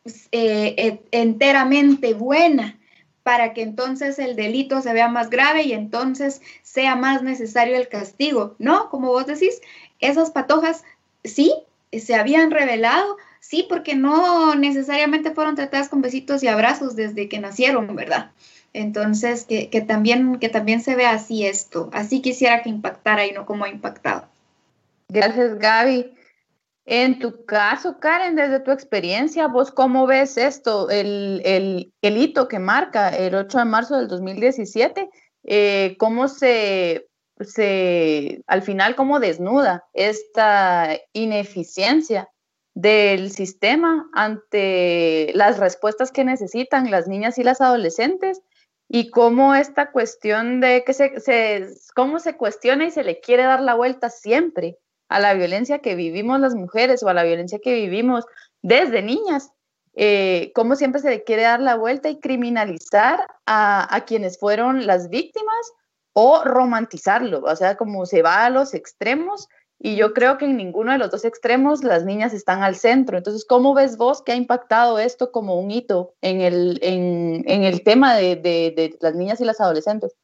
pues, 0.02 0.28
eh, 0.32 1.00
enteramente 1.12 2.14
buena 2.14 2.76
para 3.24 3.54
que 3.54 3.62
entonces 3.62 4.18
el 4.18 4.36
delito 4.36 4.82
se 4.82 4.92
vea 4.92 5.08
más 5.08 5.30
grave 5.30 5.62
y 5.62 5.72
entonces 5.72 6.42
sea 6.62 6.94
más 6.94 7.22
necesario 7.22 7.74
el 7.76 7.88
castigo, 7.88 8.54
¿no? 8.58 8.90
Como 8.90 9.08
vos 9.08 9.26
decís, 9.26 9.60
esas 9.98 10.30
patojas 10.30 10.84
sí 11.24 11.52
se 11.90 12.14
habían 12.14 12.50
revelado, 12.50 13.16
Sí, 13.46 13.66
porque 13.68 13.94
no 13.94 14.54
necesariamente 14.54 15.32
fueron 15.32 15.54
tratadas 15.54 15.90
con 15.90 16.00
besitos 16.00 16.42
y 16.42 16.48
abrazos 16.48 16.96
desde 16.96 17.28
que 17.28 17.40
nacieron, 17.40 17.94
¿verdad? 17.94 18.30
Entonces, 18.72 19.44
que, 19.44 19.68
también, 19.86 20.38
que 20.38 20.48
también 20.48 20.80
se 20.80 20.96
vea 20.96 21.10
así 21.10 21.44
esto. 21.44 21.90
Así 21.92 22.22
quisiera 22.22 22.62
que 22.62 22.70
impactara 22.70 23.26
y 23.26 23.32
no 23.32 23.44
como 23.44 23.66
ha 23.66 23.68
impactado. 23.68 24.24
Gracias, 25.10 25.58
Gaby. 25.58 26.14
En 26.86 27.18
tu 27.18 27.44
caso, 27.44 28.00
Karen, 28.00 28.34
desde 28.34 28.60
tu 28.60 28.70
experiencia, 28.70 29.46
¿vos 29.46 29.70
cómo 29.70 30.06
ves 30.06 30.38
esto, 30.38 30.88
el, 30.88 31.42
el, 31.44 32.16
hito 32.16 32.48
que 32.48 32.58
marca 32.58 33.10
el 33.10 33.34
8 33.34 33.58
de 33.58 33.64
marzo 33.66 33.98
del 33.98 34.08
2017? 34.08 35.10
Eh, 35.44 35.96
¿Cómo 35.98 36.28
se, 36.28 37.08
se, 37.40 38.42
al 38.46 38.62
final, 38.62 38.96
cómo 38.96 39.20
desnuda 39.20 39.84
esta 39.92 40.98
ineficiencia 41.12 42.30
del 42.74 43.30
sistema 43.30 44.08
ante 44.12 45.30
las 45.34 45.58
respuestas 45.58 46.10
que 46.10 46.24
necesitan 46.24 46.90
las 46.90 47.06
niñas 47.06 47.38
y 47.38 47.44
las 47.44 47.60
adolescentes 47.60 48.42
y 48.88 49.10
cómo 49.10 49.54
esta 49.54 49.92
cuestión 49.92 50.60
de 50.60 50.82
que 50.84 50.92
se, 50.92 51.68
cómo 51.94 52.18
se 52.18 52.36
cuestiona 52.36 52.84
y 52.84 52.90
se 52.90 53.04
le 53.04 53.20
quiere 53.20 53.44
dar 53.44 53.60
la 53.60 53.74
vuelta 53.74 54.10
siempre 54.10 54.78
a 55.08 55.20
la 55.20 55.34
violencia 55.34 55.78
que 55.78 55.94
vivimos 55.94 56.40
las 56.40 56.54
mujeres 56.54 57.02
o 57.02 57.08
a 57.08 57.14
la 57.14 57.22
violencia 57.22 57.60
que 57.62 57.74
vivimos 57.74 58.24
desde 58.62 59.02
niñas, 59.02 59.52
eh, 59.94 60.50
cómo 60.54 60.74
siempre 60.74 61.00
se 61.00 61.10
le 61.10 61.22
quiere 61.22 61.42
dar 61.42 61.60
la 61.60 61.76
vuelta 61.76 62.08
y 62.08 62.18
criminalizar 62.18 63.24
a, 63.46 63.94
a 63.94 64.04
quienes 64.04 64.38
fueron 64.38 64.86
las 64.86 65.08
víctimas 65.08 65.72
o 66.12 66.42
romantizarlo, 66.44 67.42
o 67.42 67.56
sea, 67.56 67.76
como 67.76 68.06
se 68.06 68.22
va 68.22 68.44
a 68.44 68.50
los 68.50 68.74
extremos 68.74 69.48
y 69.84 69.96
yo 69.96 70.14
creo 70.14 70.38
que 70.38 70.46
en 70.46 70.56
ninguno 70.56 70.92
de 70.92 70.98
los 70.98 71.10
dos 71.10 71.26
extremos 71.26 71.84
las 71.84 72.06
niñas 72.06 72.32
están 72.32 72.62
al 72.62 72.74
centro. 72.74 73.18
Entonces, 73.18 73.44
¿cómo 73.44 73.74
ves 73.74 73.98
vos 73.98 74.22
que 74.22 74.32
ha 74.32 74.34
impactado 74.34 74.98
esto 74.98 75.30
como 75.30 75.60
un 75.60 75.70
hito 75.70 76.14
en 76.22 76.40
el, 76.40 76.78
en, 76.80 77.44
en 77.46 77.64
el 77.64 77.82
tema 77.82 78.16
de, 78.16 78.36
de, 78.36 78.96
las 79.02 79.14
niñas 79.14 79.42
y 79.42 79.44
las 79.44 79.60
adolescentes? 79.60 80.16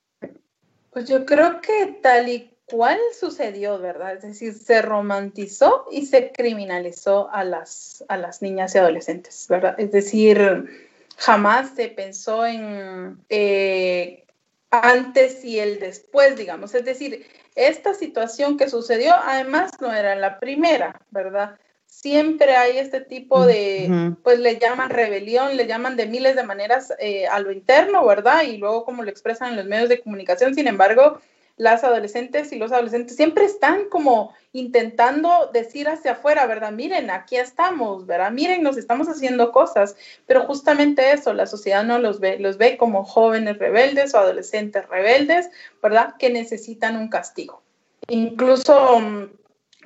Pues 0.93 1.07
yo 1.07 1.27
creo 1.27 1.61
que 1.61 1.99
tal 2.03 2.31
y 2.31 2.57
cual 2.65 2.99
sucedió, 3.13 3.79
¿verdad? 3.79 4.15
Es 4.15 4.23
decir, 4.23 4.55
se 4.55 4.81
romantizó 4.81 5.85
y 5.93 6.07
se 6.07 6.33
criminalizó 6.33 7.29
a 7.31 7.45
las, 7.45 8.03
a 8.09 8.17
las 8.17 8.41
niñas 8.41 8.75
y 8.75 8.79
adolescentes, 8.79 9.45
¿verdad? 9.47 9.75
Es 9.77 9.93
decir, 9.93 10.71
jamás 11.19 11.73
se 11.77 11.89
pensó 11.89 12.47
en 12.47 13.19
eh, 13.29 14.25
antes 14.71 15.45
y 15.45 15.59
el 15.59 15.81
después, 15.81 16.37
digamos. 16.37 16.75
Es 16.75 16.85
decir, 16.85 17.27
esta 17.55 17.95
situación 17.95 18.57
que 18.57 18.69
sucedió, 18.69 19.15
además, 19.15 19.73
no 19.81 19.93
era 19.93 20.15
la 20.15 20.39
primera, 20.39 21.01
¿verdad? 21.11 21.59
Siempre 21.87 22.55
hay 22.55 22.79
este 22.79 23.01
tipo 23.01 23.45
de, 23.45 24.15
pues 24.23 24.39
le 24.39 24.59
llaman 24.59 24.91
rebelión, 24.91 25.57
le 25.57 25.67
llaman 25.67 25.97
de 25.97 26.07
miles 26.07 26.37
de 26.37 26.45
maneras 26.45 26.95
eh, 27.01 27.27
a 27.27 27.41
lo 27.41 27.51
interno, 27.51 28.07
¿verdad? 28.07 28.45
Y 28.45 28.59
luego 28.59 28.85
como 28.85 29.03
lo 29.03 29.11
expresan 29.11 29.51
en 29.51 29.57
los 29.57 29.67
medios 29.67 29.89
de 29.89 30.01
comunicación. 30.01 30.55
Sin 30.55 30.69
embargo, 30.69 31.21
las 31.61 31.85
adolescentes 31.85 32.53
y 32.53 32.57
los 32.57 32.73
adolescentes 32.73 33.17
siempre 33.17 33.45
están 33.45 33.91
como 33.91 34.35
intentando 34.55 35.51
decir 35.53 35.91
hacia 35.91 36.13
afuera, 36.13 36.47
¿verdad? 36.47 36.73
Miren, 36.73 37.11
aquí 37.11 37.37
estamos, 37.37 38.07
¿verdad? 38.07 38.33
Miren, 38.33 38.63
nos 38.63 38.79
estamos 38.79 39.09
haciendo 39.09 39.53
cosas, 39.53 39.95
pero 40.27 40.47
justamente 40.47 41.13
eso, 41.13 41.35
la 41.35 41.45
sociedad 41.45 41.85
no 41.85 41.99
los 41.99 42.19
ve, 42.19 42.39
los 42.39 42.57
ve 42.57 42.79
como 42.79 43.05
jóvenes 43.05 43.59
rebeldes 43.59 44.15
o 44.15 44.19
adolescentes 44.19 44.89
rebeldes, 44.89 45.51
¿verdad? 45.83 46.15
Que 46.19 46.31
necesitan 46.31 46.97
un 46.97 47.11
castigo. 47.11 47.61
Incluso 48.09 48.99
mm, 48.99 49.25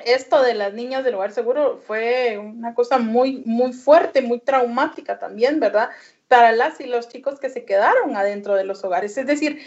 esto 0.05 0.43
de 0.43 0.55
las 0.55 0.75
niñas 0.75 1.03
del 1.03 1.15
lugar 1.15 1.33
seguro 1.33 1.83
fue 1.85 2.39
una 2.39 2.73
cosa 2.75 2.99
muy, 2.99 3.43
muy 3.47 3.73
fuerte, 3.73 4.23
muy 4.23 4.39
traumática 4.39 5.19
también, 5.19 5.59
¿verdad? 5.59 5.91
Para 6.29 6.53
las 6.53 6.81
y 6.81 6.87
los 6.87 7.09
chicos 7.09 7.41
que 7.41 7.51
se 7.51 7.65
quedaron 7.65 8.17
adentro 8.17 8.55
de 8.55 8.63
los 8.63 8.85
hogares. 8.85 9.19
Es 9.19 9.27
decir, 9.27 9.59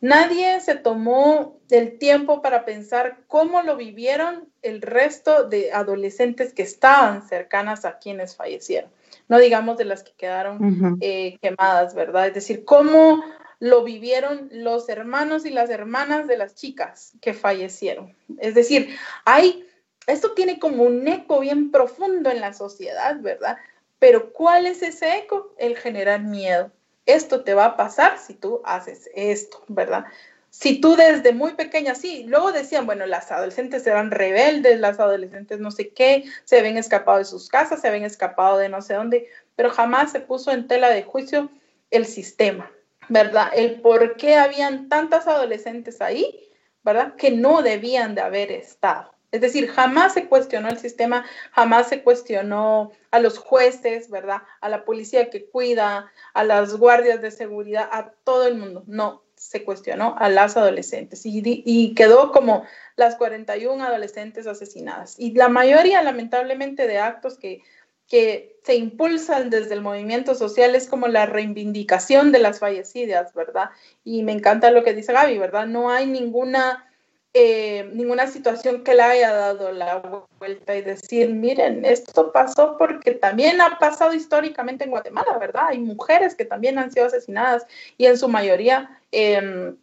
Nadie 0.00 0.60
se 0.60 0.76
tomó 0.76 1.60
el 1.70 1.98
tiempo 1.98 2.40
para 2.40 2.64
pensar 2.64 3.18
cómo 3.26 3.62
lo 3.62 3.76
vivieron 3.76 4.48
el 4.62 4.80
resto 4.80 5.44
de 5.44 5.72
adolescentes 5.72 6.54
que 6.54 6.62
estaban 6.62 7.26
cercanas 7.28 7.84
a 7.84 7.98
quienes 7.98 8.34
fallecieron. 8.34 8.90
No 9.28 9.38
digamos 9.38 9.76
de 9.76 9.84
las 9.84 10.02
que 10.02 10.12
quedaron 10.12 10.98
eh, 11.00 11.38
quemadas, 11.42 11.94
¿verdad? 11.94 12.28
Es 12.28 12.34
decir, 12.34 12.64
cómo 12.64 13.22
lo 13.58 13.84
vivieron 13.84 14.48
los 14.50 14.88
hermanos 14.88 15.44
y 15.44 15.50
las 15.50 15.68
hermanas 15.68 16.26
de 16.26 16.38
las 16.38 16.54
chicas 16.54 17.12
que 17.20 17.34
fallecieron. 17.34 18.16
Es 18.38 18.54
decir, 18.54 18.96
hay, 19.26 19.66
esto 20.06 20.32
tiene 20.32 20.58
como 20.58 20.84
un 20.84 21.06
eco 21.06 21.40
bien 21.40 21.70
profundo 21.70 22.30
en 22.30 22.40
la 22.40 22.54
sociedad, 22.54 23.20
¿verdad? 23.20 23.58
Pero 23.98 24.32
¿cuál 24.32 24.66
es 24.66 24.82
ese 24.82 25.18
eco? 25.18 25.54
El 25.58 25.76
generar 25.76 26.22
miedo 26.22 26.72
esto 27.12 27.42
te 27.42 27.54
va 27.54 27.64
a 27.66 27.76
pasar 27.76 28.18
si 28.18 28.34
tú 28.34 28.60
haces 28.64 29.10
esto, 29.14 29.62
¿verdad? 29.68 30.04
Si 30.50 30.80
tú 30.80 30.96
desde 30.96 31.32
muy 31.32 31.54
pequeña, 31.54 31.94
sí, 31.94 32.24
luego 32.26 32.50
decían, 32.50 32.84
bueno, 32.84 33.06
las 33.06 33.30
adolescentes 33.30 33.86
eran 33.86 34.10
rebeldes, 34.10 34.80
las 34.80 34.98
adolescentes 34.98 35.60
no 35.60 35.70
sé 35.70 35.90
qué, 35.90 36.24
se 36.44 36.58
habían 36.58 36.76
escapado 36.76 37.18
de 37.18 37.24
sus 37.24 37.48
casas, 37.48 37.80
se 37.80 37.88
habían 37.88 38.04
escapado 38.04 38.58
de 38.58 38.68
no 38.68 38.82
sé 38.82 38.94
dónde, 38.94 39.28
pero 39.54 39.70
jamás 39.70 40.10
se 40.10 40.20
puso 40.20 40.50
en 40.50 40.66
tela 40.66 40.90
de 40.90 41.04
juicio 41.04 41.50
el 41.92 42.04
sistema, 42.04 42.70
¿verdad? 43.08 43.50
El 43.54 43.80
por 43.80 44.16
qué 44.16 44.34
habían 44.36 44.88
tantas 44.88 45.28
adolescentes 45.28 46.00
ahí, 46.00 46.50
¿verdad? 46.82 47.14
Que 47.14 47.30
no 47.30 47.62
debían 47.62 48.16
de 48.16 48.22
haber 48.22 48.50
estado. 48.50 49.12
Es 49.32 49.40
decir, 49.40 49.68
jamás 49.68 50.14
se 50.14 50.26
cuestionó 50.26 50.68
el 50.68 50.78
sistema, 50.78 51.24
jamás 51.52 51.88
se 51.88 52.02
cuestionó 52.02 52.90
a 53.10 53.20
los 53.20 53.38
jueces, 53.38 54.10
¿verdad? 54.10 54.42
A 54.60 54.68
la 54.68 54.84
policía 54.84 55.30
que 55.30 55.46
cuida, 55.46 56.10
a 56.34 56.44
las 56.44 56.76
guardias 56.76 57.22
de 57.22 57.30
seguridad, 57.30 57.88
a 57.92 58.10
todo 58.24 58.48
el 58.48 58.56
mundo. 58.56 58.82
No, 58.86 59.22
se 59.40 59.64
cuestionó 59.64 60.16
a 60.18 60.28
las 60.28 60.56
adolescentes 60.56 61.22
y, 61.24 61.94
quedó 61.94 62.32
como 62.32 62.64
las 62.96 63.16
41 63.16 63.82
adolescentes 63.82 64.46
asesinadas. 64.46 65.14
Y 65.18 65.32
la 65.32 65.48
mayoría, 65.48 66.02
lamentablemente, 66.02 66.86
de 66.86 66.98
actos 66.98 67.38
que, 67.38 67.62
que 68.08 68.58
se 68.64 68.74
impulsan 68.74 69.48
desde 69.48 69.74
el 69.74 69.80
movimiento 69.80 70.34
social 70.34 70.74
es 70.74 70.88
como 70.88 71.06
la 71.06 71.24
reivindicación 71.24 72.32
de 72.32 72.40
las 72.40 72.58
fallecidas, 72.58 73.32
¿verdad? 73.32 73.70
Y 74.04 74.24
me 74.24 74.32
encanta 74.32 74.72
lo 74.72 74.82
que 74.82 74.92
dice 74.92 75.12
Gaby, 75.12 75.38
¿verdad? 75.38 75.66
No 75.66 75.90
hay 75.90 76.06
ninguna 76.06 76.89
eh, 77.32 77.88
ninguna 77.92 78.26
situación 78.26 78.82
que 78.82 78.94
le 78.94 79.02
haya 79.02 79.32
dado 79.32 79.70
la 79.70 80.02
vuelta 80.38 80.76
y 80.76 80.82
decir, 80.82 81.30
miren, 81.30 81.84
esto 81.84 82.32
pasó 82.32 82.76
porque 82.76 83.12
también 83.12 83.60
ha 83.60 83.78
pasado 83.78 84.12
históricamente 84.14 84.84
en 84.84 84.90
Guatemala, 84.90 85.38
¿verdad? 85.38 85.66
Hay 85.68 85.78
mujeres 85.78 86.34
que 86.34 86.44
también 86.44 86.78
han 86.78 86.90
sido 86.90 87.06
asesinadas 87.06 87.66
y 87.96 88.06
en 88.06 88.18
su 88.18 88.28
mayoría 88.28 88.98
em, 89.12 89.76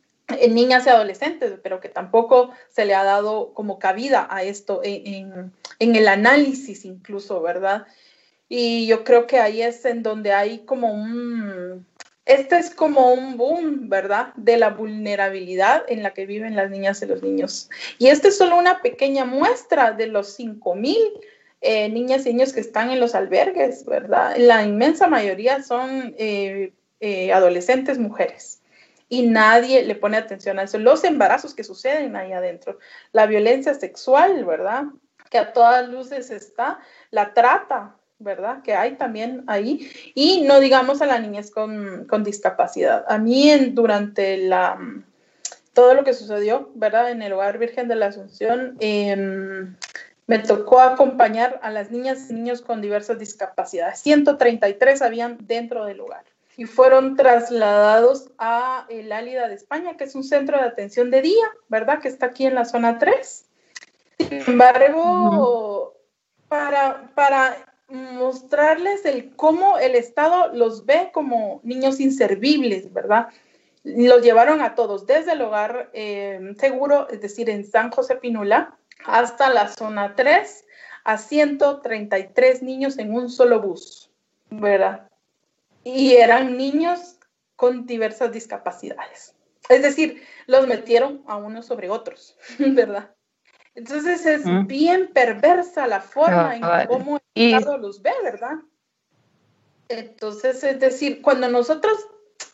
niñas 0.49 0.85
y 0.85 0.89
adolescentes, 0.89 1.53
pero 1.63 1.79
que 1.79 1.87
tampoco 1.87 2.51
se 2.69 2.85
le 2.85 2.95
ha 2.95 3.05
dado 3.05 3.53
como 3.53 3.79
cabida 3.79 4.27
a 4.29 4.43
esto 4.43 4.81
en, 4.83 5.53
en 5.79 5.95
el 5.95 6.07
análisis 6.09 6.83
incluso, 6.83 7.41
¿verdad? 7.41 7.87
Y 8.49 8.87
yo 8.87 9.03
creo 9.03 9.27
que 9.27 9.39
ahí 9.39 9.61
es 9.61 9.83
en 9.85 10.03
donde 10.03 10.33
hay 10.33 10.59
como 10.59 10.93
un, 10.93 11.85
este 12.27 12.57
es 12.57 12.69
como 12.69 13.13
un 13.13 13.37
boom, 13.37 13.89
¿verdad? 13.89 14.33
De 14.35 14.57
la 14.57 14.69
vulnerabilidad 14.69 15.83
en 15.87 16.03
la 16.03 16.13
que 16.13 16.25
viven 16.25 16.55
las 16.55 16.69
niñas 16.69 17.01
y 17.01 17.05
los 17.05 17.23
niños. 17.23 17.69
Y 17.97 18.07
esta 18.07 18.27
es 18.27 18.37
solo 18.37 18.57
una 18.57 18.81
pequeña 18.81 19.25
muestra 19.25 19.91
de 19.93 20.07
los 20.07 20.37
5.000 20.37 20.95
eh, 21.61 21.89
niñas 21.89 22.25
y 22.25 22.33
niños 22.33 22.53
que 22.53 22.59
están 22.59 22.91
en 22.91 22.99
los 22.99 23.15
albergues, 23.15 23.85
¿verdad? 23.85 24.35
La 24.37 24.63
inmensa 24.63 25.07
mayoría 25.07 25.63
son 25.63 26.13
eh, 26.17 26.73
eh, 26.99 27.33
adolescentes 27.33 27.97
mujeres. 27.97 28.61
Y 29.09 29.27
nadie 29.27 29.83
le 29.83 29.95
pone 29.95 30.17
atención 30.17 30.59
a 30.59 30.63
eso. 30.63 30.77
Los 30.77 31.03
embarazos 31.03 31.55
que 31.55 31.63
suceden 31.63 32.15
ahí 32.15 32.33
adentro, 32.33 32.77
la 33.11 33.25
violencia 33.25 33.73
sexual, 33.73 34.45
¿verdad? 34.45 34.83
Que 35.31 35.37
a 35.37 35.53
todas 35.53 35.87
luces 35.89 36.29
está, 36.29 36.79
la 37.09 37.33
trata, 37.33 37.96
¿verdad? 38.19 38.61
Que 38.63 38.73
hay 38.73 38.95
también 38.95 39.43
ahí. 39.47 39.89
Y 40.15 40.41
no 40.41 40.59
digamos 40.59 41.01
a 41.01 41.05
la 41.05 41.19
niñez 41.19 41.51
con, 41.51 42.23
discapacidad. 42.23 43.05
A 43.07 43.17
mí 43.17 43.49
en, 43.49 43.75
durante 43.75 44.37
la, 44.37 44.79
todo 45.73 45.93
lo 45.93 46.03
que 46.03 46.13
sucedió, 46.13 46.71
¿verdad? 46.75 47.11
En 47.11 47.21
el 47.21 47.33
Hogar 47.33 47.57
Virgen 47.57 47.87
de 47.87 47.95
la 47.95 48.07
Asunción, 48.07 48.77
em, 48.79 49.75
me 50.25 50.39
tocó 50.39 50.81
acompañar 50.81 51.59
a 51.63 51.71
las 51.71 51.91
niñas 51.91 52.29
y 52.29 52.33
niños 52.33 52.61
con 52.61 52.81
diversas 52.81 53.19
discapacidades. 53.19 53.99
133 53.99 55.01
habían 55.01 55.37
dentro 55.41 55.85
del 55.85 56.01
hogar 56.01 56.23
y 56.57 56.65
fueron 56.65 57.15
trasladados 57.15 58.31
a 58.39 58.87
el 58.89 59.11
Álida 59.11 59.47
de 59.47 59.53
España, 59.53 59.95
que 59.95 60.05
es 60.05 60.15
un 60.15 60.23
centro 60.23 60.57
de 60.57 60.65
atención 60.65 61.11
de 61.11 61.21
día, 61.21 61.45
¿verdad? 61.69 61.99
Que 62.01 62.07
está 62.07 62.25
aquí 62.25 62.45
en 62.45 62.55
la 62.55 62.65
zona 62.65 62.97
3. 62.97 63.45
Sin 64.17 64.33
embargo, 64.33 65.95
para, 66.49 67.11
para 67.13 67.55
mostrarles 67.89 69.05
el 69.05 69.35
cómo 69.35 69.77
el 69.77 69.95
Estado 69.95 70.53
los 70.53 70.85
ve 70.85 71.09
como 71.13 71.61
niños 71.63 71.99
inservibles, 71.99 72.91
¿verdad? 72.93 73.27
Los 73.83 74.21
llevaron 74.21 74.61
a 74.61 74.75
todos, 74.75 75.05
desde 75.05 75.33
el 75.33 75.41
hogar 75.41 75.89
eh, 75.93 76.53
seguro, 76.59 77.07
es 77.09 77.21
decir, 77.21 77.49
en 77.49 77.65
San 77.65 77.91
José 77.91 78.15
Pinula, 78.15 78.77
hasta 79.05 79.53
la 79.53 79.69
zona 79.69 80.15
3, 80.15 80.65
a 81.05 81.17
133 81.17 82.63
niños 82.63 82.97
en 82.97 83.13
un 83.13 83.29
solo 83.29 83.61
bus, 83.61 84.11
¿verdad? 84.49 85.07
Y 85.83 86.15
eran 86.15 86.57
niños 86.57 87.17
con 87.55 87.85
diversas 87.85 88.33
discapacidades. 88.33 89.33
Es 89.69 89.81
decir, 89.81 90.23
los 90.47 90.67
metieron 90.67 91.23
a 91.27 91.37
unos 91.37 91.65
sobre 91.65 91.89
otros, 91.89 92.37
¿verdad? 92.59 93.11
Entonces 93.77 94.25
es 94.25 94.41
bien 94.65 95.11
perversa 95.13 95.85
la 95.85 96.01
forma 96.01 96.55
en 96.55 96.87
cómo 96.87 97.19
el 97.35 97.53
Estado 97.53 97.77
los 97.77 98.01
ve, 98.01 98.11
¿verdad? 98.23 98.55
Entonces, 99.87 100.63
es 100.63 100.79
decir, 100.79 101.21
cuando 101.21 101.47
nosotros 101.47 101.95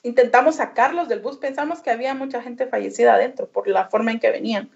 intentamos 0.03 0.57
sacarlos 0.57 1.07
del 1.07 1.21
bus, 1.21 1.37
pensamos 1.37 1.79
que 1.79 1.91
había 1.91 2.13
mucha 2.13 2.41
gente 2.41 2.67
fallecida 2.67 3.13
adentro 3.13 3.47
por 3.47 3.69
la 3.69 3.87
forma 3.87 4.11
en 4.11 4.19
que 4.19 4.31
venían. 4.31 4.69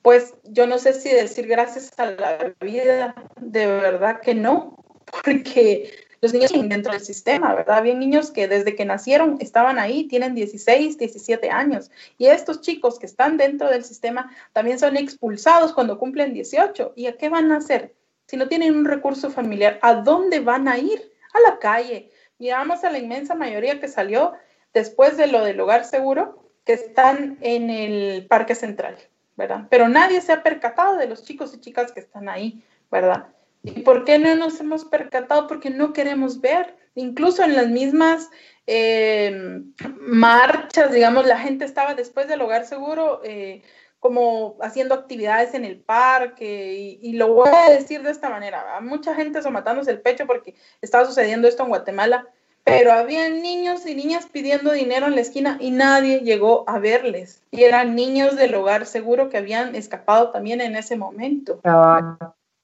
Pues 0.00 0.32
yo 0.44 0.66
no 0.66 0.78
sé 0.78 0.94
si 0.94 1.10
decir 1.10 1.46
gracias 1.46 1.92
a 1.98 2.06
la 2.06 2.54
vida, 2.58 3.14
de 3.38 3.66
verdad 3.66 4.22
que 4.22 4.34
no, 4.34 4.82
porque 5.24 5.92
los 6.32 6.50
niños 6.50 6.68
dentro 6.68 6.92
del 6.92 7.00
sistema, 7.00 7.54
¿verdad? 7.54 7.78
Había 7.78 7.94
niños 7.94 8.30
que 8.30 8.48
desde 8.48 8.74
que 8.74 8.84
nacieron 8.84 9.36
estaban 9.40 9.78
ahí, 9.78 10.04
tienen 10.04 10.34
16, 10.34 10.98
17 10.98 11.50
años. 11.50 11.90
Y 12.18 12.26
estos 12.26 12.60
chicos 12.60 12.98
que 12.98 13.06
están 13.06 13.36
dentro 13.36 13.70
del 13.70 13.84
sistema 13.84 14.30
también 14.52 14.78
son 14.78 14.96
expulsados 14.96 15.72
cuando 15.72 15.98
cumplen 15.98 16.32
18. 16.32 16.92
¿Y 16.96 17.06
a 17.06 17.16
qué 17.16 17.28
van 17.28 17.52
a 17.52 17.58
hacer? 17.58 17.94
Si 18.26 18.36
no 18.36 18.48
tienen 18.48 18.76
un 18.76 18.84
recurso 18.84 19.30
familiar, 19.30 19.78
¿a 19.82 19.94
dónde 19.94 20.40
van 20.40 20.68
a 20.68 20.78
ir? 20.78 21.12
A 21.32 21.50
la 21.50 21.58
calle. 21.58 22.10
Miramos 22.38 22.82
a 22.84 22.90
la 22.90 22.98
inmensa 22.98 23.34
mayoría 23.34 23.80
que 23.80 23.88
salió 23.88 24.32
después 24.74 25.16
de 25.16 25.26
lo 25.26 25.44
del 25.44 25.60
hogar 25.60 25.84
seguro, 25.84 26.50
que 26.64 26.72
están 26.72 27.38
en 27.40 27.70
el 27.70 28.26
Parque 28.26 28.54
Central, 28.54 28.96
¿verdad? 29.36 29.66
Pero 29.70 29.88
nadie 29.88 30.20
se 30.20 30.32
ha 30.32 30.42
percatado 30.42 30.96
de 30.96 31.06
los 31.06 31.24
chicos 31.24 31.54
y 31.54 31.60
chicas 31.60 31.92
que 31.92 32.00
están 32.00 32.28
ahí, 32.28 32.62
¿verdad? 32.90 33.28
¿Y 33.66 33.80
por 33.82 34.04
qué 34.04 34.18
no 34.18 34.34
nos 34.36 34.60
hemos 34.60 34.84
percatado? 34.84 35.46
Porque 35.46 35.70
no 35.70 35.92
queremos 35.92 36.40
ver. 36.40 36.76
Incluso 36.94 37.42
en 37.42 37.54
las 37.54 37.68
mismas 37.68 38.30
eh, 38.66 39.62
marchas, 40.00 40.92
digamos, 40.92 41.26
la 41.26 41.38
gente 41.38 41.64
estaba 41.64 41.94
después 41.94 42.28
del 42.28 42.40
hogar 42.40 42.64
seguro 42.64 43.20
eh, 43.24 43.62
como 44.00 44.56
haciendo 44.60 44.94
actividades 44.94 45.54
en 45.54 45.64
el 45.64 45.78
parque 45.80 46.74
y, 46.74 46.98
y, 47.02 47.12
lo 47.14 47.34
voy 47.34 47.50
a 47.52 47.72
decir 47.72 48.02
de 48.02 48.10
esta 48.10 48.30
manera, 48.30 48.80
mucha 48.80 49.14
gente 49.14 49.40
matándose 49.50 49.90
el 49.90 50.00
pecho 50.00 50.26
porque 50.26 50.54
estaba 50.80 51.04
sucediendo 51.04 51.48
esto 51.48 51.64
en 51.64 51.70
Guatemala, 51.70 52.28
pero 52.62 52.92
había 52.92 53.28
niños 53.28 53.86
y 53.86 53.94
niñas 53.94 54.26
pidiendo 54.30 54.72
dinero 54.72 55.06
en 55.06 55.14
la 55.14 55.20
esquina 55.20 55.56
y 55.60 55.70
nadie 55.70 56.20
llegó 56.20 56.64
a 56.68 56.78
verles. 56.78 57.42
Y 57.50 57.62
eran 57.62 57.94
niños 57.94 58.36
del 58.36 58.54
hogar 58.54 58.86
seguro 58.86 59.28
que 59.28 59.38
habían 59.38 59.74
escapado 59.74 60.30
también 60.30 60.60
en 60.60 60.76
ese 60.76 60.96
momento. 60.96 61.60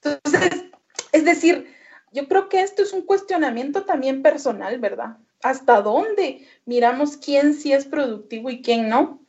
Entonces, 0.03 0.65
es 1.13 1.25
decir, 1.25 1.73
yo 2.13 2.29
creo 2.29 2.49
que 2.49 2.63
esto 2.63 2.83
es 2.83 2.93
un 2.93 3.03
cuestionamiento 3.03 3.85
también 3.85 4.23
personal, 4.23 4.79
¿verdad? 4.79 5.17
¿Hasta 5.43 5.81
dónde 5.81 6.47
miramos 6.67 7.17
quién 7.17 7.55
sí 7.55 7.73
es 7.73 7.85
productivo 7.85 8.51
y 8.51 8.63
quién 8.63 8.89
no? 8.89 9.21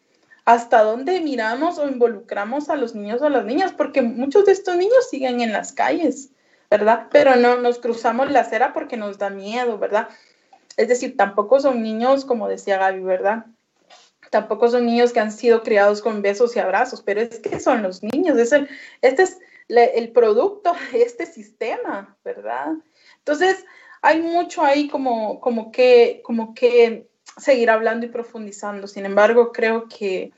¿Hasta 0.45 0.83
dónde 0.83 1.21
miramos 1.21 1.77
o 1.77 1.87
involucramos 1.87 2.69
a 2.69 2.75
los 2.75 2.95
niños 2.95 3.21
o 3.21 3.25
a 3.25 3.29
las 3.29 3.45
niñas? 3.45 3.71
Porque 3.71 4.01
muchos 4.01 4.45
de 4.45 4.51
estos 4.51 4.75
niños 4.75 5.09
siguen 5.09 5.39
en 5.39 5.53
las 5.53 5.71
calles, 5.71 6.31
¿verdad? 6.69 7.07
Pero 7.11 7.37
no 7.37 7.57
nos 7.57 7.79
cruzamos 7.79 8.29
la 8.31 8.41
acera 8.41 8.73
porque 8.73 8.97
nos 8.97 9.17
da 9.17 9.29
miedo, 9.29 9.77
¿verdad? 9.77 10.09
Es 10.75 10.87
decir, 10.89 11.15
tampoco 11.15 11.59
son 11.59 11.81
niños, 11.81 12.25
como 12.25 12.49
decía 12.49 12.77
Gaby, 12.77 13.03
¿verdad? 13.03 13.45
Tampoco 14.29 14.67
son 14.69 14.85
niños 14.85 15.13
que 15.13 15.19
han 15.19 15.31
sido 15.31 15.63
criados 15.63 16.01
con 16.01 16.21
besos 16.21 16.55
y 16.55 16.59
abrazos, 16.59 17.01
pero 17.01 17.21
es 17.21 17.39
que 17.39 17.59
son 17.59 17.83
los 17.83 18.03
niños. 18.03 18.37
Es 18.37 18.51
el, 18.51 18.67
este 19.01 19.23
es 19.23 19.39
el 19.67 20.11
producto 20.11 20.73
de 20.91 21.01
este 21.01 21.25
sistema, 21.25 22.17
¿verdad? 22.23 22.73
Entonces, 23.19 23.65
hay 24.01 24.21
mucho 24.21 24.63
ahí 24.63 24.87
como, 24.87 25.39
como, 25.39 25.71
que, 25.71 26.21
como 26.23 26.53
que 26.53 27.07
seguir 27.37 27.69
hablando 27.69 28.05
y 28.05 28.09
profundizando. 28.09 28.87
Sin 28.87 29.05
embargo, 29.05 29.51
creo 29.51 29.87
que 29.87 30.31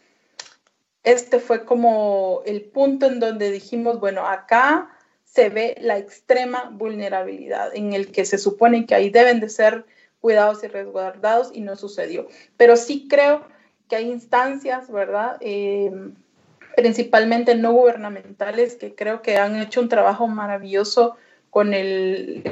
este 1.04 1.40
fue 1.40 1.66
como 1.66 2.42
el 2.46 2.64
punto 2.64 3.06
en 3.06 3.20
donde 3.20 3.52
dijimos, 3.52 4.00
bueno, 4.00 4.28
acá 4.28 4.92
se 5.24 5.50
ve 5.50 5.76
la 5.82 5.98
extrema 5.98 6.70
vulnerabilidad 6.72 7.76
en 7.76 7.94
el 7.94 8.12
que 8.12 8.26
se 8.26 8.38
supone 8.38 8.86
que 8.86 8.96
ahí 8.96 9.10
deben 9.10 9.40
de 9.40 9.50
ser 9.50 9.86
cuidados 10.20 10.64
y 10.64 10.68
resguardados 10.68 11.52
y 11.54 11.62
no 11.62 11.76
sucedió. 11.76 12.28
Pero 12.58 12.76
sí 12.76 13.08
creo 13.08 13.46
que 13.90 13.96
hay 13.96 14.10
instancias, 14.10 14.90
¿verdad? 14.90 15.38
Eh, 15.42 15.92
principalmente 16.76 17.56
no 17.56 17.74
gubernamentales, 17.74 18.76
que 18.76 18.96
creo 18.96 19.22
que 19.22 19.38
han 19.38 19.60
hecho 19.60 19.82
un 19.82 19.90
trabajo 19.90 20.28
maravilloso 20.28 21.16
con 21.56 21.74
el, 21.74 22.44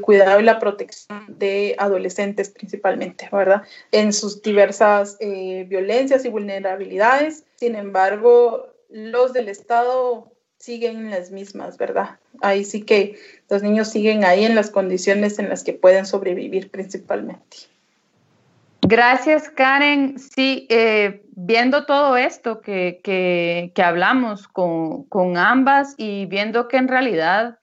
cuidado 0.00 0.40
y 0.40 0.42
la 0.42 0.58
protección 0.58 1.26
de 1.28 1.74
adolescentes 1.76 2.48
principalmente, 2.48 3.28
¿verdad? 3.30 3.62
En 3.92 4.14
sus 4.14 4.40
diversas 4.40 5.18
eh, 5.20 5.66
violencias 5.68 6.24
y 6.24 6.30
vulnerabilidades. 6.30 7.44
Sin 7.56 7.76
embargo, 7.76 8.72
los 8.88 9.34
del 9.34 9.50
Estado 9.50 10.32
siguen 10.58 11.10
las 11.10 11.30
mismas, 11.30 11.76
¿verdad? 11.76 12.18
Ahí 12.40 12.64
sí 12.64 12.84
que 12.84 13.16
los 13.50 13.62
niños 13.62 13.88
siguen 13.88 14.24
ahí 14.24 14.44
en 14.46 14.54
las 14.54 14.70
condiciones 14.70 15.38
en 15.38 15.50
las 15.50 15.62
que 15.62 15.74
pueden 15.74 16.06
sobrevivir 16.06 16.70
principalmente. 16.70 17.58
Gracias, 18.90 19.50
Karen. 19.50 20.18
Sí, 20.18 20.66
eh, 20.70 21.22
viendo 21.32 21.84
todo 21.84 22.16
esto 22.16 22.62
que, 22.62 23.02
que, 23.04 23.82
hablamos 23.82 24.48
con, 24.48 25.04
con, 25.10 25.36
ambas 25.36 25.94
y 25.98 26.24
viendo 26.24 26.68
que 26.68 26.78
en 26.78 26.88
realidad 26.88 27.58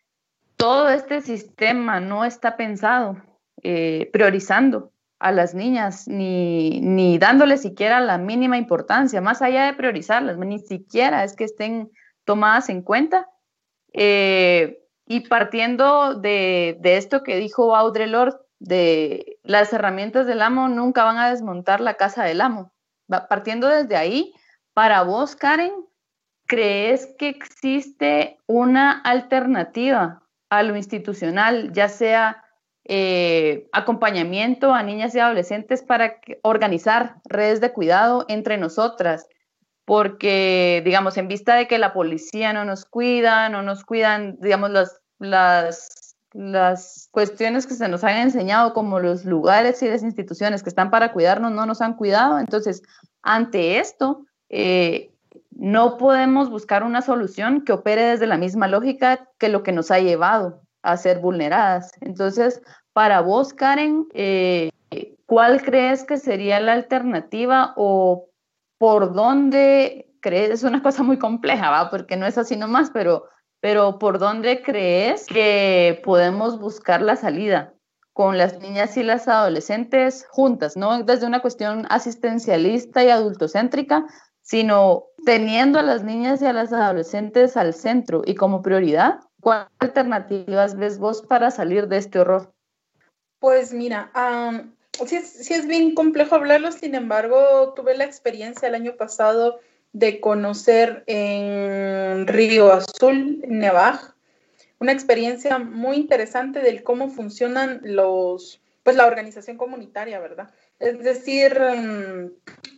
todo 0.55 0.88
este 0.89 1.21
sistema 1.21 1.99
no 1.99 2.26
está 2.26 2.57
pensado 2.57 3.17
eh, 3.63 4.07
priorizando 4.13 4.91
a 5.17 5.32
las 5.32 5.55
niñas 5.55 6.07
ni, 6.07 6.80
ni 6.82 7.17
dándole 7.17 7.57
siquiera 7.57 8.01
la 8.01 8.19
mínima 8.19 8.59
importancia, 8.59 9.19
más 9.19 9.41
allá 9.41 9.65
de 9.65 9.73
priorizarlas, 9.73 10.38
ni 10.38 10.59
siquiera 10.59 11.23
es 11.23 11.36
que 11.36 11.45
estén 11.45 11.89
tomadas 12.23 12.69
en 12.69 12.84
cuenta. 12.84 13.28
Eh, 13.93 14.80
y 15.07 15.21
partiendo 15.21 16.13
de, 16.13 16.78
de, 16.82 16.97
esto 16.97 17.23
que 17.23 17.38
dijo 17.38 17.76
Audre 17.76 18.05
Lorde, 18.05 18.44
de 18.59 19.37
las 19.43 19.73
herramientas 19.73 20.27
del 20.27 20.41
amo 20.41 20.67
nunca 20.67 21.03
van 21.03 21.17
a 21.17 21.29
desmontar 21.29 21.81
la 21.81 21.95
casa 21.95 22.23
del 22.23 22.41
amo. 22.41 22.73
Partiendo 23.07 23.67
desde 23.67 23.95
ahí, 23.95 24.33
para 24.73 25.03
vos, 25.03 25.35
Karen, 25.35 25.73
¿crees 26.47 27.13
que 27.17 27.29
existe 27.29 28.39
una 28.47 28.91
alternativa 28.91 30.23
a 30.49 30.63
lo 30.63 30.75
institucional, 30.75 31.71
ya 31.73 31.89
sea 31.89 32.43
eh, 32.85 33.67
acompañamiento 33.71 34.73
a 34.73 34.83
niñas 34.83 35.15
y 35.15 35.19
adolescentes 35.19 35.83
para 35.83 36.19
organizar 36.43 37.17
redes 37.25 37.61
de 37.61 37.73
cuidado 37.73 38.25
entre 38.27 38.57
nosotras? 38.57 39.27
Porque, 39.85 40.81
digamos, 40.83 41.17
en 41.17 41.27
vista 41.27 41.55
de 41.55 41.67
que 41.67 41.77
la 41.77 41.93
policía 41.93 42.53
no 42.53 42.65
nos 42.65 42.85
cuida, 42.85 43.49
no 43.49 43.61
nos 43.61 43.83
cuidan, 43.83 44.37
digamos, 44.39 44.71
las, 44.71 44.99
las 45.19 46.04
las 46.36 47.07
cuestiones 47.11 47.65
que 47.65 47.75
se 47.75 47.88
nos 47.88 48.03
han 48.03 48.17
enseñado, 48.17 48.73
como 48.73 48.99
los 48.99 49.23
lugares 49.23 49.81
y 49.81 49.88
las 49.88 50.03
instituciones 50.03 50.63
que 50.63 50.69
están 50.69 50.91
para 50.91 51.13
cuidarnos, 51.13 51.53
no 51.53 51.65
nos 51.65 51.79
han 51.81 51.95
cuidado. 51.95 52.39
Entonces, 52.39 52.83
ante 53.21 53.79
esto, 53.79 54.25
eh, 54.49 55.13
no 55.51 55.97
podemos 55.97 56.49
buscar 56.49 56.83
una 56.83 57.01
solución 57.01 57.63
que 57.63 57.71
opere 57.71 58.03
desde 58.03 58.27
la 58.27 58.38
misma 58.38 58.67
lógica 58.67 59.29
que 59.38 59.47
lo 59.47 59.63
que 59.63 59.71
nos 59.71 59.91
ha 59.91 59.99
llevado 59.99 60.61
a 60.83 60.97
ser 60.97 61.19
vulneradas. 61.19 61.93
Entonces, 62.01 62.61
para 62.91 63.21
vos, 63.21 63.53
Karen, 63.53 64.05
eh, 64.13 64.71
¿cuál 65.25 65.61
crees 65.61 66.03
que 66.03 66.17
sería 66.17 66.59
la 66.59 66.73
alternativa 66.73 67.73
o 67.77 68.27
por 68.77 69.13
dónde 69.13 70.13
crees? 70.19 70.49
Es 70.49 70.63
una 70.63 70.83
cosa 70.83 71.01
muy 71.01 71.17
compleja, 71.17 71.69
¿va? 71.69 71.89
Porque 71.89 72.17
no 72.17 72.25
es 72.25 72.38
así 72.38 72.57
nomás, 72.57 72.91
pero 72.91 73.23
pero 73.66 73.97
¿por 73.97 74.20
dónde 74.20 74.61
crees 74.61 75.26
que 75.26 75.99
podemos 76.03 76.59
buscar 76.59 77.01
la 77.01 77.16
salida 77.16 77.74
con 78.13 78.38
las 78.38 78.59
niñas 78.59 78.95
y 78.95 79.01
las 79.01 79.28
adolescentes 79.28 80.28
juntas, 80.30 80.78
no 80.78 81.01
desde 81.01 81.26
una 81.26 81.41
cuestión 81.41 81.88
asistencialista 81.89 83.03
y 83.03 83.09
adultocéntrica, 83.09 84.05
sino 84.43 85.05
teniendo 85.26 85.80
a 85.80 85.82
las 85.82 86.03
niñas 86.03 86.43
y 86.43 86.45
a 86.45 86.53
las 86.53 86.72
adolescentes 86.74 87.57
al 87.57 87.74
centro 87.74 88.22
y 88.24 88.36
como 88.36 88.61
prioridad? 88.61 89.22
¿Cuáles 89.41 89.68
alternativas 89.80 90.78
ves 90.78 90.99
vos 90.99 91.24
para 91.24 91.49
salir 91.49 91.88
de 91.88 91.97
este 91.97 92.20
horror? 92.20 92.53
Pues 93.39 93.74
mira, 93.74 94.11
sí, 95.07 95.22
sí 95.22 95.55
es 95.55 95.66
bien 95.66 95.95
complejo 95.95 96.36
hablarlo, 96.36 96.72
sin 96.72 96.93
embargo, 96.93 97.74
tuve 97.76 97.97
la 97.97 98.03
experiencia 98.03 98.68
el 98.68 98.76
año 98.76 98.95
pasado 98.95 99.59
de 99.95 100.19
conocer 100.19 101.05
en 101.07 102.27
Río 102.27 102.73
Azul, 102.73 103.41
Nevaj, 103.47 103.97
una 104.77 104.91
experiencia 104.91 105.57
muy 105.57 105.95
interesante 105.95 106.59
del 106.59 106.83
cómo 106.83 107.07
funcionan 107.07 107.79
los, 107.81 108.59
pues 108.83 108.97
la 108.97 109.05
organización 109.05 109.55
comunitaria, 109.55 110.19
¿verdad? 110.19 110.49
Es 110.79 110.99
decir, 110.99 111.57
mm, 111.57 112.29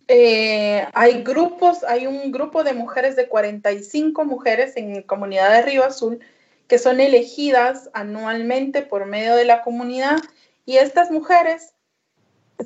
eh, 0.06 0.86
hay 0.92 1.24
grupos, 1.24 1.82
hay 1.82 2.06
un 2.06 2.30
grupo 2.30 2.62
de 2.62 2.74
mujeres 2.74 3.16
de 3.16 3.26
45 3.26 4.24
mujeres 4.24 4.76
en 4.76 5.02
comunidad 5.02 5.52
de 5.54 5.62
Río 5.62 5.84
Azul 5.84 6.20
que 6.68 6.78
son 6.78 7.00
elegidas 7.00 7.90
anualmente 7.94 8.82
por 8.82 9.06
medio 9.06 9.34
de 9.34 9.44
la 9.44 9.62
comunidad 9.62 10.18
y 10.66 10.76
estas 10.76 11.10
mujeres 11.10 11.72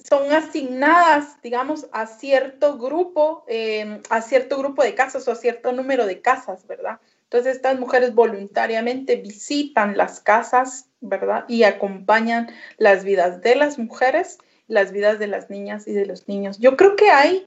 son 0.09 0.33
asignadas, 0.33 1.41
digamos, 1.43 1.87
a 1.93 2.07
cierto 2.07 2.79
grupo, 2.79 3.45
em, 3.47 4.01
a 4.09 4.23
cierto 4.23 4.59
grupo 4.59 4.83
de 4.83 4.95
casas 4.95 5.29
o 5.29 5.33
a 5.33 5.37
cierto 5.37 5.73
número 5.73 6.07
de 6.07 6.21
casas, 6.21 6.67
¿verdad? 6.67 6.99
Entonces 7.25 7.57
estas 7.57 7.79
mujeres 7.79 8.15
voluntariamente 8.15 9.17
visitan 9.17 9.97
las 9.97 10.21
casas, 10.21 10.89
¿verdad? 11.01 11.45
Y 11.49 11.63
acompañan 11.65 12.51
las 12.79 13.05
vidas 13.05 13.41
de 13.43 13.55
las 13.55 13.79
mujeres, 13.79 14.39
las 14.69 14.93
vidas 14.93 15.19
de 15.19 15.27
las 15.27 15.51
niñas 15.51 15.87
y 15.87 15.93
de 15.93 16.07
los 16.07 16.29
niños. 16.29 16.59
Yo 16.59 16.77
creo 16.77 16.97
que 16.97 17.11
hay, 17.11 17.47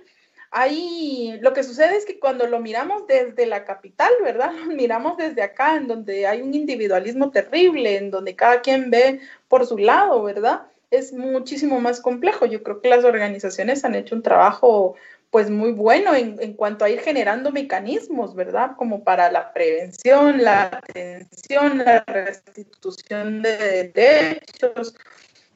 hay, 0.51 1.37
lo 1.41 1.53
que 1.53 1.63
sucede 1.63 1.97
es 1.97 2.05
que 2.05 2.19
cuando 2.19 2.47
lo 2.47 2.59
miramos 2.59 3.07
desde 3.07 3.45
la 3.45 3.65
capital, 3.65 4.11
¿verdad? 4.23 4.51
Lo 4.65 4.67
miramos 4.67 5.17
desde 5.17 5.41
acá, 5.41 5.75
en 5.75 5.87
donde 5.87 6.27
hay 6.27 6.41
un 6.41 6.53
individualismo 6.53 7.31
terrible, 7.31 7.97
en 7.97 8.11
donde 8.11 8.35
cada 8.35 8.61
quien 8.61 8.89
ve 8.89 9.19
por 9.47 9.65
su 9.65 9.77
lado, 9.77 10.23
¿verdad? 10.23 10.67
Es 10.97 11.13
muchísimo 11.13 11.79
más 11.79 12.01
complejo. 12.01 12.45
Yo 12.45 12.63
creo 12.63 12.81
que 12.81 12.89
las 12.89 13.03
organizaciones 13.03 13.83
han 13.85 13.95
hecho 13.95 14.15
un 14.15 14.21
trabajo 14.21 14.95
pues 15.31 15.49
muy 15.49 15.71
bueno 15.71 16.15
en, 16.15 16.37
en, 16.39 16.53
cuanto 16.53 16.85
a 16.85 16.89
ir 16.89 17.01
generando 17.01 17.51
mecanismos, 17.51 18.35
¿verdad? 18.35 18.71
Como 18.77 19.03
para 19.03 19.29
la 19.31 19.51
prevención, 19.51 20.41
la 20.41 20.63
atención, 20.67 21.79
la 21.79 22.03
restitución 22.07 23.41
de 23.41 23.91
derechos. 23.93 24.95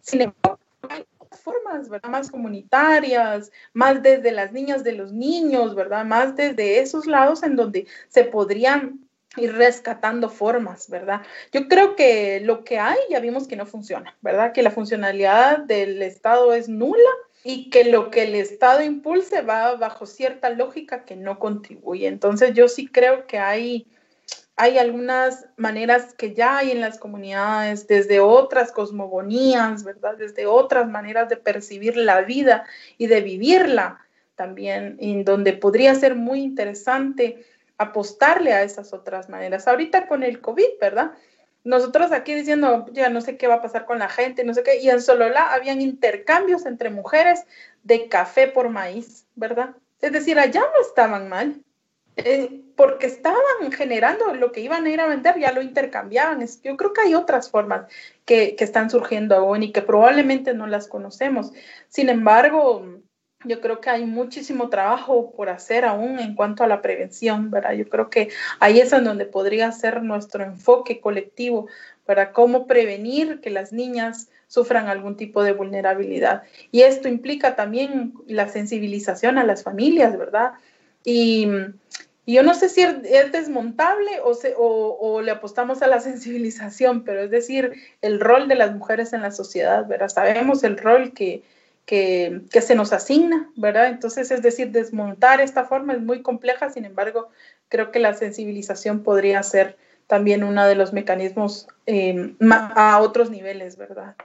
Sin 0.02 0.22
embargo, 0.22 0.60
hay 0.90 1.06
formas, 1.32 1.88
¿verdad? 1.88 2.10
Más 2.10 2.30
comunitarias, 2.30 3.52
más 3.74 4.04
desde 4.04 4.32
las 4.32 4.52
niñas 4.52 4.84
de 4.84 4.94
los 4.94 5.14
niños, 5.14 5.76
¿verdad? 5.76 6.04
Más 6.04 6.36
desde 6.36 6.80
esos 6.80 7.06
lados 7.06 7.44
en 7.44 7.56
donde 7.56 7.88
se 8.10 8.26
podrían 8.26 9.09
ir 9.38 9.54
rescatando 9.54 10.30
formas, 10.30 10.90
¿verdad? 10.90 11.22
Yo 11.52 11.68
creo 11.68 11.96
que 11.96 12.40
lo 12.42 12.64
que 12.64 12.80
hay 12.80 12.98
ya 13.10 13.20
vimos 13.20 13.48
que 13.48 13.56
no 13.56 13.66
funciona, 13.66 14.18
¿verdad? 14.22 14.54
Que 14.54 14.64
la 14.64 14.72
funcionalidad 14.72 15.60
del 15.60 16.02
Estado 16.02 16.54
es 16.54 16.68
nula 16.68 17.10
y 17.44 17.70
que 17.70 17.86
lo 17.86 18.10
que 18.10 18.24
el 18.24 18.36
Estado 18.36 18.84
impulse 18.84 19.42
va 19.42 19.76
bajo 19.76 20.06
cierta 20.06 20.50
lógica 20.50 21.06
que 21.06 21.16
no 21.16 21.40
contribuye. 21.40 22.08
Entonces 22.08 22.54
yo 22.54 22.68
sí 22.68 22.88
creo 22.88 23.28
que 23.28 23.38
hay, 23.38 23.88
hay 24.56 24.78
algunas 24.80 25.46
maneras 25.58 26.16
que 26.16 26.34
ya 26.34 26.58
hay 26.58 26.72
en 26.72 26.82
las 26.82 26.98
comunidades, 26.98 27.88
desde 27.88 28.20
otras 28.20 28.72
cosmogonías, 28.72 29.84
¿verdad? 29.84 30.18
Desde 30.18 30.48
otras 30.48 30.90
maneras 30.90 31.30
de 31.30 31.38
percibir 31.38 31.96
la 31.96 32.22
vida 32.22 32.66
y 32.98 33.08
de 33.08 33.22
vivirla 33.22 34.00
también, 34.36 34.98
en 35.00 35.24
donde 35.24 35.54
podría 35.54 35.94
ser 35.96 36.16
muy 36.16 36.42
interesante 36.42 37.46
apostarle 37.80 38.54
a 38.54 38.62
esas 38.62 38.94
otras 38.94 39.30
maneras. 39.30 39.68
Ahorita 39.68 40.08
con 40.08 40.22
el 40.22 40.42
COVID, 40.42 40.80
¿verdad? 40.80 41.14
Nosotros 41.64 42.12
aquí 42.12 42.36
diciendo, 42.36 42.86
ya 42.92 43.10
no 43.10 43.22
sé 43.22 43.38
qué 43.38 43.48
va 43.48 43.56
a 43.56 43.62
pasar 43.62 43.86
con 43.86 44.00
la 44.00 44.10
gente, 44.10 44.44
no 44.44 44.54
sé 44.54 44.64
qué, 44.64 44.80
y 44.80 44.90
en 44.90 45.02
Solola 45.02 45.54
habían 45.54 45.82
intercambios 45.82 46.66
entre 46.66 46.90
mujeres 46.90 47.46
de 47.84 48.08
café 48.08 48.48
por 48.48 48.70
maíz, 48.70 49.26
¿verdad? 49.36 49.76
Es 50.02 50.12
decir, 50.12 50.40
allá 50.40 50.62
no 50.62 50.82
estaban 50.82 51.28
mal, 51.28 51.62
eh, 52.18 52.62
porque 52.76 53.08
estaban 53.08 53.72
generando 53.72 54.34
lo 54.34 54.52
que 54.52 54.62
iban 54.62 54.86
a 54.86 54.90
ir 54.90 55.00
a 55.00 55.08
vender, 55.08 55.40
ya 55.40 55.52
lo 55.52 55.62
intercambiaban. 55.62 56.46
Yo 56.64 56.78
creo 56.78 56.94
que 56.94 57.02
hay 57.02 57.16
otras 57.16 57.50
formas 57.50 57.90
que, 58.26 58.56
que 58.56 58.64
están 58.64 58.90
surgiendo 58.90 59.36
aún 59.36 59.64
y 59.64 59.72
que 59.72 59.82
probablemente 59.82 60.54
no 60.54 60.68
las 60.68 60.88
conocemos. 60.88 61.52
Sin 61.88 62.10
embargo, 62.10 62.86
yo 63.46 63.62
creo 63.62 63.80
que 63.80 63.90
hay 63.90 64.06
muchísimo 64.06 64.70
trabajo 64.70 65.32
por 65.32 65.50
hacer 65.50 65.86
aún 65.86 66.20
en 66.20 66.36
cuanto 66.36 66.64
a 66.64 66.68
la 66.68 66.82
prevención, 66.82 67.50
¿verdad? 67.50 67.74
Yo 67.74 67.88
creo 67.88 68.10
que 68.10 68.30
ahí 68.60 68.80
es 68.80 68.92
en 68.92 69.06
donde 69.06 69.26
podría 69.26 69.72
ser 69.72 70.04
nuestro 70.04 70.44
enfoque 70.44 71.00
colectivo 71.00 71.68
para 72.06 72.34
cómo 72.34 72.68
prevenir 72.68 73.40
que 73.40 73.50
las 73.50 73.72
niñas 73.72 74.30
sufran 74.48 74.88
algún 74.88 75.16
tipo 75.16 75.42
de 75.44 75.54
vulnerabilidad. 75.54 76.44
Y 76.72 76.82
esto 76.82 77.08
implica 77.08 77.56
también 77.56 78.14
la 78.28 78.50
sensibilización 78.50 79.38
a 79.38 79.46
las 79.46 79.64
familias, 79.64 80.18
¿verdad? 80.18 80.54
Y, 81.04 81.48
yo 82.28 82.44
no 82.44 82.54
sé 82.54 82.70
si 82.70 82.82
es 82.82 83.32
desmontable 83.32 84.20
o, 84.24 84.38
o, 84.58 84.98
o, 85.02 85.22
le 85.24 85.32
apostamos 85.32 85.82
a 85.82 85.88
la 85.88 86.00
sensibilización, 86.00 87.04
pero 87.04 87.22
es 87.22 87.32
decir, 87.32 87.74
el 88.04 88.20
rol 88.20 88.48
de 88.48 88.54
las 88.54 88.76
mujeres 88.76 89.14
en 89.14 89.24
la 89.24 89.32
sociedad, 89.32 89.88
¿verdad? 89.88 90.10
Sabemos 90.10 90.64
el 90.64 90.78
rol 90.78 91.12
que, 91.14 91.42
que, 91.90 92.62
se 92.62 92.76
nos 92.76 92.94
asigna, 92.94 93.50
¿verdad? 93.56 93.88
Entonces, 93.88 94.30
es 94.30 94.44
decir, 94.44 94.70
desmontar 94.70 95.42
esta 95.42 95.66
forma 95.66 95.94
es 95.94 96.02
muy 96.02 96.22
compleja, 96.22 96.70
sin 96.70 96.86
embargo, 96.86 97.30
creo 97.68 97.90
que 97.90 97.98
la 97.98 98.14
sensibilización 98.14 99.02
podría 99.02 99.42
ser 99.42 99.76
también 100.06 100.44
uno 100.44 100.68
de 100.68 100.76
los 100.76 100.94
mecanismos 100.94 101.68
eh, 101.88 102.36
a 102.76 103.00
otros 103.00 103.32
niveles, 103.32 103.76
¿verdad? 103.76 104.16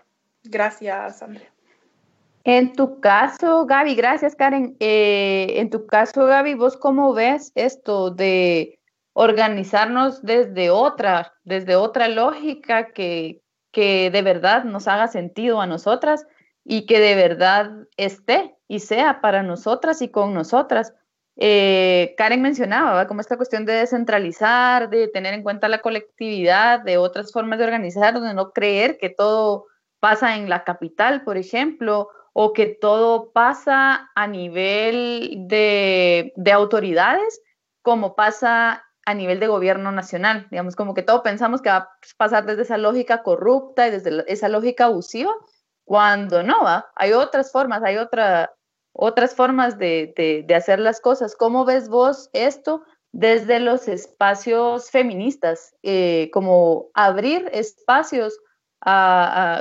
Gracias, 0.43 1.23
Andrea. 1.23 1.49
En 2.45 2.75
tu 2.75 3.01
caso, 3.01 3.65
Gaby, 3.65 3.95
gracias, 3.95 4.37
Karen. 4.37 4.77
Eh, 4.79 5.55
en 5.57 5.71
tu 5.71 5.87
caso, 5.87 6.27
Gaby, 6.27 6.53
¿vos 6.53 6.77
cómo 6.77 7.15
ves 7.15 7.51
esto 7.55 8.11
de 8.11 8.79
organizarnos 9.15 10.23
desde 10.23 10.69
otra, 10.69 11.33
desde 11.45 11.77
otra 11.77 12.09
lógica 12.09 12.93
que, 12.93 13.41
que 13.73 14.11
de 14.11 14.21
verdad 14.21 14.65
nos 14.65 14.87
haga 14.87 15.09
sentido 15.09 15.63
a 15.63 15.67
nosotras? 15.67 16.27
Y 16.65 16.87
que 16.87 16.99
de 16.99 17.15
verdad 17.15 17.71
esté 17.97 18.57
y 18.67 18.81
sea 18.81 19.21
para 19.21 19.43
nosotras 19.43 20.03
y 20.03 20.09
con 20.09 20.35
nosotras. 20.35 20.95
Eh, 21.37 22.15
Karen 22.17 22.43
mencionaba 22.43 23.07
como 23.07 23.21
esta 23.21 23.37
cuestión 23.37 23.67
de 23.67 23.75
descentralizar, 23.75 24.89
de 24.89 25.09
tener 25.09 25.35
en 25.35 25.43
cuenta 25.43 25.69
la 25.69 25.81
colectividad, 25.81 26.81
de 26.81 26.97
otras 26.97 27.33
formas 27.33 27.59
de 27.59 27.65
organizar, 27.65 28.19
de 28.21 28.35
no 28.35 28.53
creer 28.53 28.99
que 28.99 29.11
todo 29.11 29.67
pasa 30.01 30.37
en 30.37 30.49
la 30.49 30.65
capital, 30.65 31.23
por 31.25 31.37
ejemplo, 31.37 32.09
o 32.33 32.53
que 32.53 32.67
todo 32.67 33.33
pasa 33.33 34.11
a 34.15 34.27
nivel 34.27 35.47
de, 35.49 36.33
de 36.37 36.53
autoridades, 36.53 37.41
como 37.83 38.15
pasa 38.15 38.85
a 39.07 39.15
nivel 39.15 39.39
de 39.41 39.49
gobierno 39.49 39.93
nacional. 39.93 40.47
Digamos, 40.51 40.77
como 40.77 40.95
que 40.95 41.03
todo 41.03 41.23
pensamos 41.23 41.63
que 41.63 41.71
va 41.71 41.77
a 41.77 41.91
pasar 42.17 42.47
desde 42.47 42.63
esa 42.63 42.79
lógica 42.79 43.23
corrupta 43.23 43.87
y 43.87 43.91
desde 43.91 44.25
esa 44.33 44.49
lógica 44.49 44.87
abusiva, 44.87 45.33
cuando 45.85 46.43
no, 46.43 46.63
¿va? 46.63 46.87
hay 46.97 47.13
otras 47.13 47.53
formas, 47.53 47.83
hay 47.83 47.97
otra, 47.97 48.55
otras 48.93 49.35
formas 49.35 49.79
de, 49.79 50.47
hacer 50.55 50.81
las 50.81 51.01
cosas. 51.01 51.37
¿Cómo 51.37 51.65
ves 51.65 51.89
vos 51.89 52.31
esto 52.33 52.83
desde 53.13 53.61
los 53.61 53.89
espacios 53.89 54.91
feministas? 54.91 55.75
Eh, 55.83 56.31
como 56.33 56.89
abrir 56.95 57.49
espacios 57.53 58.39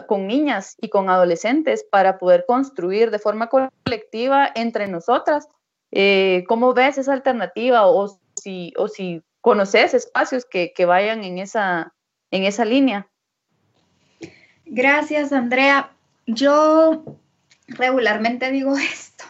con 0.08 0.28
niñas 0.28 0.76
y 0.82 0.90
con 0.90 1.10
adolescentes 1.10 1.86
para 1.90 2.18
poder 2.18 2.46
construir 2.46 3.10
de 3.10 3.20
forma 3.20 3.50
colectiva 3.50 4.50
entre 4.54 4.88
nosotras. 4.88 5.48
Eh, 5.92 6.44
¿Cómo 6.48 6.74
ves 6.74 6.98
esa 6.98 7.14
alternativa 7.14 7.88
o 7.88 8.20
si, 8.36 8.74
o 8.78 8.88
si 8.88 9.22
conoces 9.40 9.94
espacios 9.94 10.46
que, 10.46 10.74
que 10.74 10.86
vayan 10.86 11.24
en 11.24 11.38
esa, 11.38 11.94
en 12.32 12.44
esa 12.44 12.66
línea? 12.66 13.08
Gracias, 14.66 15.32
Andrea. 15.32 15.92
Yo 16.26 17.04
regularmente 17.68 18.52
digo 18.52 18.78
esto. 18.78 19.26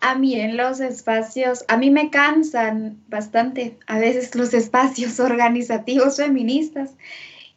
A 0.00 0.16
mí 0.16 0.34
en 0.34 0.56
los 0.56 0.80
espacios, 0.80 1.64
a 1.68 1.76
mí 1.76 1.90
me 1.90 2.10
cansan 2.10 3.00
bastante 3.08 3.78
a 3.86 3.98
veces 3.98 4.34
los 4.34 4.52
espacios 4.52 5.20
organizativos 5.20 6.16
feministas. 6.16 6.90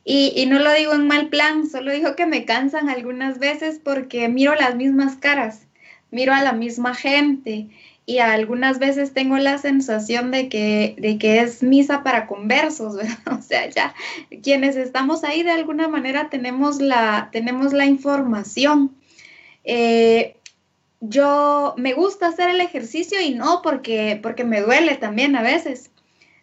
Y, 0.08 0.34
y, 0.36 0.46
no 0.46 0.60
lo 0.60 0.72
digo 0.72 0.94
en 0.94 1.08
mal 1.08 1.30
plan, 1.30 1.68
solo 1.68 1.92
digo 1.92 2.16
que 2.16 2.28
me 2.28 2.46
cansan 2.46 2.90
algunas 2.90 3.40
veces 3.40 3.82
porque 3.84 4.30
miro 4.30 4.54
las 4.54 4.76
mismas 4.76 5.16
caras, 5.16 5.62
miro 6.12 6.32
a 6.32 6.44
la 6.44 6.54
misma 6.54 6.94
gente 6.94 7.70
y 8.06 8.20
algunas 8.20 8.78
veces 8.78 9.14
tengo 9.14 9.38
la 9.38 9.58
sensación 9.58 10.30
de 10.30 10.48
que, 10.48 10.96
de 11.00 11.18
que 11.18 11.40
es 11.40 11.64
misa 11.64 12.04
para 12.04 12.28
conversos, 12.28 12.96
¿verdad? 12.98 13.40
O 13.40 13.42
sea, 13.42 13.70
ya 13.70 13.96
quienes 14.44 14.76
estamos 14.76 15.24
ahí 15.24 15.44
de 15.44 15.52
alguna 15.52 15.88
manera 15.88 16.30
tenemos 16.30 16.80
la, 16.80 17.30
tenemos 17.32 17.74
la 17.74 17.86
información. 17.86 18.96
Eh, 19.64 20.36
yo 21.02 21.74
me 21.78 21.94
gusta 21.94 22.28
hacer 22.28 22.50
el 22.50 22.62
ejercicio 22.62 23.20
y 23.22 23.34
no 23.34 23.62
porque, 23.62 24.20
porque 24.22 24.44
me 24.44 24.62
duele 24.62 24.96
también 24.96 25.36
a 25.36 25.42
veces 25.42 25.92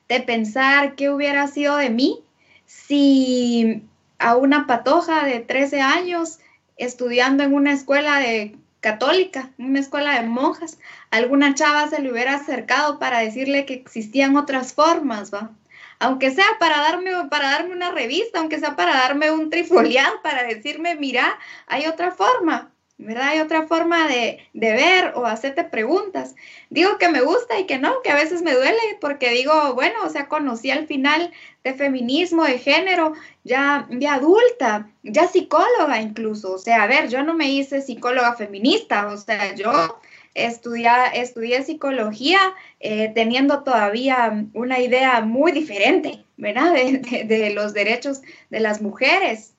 de 0.09 0.21
pensar 0.21 0.95
qué 0.95 1.11
hubiera 1.11 1.47
sido 1.47 1.77
de 1.77 1.91
mí 1.91 2.21
si 2.67 3.83
a 4.19 4.37
una 4.37 4.67
patoja 4.67 5.25
de 5.25 5.41
13 5.41 5.81
años 5.81 6.39
estudiando 6.77 7.45
en 7.45 7.55
una 7.55 7.73
escuela 7.73 8.19
de 8.19 8.57
católica, 8.83 9.51
una 9.59 9.81
escuela 9.81 10.21
de 10.21 10.29
monjas, 10.29 10.79
alguna 11.11 11.55
chava 11.55 11.89
se 11.89 12.03
le 12.03 12.11
hubiera 12.11 12.35
acercado 12.35 12.99
para 12.99 13.21
decirle 13.21 13.65
que 13.65 13.75
existían 13.75 14.37
otras 14.37 14.75
formas, 14.75 15.33
¿va? 15.33 15.53
Aunque 16.01 16.33
sea 16.33 16.45
para 16.59 16.79
darme, 16.79 17.13
para 17.31 17.53
darme 17.53 17.75
una 17.75 17.93
revista, 17.93 18.41
aunque 18.41 18.59
sea 18.59 18.75
para 18.75 18.95
darme 18.95 19.31
un 19.31 19.51
trifoliado, 19.51 20.21
para 20.23 20.43
decirme, 20.43 20.97
mira, 20.97 21.39
hay 21.67 21.87
otra 21.87 22.11
forma. 22.11 22.73
¿verdad? 22.99 23.29
Hay 23.29 23.41
otra 23.41 23.67
forma 23.67 24.07
de, 24.07 24.39
ver 24.53 25.13
o 25.17 25.27
hacerte 25.27 25.65
preguntas. 25.65 26.35
Digo 26.71 26.99
que 26.99 27.09
me 27.09 27.21
gusta 27.21 27.59
y 27.59 27.67
que 27.67 27.79
no, 27.79 28.01
que 28.03 28.11
a 28.11 28.15
veces 28.15 28.43
me 28.43 28.55
duele 28.55 28.81
porque 29.01 29.31
digo, 29.31 29.75
bueno, 29.75 29.97
o 30.05 30.09
sea, 30.09 30.29
conocí 30.29 30.71
al 30.71 30.87
final 30.87 31.33
de 31.65 31.75
feminismo, 31.75 32.45
de 32.45 32.59
género, 32.59 33.13
ya 33.45 33.87
de 33.91 34.09
adulta, 34.09 34.89
ya 35.03 35.29
psicóloga 35.29 36.01
incluso. 36.01 36.55
O 36.55 36.59
sea, 36.59 36.83
a 36.83 36.87
ver, 36.87 37.09
yo 37.09 37.23
no 37.23 37.35
me 37.35 37.51
hice 37.51 37.81
psicóloga 37.81 38.35
feminista, 38.35 39.09
o 39.09 39.17
sea, 39.17 39.55
yo 39.55 40.01
estudié, 40.35 41.63
psicología 41.63 42.41
eh, 42.81 43.13
teniendo 43.15 43.63
todavía 43.63 44.47
una 44.55 44.81
idea 44.81 45.21
muy 45.21 45.53
diferente, 45.53 46.25
¿verdad? 46.37 46.73
de 46.73 47.53
los 47.55 47.73
derechos 47.75 48.23
de 48.51 48.61
las 48.61 48.81
mujeres. 48.81 49.55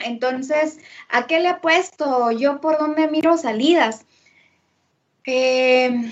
Entonces, 0.00 0.78
¿a 1.08 1.26
qué 1.26 1.40
le 1.40 1.48
apuesto? 1.48 2.30
Yo 2.32 2.60
por 2.60 2.78
dónde 2.78 3.08
miro 3.08 3.36
salidas. 3.36 4.06
Eh, 5.32 6.10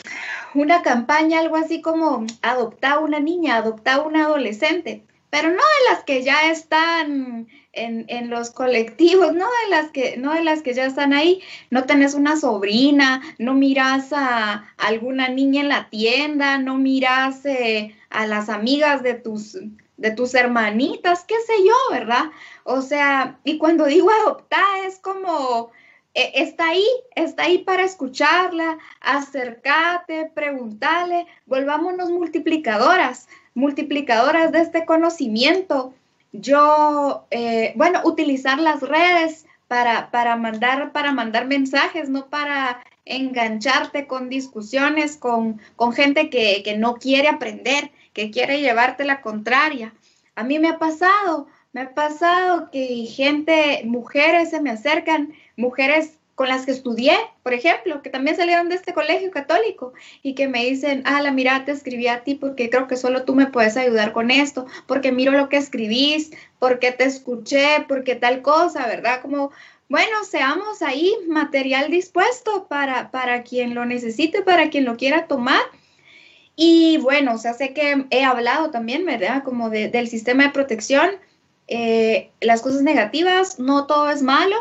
una 0.54 0.82
campaña, 0.82 1.40
algo 1.40 1.56
así 1.56 1.80
como 1.82 2.24
adoptar 2.40 3.00
una 3.00 3.18
niña, 3.18 3.56
adoptar 3.56 4.06
una 4.06 4.26
adolescente, 4.26 5.02
pero 5.28 5.48
no 5.48 5.56
de 5.56 5.92
las 5.92 6.04
que 6.04 6.22
ya 6.22 6.52
están 6.52 7.48
en, 7.72 8.30
los 8.30 8.50
colectivos, 8.50 9.34
no 9.34 9.46
de 9.46 9.70
las 9.70 9.90
que, 9.90 10.16
no 10.16 10.34
de 10.34 10.44
las 10.44 10.62
que 10.62 10.72
ya 10.72 10.84
están 10.84 11.12
ahí, 11.12 11.42
no 11.70 11.84
tenés 11.84 12.14
una 12.14 12.36
sobrina, 12.36 13.20
no 13.38 13.54
miras 13.54 14.12
a 14.12 14.72
alguna 14.78 15.28
niña 15.28 15.62
en 15.62 15.68
la 15.68 15.90
tienda, 15.90 16.58
no 16.58 16.76
miras 16.76 17.44
eh, 17.44 17.96
a 18.10 18.26
las 18.26 18.48
amigas 18.48 19.02
de 19.02 19.14
tus, 19.14 19.58
de 19.96 20.10
tus 20.12 20.34
hermanitas, 20.34 21.24
qué 21.24 21.34
sé 21.44 21.54
yo, 21.64 21.74
¿verdad? 21.90 22.30
O 22.62 22.82
sea, 22.82 23.38
y 23.42 23.58
cuando 23.58 23.84
digo 23.86 24.10
adoptar 24.10 24.84
es 24.86 25.00
como, 25.00 25.70
e, 26.18 26.42
está 26.42 26.70
ahí, 26.70 26.86
está 27.14 27.44
ahí 27.44 27.58
para 27.58 27.84
escucharla, 27.84 28.78
acercarte, 29.00 30.30
preguntarle, 30.34 31.26
volvámonos 31.46 32.10
multiplicadoras, 32.10 33.28
multiplicadoras 33.54 34.50
de 34.50 34.62
este 34.62 34.84
conocimiento. 34.84 35.94
Yo, 36.32 37.26
eh, 37.30 37.72
bueno, 37.76 38.00
utilizar 38.04 38.58
las 38.58 38.80
redes 38.80 39.46
para, 39.68 40.10
para, 40.10 40.34
mandar, 40.34 40.90
para 40.90 41.12
mandar 41.12 41.46
mensajes, 41.46 42.08
no 42.08 42.26
para 42.26 42.82
engancharte 43.04 44.08
con 44.08 44.28
discusiones, 44.28 45.16
con, 45.16 45.60
con 45.76 45.92
gente 45.92 46.30
que, 46.30 46.62
que 46.64 46.76
no 46.76 46.96
quiere 46.96 47.28
aprender, 47.28 47.92
que 48.12 48.32
quiere 48.32 48.60
llevarte 48.60 49.04
la 49.04 49.20
contraria. 49.20 49.94
A 50.34 50.42
mí 50.42 50.58
me 50.58 50.68
ha 50.68 50.78
pasado, 50.78 51.46
me 51.72 51.82
ha 51.82 51.94
pasado 51.94 52.70
que 52.72 53.06
gente, 53.06 53.82
mujeres 53.84 54.50
se 54.50 54.60
me 54.60 54.70
acercan, 54.70 55.32
mujeres 55.58 56.14
con 56.34 56.48
las 56.48 56.64
que 56.64 56.70
estudié, 56.70 57.16
por 57.42 57.52
ejemplo, 57.52 58.00
que 58.00 58.10
también 58.10 58.36
salieron 58.36 58.68
de 58.68 58.76
este 58.76 58.94
colegio 58.94 59.30
católico 59.32 59.92
y 60.22 60.34
que 60.34 60.46
me 60.46 60.64
dicen, 60.64 61.02
ah, 61.04 61.20
la 61.20 61.32
mira, 61.32 61.64
te 61.64 61.72
escribí 61.72 62.06
a 62.06 62.22
ti 62.22 62.36
porque 62.36 62.70
creo 62.70 62.86
que 62.86 62.96
solo 62.96 63.24
tú 63.24 63.34
me 63.34 63.48
puedes 63.48 63.76
ayudar 63.76 64.12
con 64.12 64.30
esto, 64.30 64.66
porque 64.86 65.10
miro 65.10 65.32
lo 65.32 65.48
que 65.48 65.56
escribís, 65.56 66.30
porque 66.60 66.92
te 66.92 67.04
escuché, 67.04 67.84
porque 67.88 68.14
tal 68.14 68.40
cosa, 68.40 68.86
¿verdad? 68.86 69.20
Como, 69.20 69.50
bueno, 69.88 70.24
seamos 70.24 70.80
ahí 70.80 71.12
material 71.26 71.90
dispuesto 71.90 72.68
para, 72.68 73.10
para 73.10 73.42
quien 73.42 73.74
lo 73.74 73.84
necesite, 73.84 74.42
para 74.42 74.70
quien 74.70 74.84
lo 74.84 74.96
quiera 74.96 75.26
tomar 75.26 75.62
y 76.60 76.98
bueno, 76.98 77.34
o 77.34 77.38
sea, 77.38 77.54
sé 77.54 77.72
que 77.72 78.04
he 78.10 78.24
hablado 78.24 78.72
también, 78.72 79.06
¿verdad? 79.06 79.44
Como 79.44 79.70
del 79.70 80.08
sistema 80.08 80.42
de 80.42 80.50
protección, 80.50 81.10
eh, 81.68 82.32
las 82.40 82.62
cosas 82.62 82.82
negativas, 82.82 83.60
no 83.60 83.86
todo 83.86 84.10
es 84.10 84.22
malo. 84.22 84.56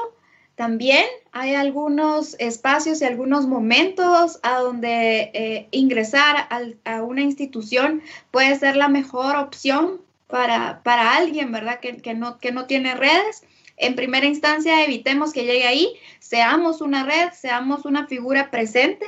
También 0.57 1.05
hay 1.31 1.55
algunos 1.55 2.35
espacios 2.39 3.01
y 3.01 3.05
algunos 3.05 3.47
momentos 3.47 4.39
a 4.43 4.57
donde 4.57 5.31
eh, 5.33 5.67
ingresar 5.71 6.49
a 6.83 7.03
una 7.03 7.21
institución 7.21 8.01
puede 8.31 8.57
ser 8.57 8.75
la 8.75 8.89
mejor 8.89 9.37
opción 9.37 10.01
para, 10.27 10.81
para 10.83 11.15
alguien, 11.15 11.53
¿verdad? 11.53 11.79
Que, 11.79 11.97
que, 11.97 12.13
no, 12.13 12.39
que 12.39 12.51
no 12.51 12.65
tiene 12.65 12.95
redes. 12.95 13.43
En 13.77 13.95
primera 13.95 14.25
instancia, 14.25 14.83
evitemos 14.83 15.31
que 15.31 15.45
llegue 15.45 15.67
ahí, 15.67 15.93
seamos 16.19 16.81
una 16.81 17.05
red, 17.05 17.29
seamos 17.31 17.85
una 17.85 18.07
figura 18.07 18.51
presente 18.51 19.05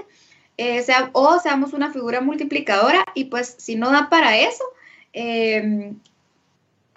eh, 0.61 0.83
sea, 0.83 1.09
o 1.13 1.39
seamos 1.39 1.71
una 1.71 1.93
figura 1.93 2.19
multiplicadora 2.19 3.05
y 3.15 3.23
pues 3.25 3.55
si 3.59 3.77
no 3.77 3.91
da 3.91 4.09
para 4.09 4.37
eso, 4.37 4.65
em, 5.13 5.97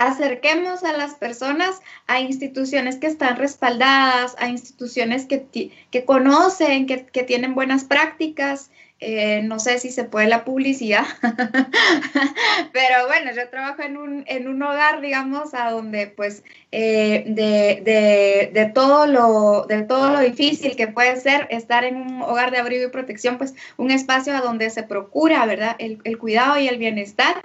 acerquemos 0.06 0.84
a 0.84 0.92
las 0.92 1.14
personas 1.14 1.80
a 2.06 2.20
instituciones 2.20 2.96
que 2.96 3.06
están 3.06 3.36
respaldadas, 3.36 4.34
a 4.38 4.48
instituciones 4.48 5.26
que, 5.26 5.46
que 5.90 6.04
conocen, 6.04 6.86
que, 6.86 7.06
que, 7.06 7.22
tienen 7.22 7.54
buenas 7.54 7.84
prácticas, 7.84 8.70
eh, 9.04 9.42
no 9.42 9.58
sé 9.58 9.80
si 9.80 9.90
se 9.90 10.04
puede 10.04 10.28
la 10.28 10.44
publicidad, 10.44 11.04
pero 12.72 13.06
bueno, 13.08 13.32
yo 13.34 13.48
trabajo 13.48 13.82
en 13.82 13.96
un, 13.96 14.24
en 14.28 14.46
un 14.46 14.62
hogar, 14.62 15.00
digamos, 15.00 15.54
a 15.54 15.70
donde 15.70 16.06
pues 16.06 16.44
eh, 16.70 17.24
de, 17.26 17.82
de, 17.82 18.50
de, 18.52 18.66
todo 18.66 19.06
lo, 19.06 19.66
de 19.68 19.82
todo 19.82 20.10
lo 20.10 20.20
difícil 20.20 20.76
que 20.76 20.86
puede 20.86 21.16
ser 21.16 21.48
estar 21.50 21.84
en 21.84 21.96
un 21.96 22.22
hogar 22.22 22.52
de 22.52 22.58
abrigo 22.58 22.86
y 22.86 22.90
protección, 22.90 23.38
pues 23.38 23.54
un 23.76 23.90
espacio 23.90 24.36
a 24.36 24.40
donde 24.40 24.70
se 24.70 24.84
procura, 24.84 25.46
¿verdad? 25.46 25.74
El, 25.80 25.98
el 26.04 26.16
cuidado 26.16 26.58
y 26.60 26.68
el 26.68 26.78
bienestar. 26.78 27.42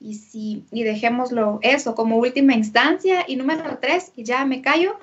Y, 0.00 0.14
si, 0.14 0.64
y 0.72 0.82
dejémoslo 0.82 1.58
eso 1.62 1.94
como 1.94 2.16
última 2.16 2.54
instancia. 2.54 3.24
Y 3.28 3.36
número 3.36 3.78
tres, 3.80 4.12
y 4.16 4.24
ya 4.24 4.44
me 4.44 4.62
callo, 4.62 4.98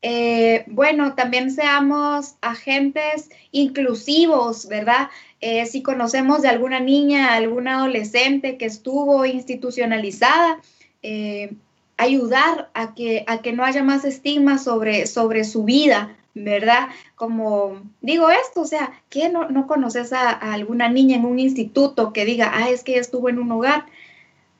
eh, 0.00 0.64
bueno, 0.68 1.14
también 1.14 1.50
seamos 1.50 2.36
agentes 2.40 3.30
inclusivos, 3.50 4.68
¿verdad? 4.68 5.10
Eh, 5.40 5.66
si 5.66 5.82
conocemos 5.82 6.42
de 6.42 6.48
alguna 6.48 6.78
niña, 6.80 7.34
alguna 7.34 7.78
adolescente 7.78 8.56
que 8.58 8.66
estuvo 8.66 9.24
institucionalizada, 9.24 10.60
eh, 11.02 11.54
ayudar 11.96 12.70
a 12.74 12.94
que, 12.94 13.24
a 13.26 13.42
que 13.42 13.52
no 13.52 13.64
haya 13.64 13.82
más 13.82 14.04
estigma 14.04 14.58
sobre, 14.58 15.06
sobre 15.06 15.42
su 15.42 15.64
vida, 15.64 16.16
¿verdad? 16.34 16.88
Como 17.16 17.82
digo 18.00 18.30
esto, 18.30 18.60
o 18.60 18.66
sea, 18.66 18.92
que 19.10 19.28
no, 19.28 19.48
no 19.48 19.66
conoces 19.66 20.12
a, 20.12 20.30
alguna 20.30 20.88
niña 20.88 21.16
en 21.16 21.24
un 21.24 21.40
instituto 21.40 22.12
que 22.12 22.24
diga, 22.24 22.52
ah, 22.54 22.70
es 22.70 22.84
que 22.84 22.92
ella 22.92 23.00
estuvo 23.00 23.28
en 23.28 23.40
un 23.40 23.50
hogar? 23.50 23.86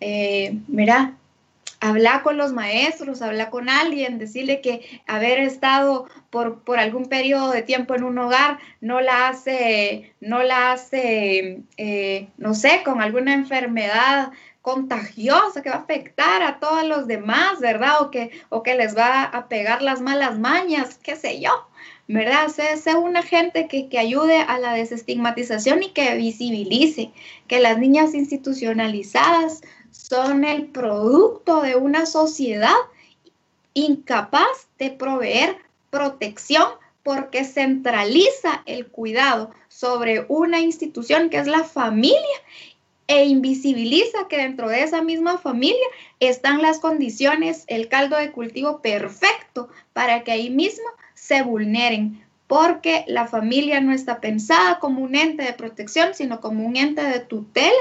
Eh, 0.00 0.58
mira, 0.68 1.14
habla 1.80 2.22
con 2.22 2.36
los 2.36 2.52
maestros, 2.52 3.22
habla 3.22 3.50
con 3.50 3.68
alguien, 3.68 4.18
decirle 4.18 4.60
que 4.60 5.00
haber 5.06 5.38
estado 5.38 6.08
por, 6.30 6.60
por, 6.60 6.78
algún 6.78 7.06
periodo 7.06 7.52
de 7.52 7.62
tiempo 7.62 7.94
en 7.94 8.04
un 8.04 8.18
hogar 8.18 8.58
no 8.80 9.00
la 9.00 9.28
hace, 9.28 10.12
no 10.20 10.42
la 10.42 10.72
hace, 10.72 11.62
eh, 11.76 12.28
no 12.36 12.54
sé, 12.54 12.82
con 12.84 13.00
alguna 13.00 13.34
enfermedad 13.34 14.32
contagiosa 14.62 15.62
que 15.62 15.70
va 15.70 15.76
a 15.76 15.80
afectar 15.80 16.42
a 16.42 16.58
todos 16.58 16.84
los 16.84 17.06
demás, 17.06 17.60
¿verdad? 17.60 18.02
O 18.02 18.10
que, 18.10 18.30
o 18.50 18.62
que 18.62 18.74
les 18.74 18.96
va 18.96 19.22
a 19.22 19.48
pegar 19.48 19.80
las 19.82 20.00
malas 20.00 20.38
mañas, 20.38 20.98
qué 21.02 21.16
sé 21.16 21.40
yo, 21.40 21.68
¿verdad? 22.08 22.48
Sea, 22.48 22.98
una 22.98 23.22
gente 23.22 23.68
que, 23.68 23.88
que 23.88 23.98
ayude 23.98 24.40
a 24.40 24.58
la 24.58 24.74
desestigmatización 24.74 25.82
y 25.84 25.90
que 25.90 26.14
visibilice 26.16 27.12
que 27.46 27.60
las 27.60 27.78
niñas 27.78 28.14
institucionalizadas 28.14 29.62
son 30.08 30.44
el 30.44 30.66
producto 30.66 31.60
de 31.60 31.76
una 31.76 32.06
sociedad 32.06 32.76
incapaz 33.74 34.68
de 34.78 34.90
proveer 34.90 35.56
protección 35.90 36.64
porque 37.02 37.44
centraliza 37.44 38.62
el 38.66 38.86
cuidado 38.86 39.50
sobre 39.68 40.26
una 40.28 40.60
institución 40.60 41.30
que 41.30 41.38
es 41.38 41.46
la 41.46 41.64
familia 41.64 42.18
e 43.06 43.24
invisibiliza 43.24 44.28
que 44.28 44.36
dentro 44.36 44.68
de 44.68 44.82
esa 44.82 45.00
misma 45.02 45.38
familia 45.38 45.86
están 46.20 46.60
las 46.60 46.78
condiciones, 46.78 47.64
el 47.66 47.88
caldo 47.88 48.16
de 48.16 48.32
cultivo 48.32 48.82
perfecto 48.82 49.68
para 49.94 50.24
que 50.24 50.32
ahí 50.32 50.50
mismo 50.50 50.84
se 51.14 51.42
vulneren, 51.42 52.22
porque 52.46 53.04
la 53.08 53.26
familia 53.26 53.80
no 53.80 53.92
está 53.92 54.20
pensada 54.20 54.78
como 54.78 55.02
un 55.02 55.14
ente 55.14 55.42
de 55.42 55.54
protección, 55.54 56.14
sino 56.14 56.40
como 56.40 56.66
un 56.66 56.76
ente 56.76 57.02
de 57.02 57.20
tutela 57.20 57.72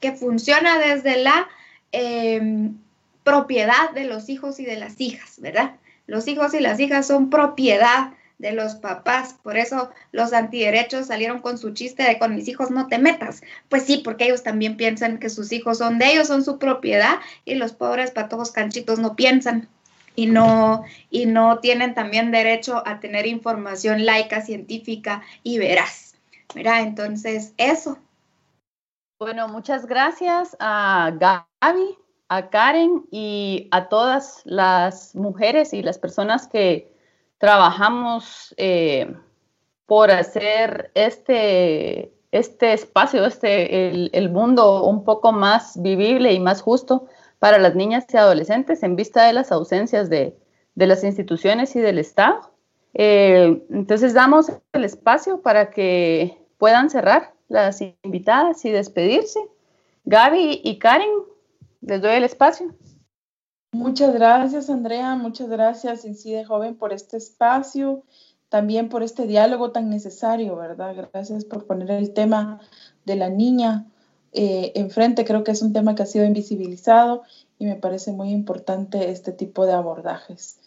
que 0.00 0.12
funciona 0.12 0.78
desde 0.78 1.16
la 1.22 1.48
em, 1.92 2.76
propiedad 3.22 3.90
de 3.94 4.04
los 4.04 4.28
hijos 4.28 4.60
y 4.60 4.64
de 4.64 4.76
las 4.76 5.00
hijas, 5.00 5.40
¿verdad? 5.40 5.76
Los 6.06 6.28
hijos 6.28 6.54
y 6.54 6.60
las 6.60 6.78
hijas 6.80 7.06
son 7.06 7.30
propiedad 7.30 8.12
de 8.38 8.52
los 8.52 8.74
papás, 8.74 9.36
por 9.42 9.56
eso 9.56 9.90
los 10.12 10.32
antiderechos 10.32 11.06
salieron 11.06 11.40
con 11.40 11.56
su 11.56 11.72
chiste 11.72 12.02
de 12.02 12.18
con 12.18 12.34
mis 12.34 12.48
hijos 12.48 12.70
no 12.70 12.88
te 12.88 12.98
metas. 12.98 13.42
Pues 13.68 13.84
sí, 13.84 14.02
porque 14.04 14.24
ellos 14.24 14.42
también 14.42 14.76
piensan 14.76 15.18
que 15.18 15.30
sus 15.30 15.52
hijos 15.52 15.78
son 15.78 15.98
de 15.98 16.12
ellos, 16.12 16.26
son 16.26 16.44
su 16.44 16.58
propiedad 16.58 17.20
y 17.44 17.54
los 17.54 17.72
pobres 17.72 18.10
patojos 18.10 18.50
canchitos 18.50 18.98
no 18.98 19.14
piensan 19.14 19.68
y 20.16 20.26
no, 20.26 20.84
y 21.10 21.26
no 21.26 21.60
tienen 21.60 21.94
también 21.94 22.30
derecho 22.30 22.82
a 22.86 23.00
tener 23.00 23.26
información 23.26 24.04
laica, 24.04 24.42
científica 24.42 25.22
y 25.42 25.58
veraz. 25.58 26.14
Mira, 26.54 26.82
entonces 26.82 27.52
eso, 27.56 27.98
bueno, 29.24 29.48
muchas 29.48 29.86
gracias 29.86 30.54
a 30.60 31.10
Gaby, 31.18 31.96
a 32.28 32.50
Karen 32.50 33.06
y 33.10 33.68
a 33.70 33.88
todas 33.88 34.42
las 34.44 35.14
mujeres 35.14 35.72
y 35.72 35.82
las 35.82 35.96
personas 35.96 36.46
que 36.46 36.92
trabajamos 37.38 38.54
eh, 38.58 39.16
por 39.86 40.10
hacer 40.10 40.90
este, 40.92 42.12
este 42.32 42.74
espacio, 42.74 43.24
este, 43.24 43.88
el, 44.14 44.28
mundo 44.28 44.84
un 44.84 45.04
poco 45.04 45.32
más 45.32 45.80
vivible 45.80 46.34
y 46.34 46.38
más 46.38 46.60
justo 46.60 47.06
para 47.38 47.56
las 47.56 47.74
niñas 47.74 48.04
y 48.12 48.18
adolescentes 48.18 48.82
en 48.82 48.94
vista 48.94 49.24
de 49.24 49.32
las 49.32 49.50
ausencias 49.52 50.10
de, 50.10 50.36
las 50.74 51.02
instituciones 51.02 51.74
y 51.76 51.80
del 51.80 51.98
Estado. 51.98 52.52
Eh, 52.92 53.64
entonces 53.70 54.12
damos 54.12 54.52
el 54.74 54.84
espacio 54.84 55.40
para 55.40 55.70
que 55.70 56.44
puedan 56.58 56.90
cerrar 56.90 57.32
las 57.48 57.80
invitadas 58.02 58.64
y 58.64 58.70
despedirse. 58.70 59.40
Gaby 60.04 60.60
y 60.62 60.78
Karen, 60.78 61.10
les 61.80 62.02
doy 62.02 62.16
el 62.16 62.24
espacio. 62.24 62.74
Muchas 63.72 64.14
gracias, 64.14 64.70
Andrea. 64.70 65.16
Muchas 65.16 65.48
gracias, 65.48 66.04
Incide 66.04 66.44
Joven, 66.44 66.76
por 66.76 66.92
este 66.92 67.16
espacio, 67.16 68.04
también 68.48 68.88
por 68.88 69.02
este 69.02 69.26
diálogo 69.26 69.72
tan 69.72 69.90
necesario, 69.90 70.56
¿verdad? 70.56 70.94
Gracias 71.12 71.44
por 71.44 71.66
poner 71.66 71.90
el 71.90 72.12
tema 72.12 72.60
de 73.04 73.16
la 73.16 73.30
niña 73.30 73.86
eh, 74.32 74.72
enfrente. 74.76 75.24
Creo 75.24 75.42
que 75.42 75.50
es 75.50 75.62
un 75.62 75.72
tema 75.72 75.94
que 75.94 76.04
ha 76.04 76.06
sido 76.06 76.24
invisibilizado 76.24 77.22
y 77.58 77.66
me 77.66 77.76
parece 77.76 78.12
muy 78.12 78.30
importante 78.30 79.10
este 79.10 79.32
tipo 79.32 79.66
de 79.66 79.72
abordajes. 79.72 80.60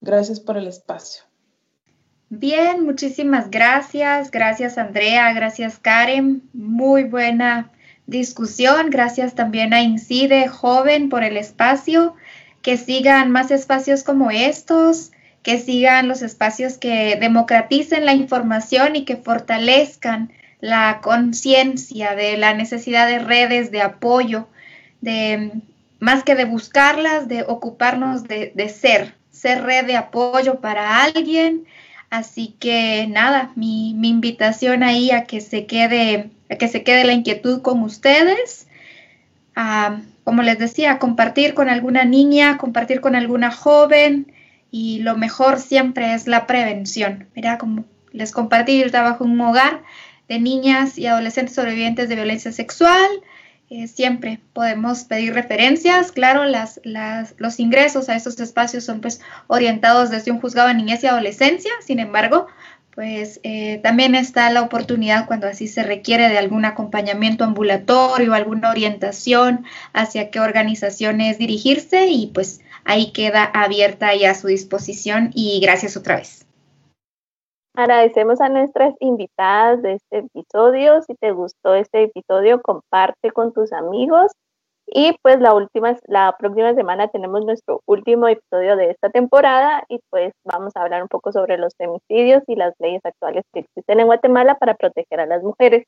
Gracias 0.00 0.40
por 0.40 0.56
el 0.56 0.66
espacio. 0.66 1.24
Bien, 2.28 2.84
muchísimas 2.84 3.50
gracias. 3.50 4.30
Gracias, 4.30 4.78
Andrea. 4.78 5.32
Gracias, 5.32 5.78
Karen. 5.78 6.42
Muy 6.52 7.04
buena 7.04 7.70
discusión. 8.06 8.90
Gracias 8.90 9.34
también 9.34 9.72
a 9.72 9.82
Incide 9.82 10.48
Joven 10.48 11.08
por 11.08 11.22
el 11.22 11.36
espacio 11.36 12.14
que 12.62 12.76
sigan 12.78 13.30
más 13.30 13.50
espacios 13.50 14.02
como 14.02 14.30
estos, 14.30 15.12
que 15.42 15.58
sigan 15.58 16.08
los 16.08 16.22
espacios 16.22 16.78
que 16.78 17.16
democraticen 17.20 18.06
la 18.06 18.14
información 18.14 18.96
y 18.96 19.04
que 19.04 19.18
fortalezcan 19.18 20.32
la 20.60 21.00
conciencia 21.02 22.14
de 22.14 22.38
la 22.38 22.54
necesidad 22.54 23.06
de 23.06 23.18
redes 23.18 23.70
de 23.70 23.82
apoyo, 23.82 24.48
de 25.02 25.52
más 26.00 26.24
que 26.24 26.34
de 26.34 26.46
buscarlas, 26.46 27.28
de 27.28 27.42
ocuparnos 27.42 28.24
de, 28.24 28.68
ser, 28.70 29.14
ser 29.30 29.62
red 29.62 29.84
de 29.84 29.98
apoyo 29.98 30.60
para 30.60 31.02
alguien. 31.02 31.66
Así 32.14 32.54
que 32.60 33.08
nada, 33.08 33.50
mi, 33.56 33.92
mi 33.94 34.08
invitación 34.08 34.84
ahí 34.84 35.10
a 35.10 35.24
que 35.24 35.40
se 35.40 35.66
quede, 35.66 36.30
a 36.48 36.54
que 36.54 36.68
se 36.68 36.84
quede 36.84 37.02
la 37.02 37.12
inquietud 37.12 37.60
con 37.60 37.82
ustedes. 37.82 38.68
A, 39.56 40.00
como 40.22 40.42
les 40.42 40.56
decía, 40.60 41.00
compartir 41.00 41.54
con 41.54 41.68
alguna 41.68 42.04
niña, 42.04 42.56
compartir 42.56 43.00
con 43.00 43.16
alguna 43.16 43.50
joven 43.50 44.32
y 44.70 45.00
lo 45.00 45.16
mejor 45.16 45.58
siempre 45.58 46.14
es 46.14 46.28
la 46.28 46.46
prevención. 46.46 47.26
Mira, 47.34 47.58
como 47.58 47.84
les 48.12 48.30
compartí, 48.30 48.78
yo 48.78 48.88
trabajo 48.92 49.24
en 49.24 49.32
un 49.32 49.40
hogar 49.40 49.82
de 50.28 50.38
niñas 50.38 50.96
y 50.98 51.08
adolescentes 51.08 51.56
sobrevivientes 51.56 52.08
de 52.08 52.14
violencia 52.14 52.52
sexual. 52.52 53.10
Siempre 53.86 54.40
podemos 54.52 55.04
pedir 55.04 55.34
referencias. 55.34 56.12
Claro, 56.12 56.44
las, 56.44 56.80
los 56.84 57.60
ingresos 57.60 58.08
a 58.08 58.16
estos 58.16 58.38
espacios 58.40 58.84
son 58.84 59.00
pues 59.00 59.20
orientados 59.46 60.10
desde 60.10 60.30
un 60.30 60.40
juzgado 60.40 60.68
de 60.68 60.74
niñez 60.74 61.02
y 61.02 61.06
adolescencia. 61.06 61.72
Sin 61.84 61.98
embargo, 61.98 62.46
pues 62.94 63.40
eh, 63.42 63.80
también 63.82 64.14
está 64.14 64.50
la 64.50 64.62
oportunidad 64.62 65.26
cuando 65.26 65.48
así 65.48 65.66
se 65.66 65.82
requiere 65.82 66.28
de 66.28 66.38
algún 66.38 66.64
acompañamiento 66.64 67.42
ambulatorio, 67.42 68.34
alguna 68.34 68.70
orientación 68.70 69.64
hacia 69.92 70.30
qué 70.30 70.38
organizaciones 70.38 71.38
dirigirse 71.38 72.06
y 72.06 72.28
pues 72.28 72.60
ahí 72.84 73.10
queda 73.12 73.44
abierta 73.44 74.14
y 74.14 74.24
a 74.24 74.34
su 74.34 74.46
disposición 74.46 75.30
y 75.34 75.58
gracias 75.60 75.96
otra 75.96 76.16
vez. 76.16 76.43
Agradecemos 77.76 78.40
a 78.40 78.48
nuestras 78.48 78.94
invitadas 79.00 79.82
de 79.82 79.94
este 79.94 80.18
episodio. 80.18 81.02
Si 81.02 81.16
te 81.16 81.32
gustó 81.32 81.74
este 81.74 82.04
episodio, 82.04 82.62
comparte 82.62 83.32
con 83.32 83.52
tus 83.52 83.72
amigos 83.72 84.30
y 84.86 85.16
pues 85.22 85.40
la 85.40 85.54
última, 85.54 85.96
la 86.06 86.36
próxima 86.38 86.72
semana 86.74 87.08
tenemos 87.08 87.44
nuestro 87.44 87.80
último 87.86 88.28
episodio 88.28 88.76
de 88.76 88.90
esta 88.90 89.10
temporada 89.10 89.82
y 89.88 89.98
pues 90.10 90.32
vamos 90.44 90.76
a 90.76 90.82
hablar 90.82 91.02
un 91.02 91.08
poco 91.08 91.32
sobre 91.32 91.58
los 91.58 91.74
femicidios 91.76 92.44
y 92.46 92.54
las 92.54 92.74
leyes 92.78 93.00
actuales 93.04 93.42
que 93.52 93.60
existen 93.60 93.98
en 93.98 94.06
Guatemala 94.06 94.56
para 94.56 94.74
proteger 94.74 95.18
a 95.18 95.26
las 95.26 95.42
mujeres. 95.42 95.84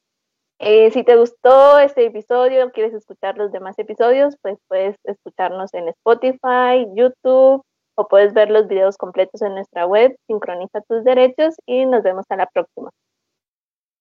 Eh, 0.58 0.90
si 0.90 1.04
te 1.04 1.14
gustó 1.16 1.78
este 1.78 2.06
episodio, 2.06 2.72
quieres 2.72 2.94
escuchar 2.94 3.38
los 3.38 3.52
demás 3.52 3.78
episodios, 3.78 4.36
pues 4.42 4.58
puedes 4.66 4.96
escucharnos 5.04 5.72
en 5.74 5.88
Spotify, 5.88 6.88
YouTube 6.94 7.62
o 7.96 8.08
puedes 8.08 8.32
ver 8.34 8.50
los 8.50 8.68
videos 8.68 8.96
completos 8.96 9.42
en 9.42 9.54
nuestra 9.54 9.86
web, 9.86 10.16
sincroniza 10.26 10.80
tus 10.82 11.04
derechos 11.04 11.56
y 11.66 11.86
nos 11.86 12.02
vemos 12.02 12.26
a 12.30 12.36
la 12.36 12.46
próxima. 12.46 12.90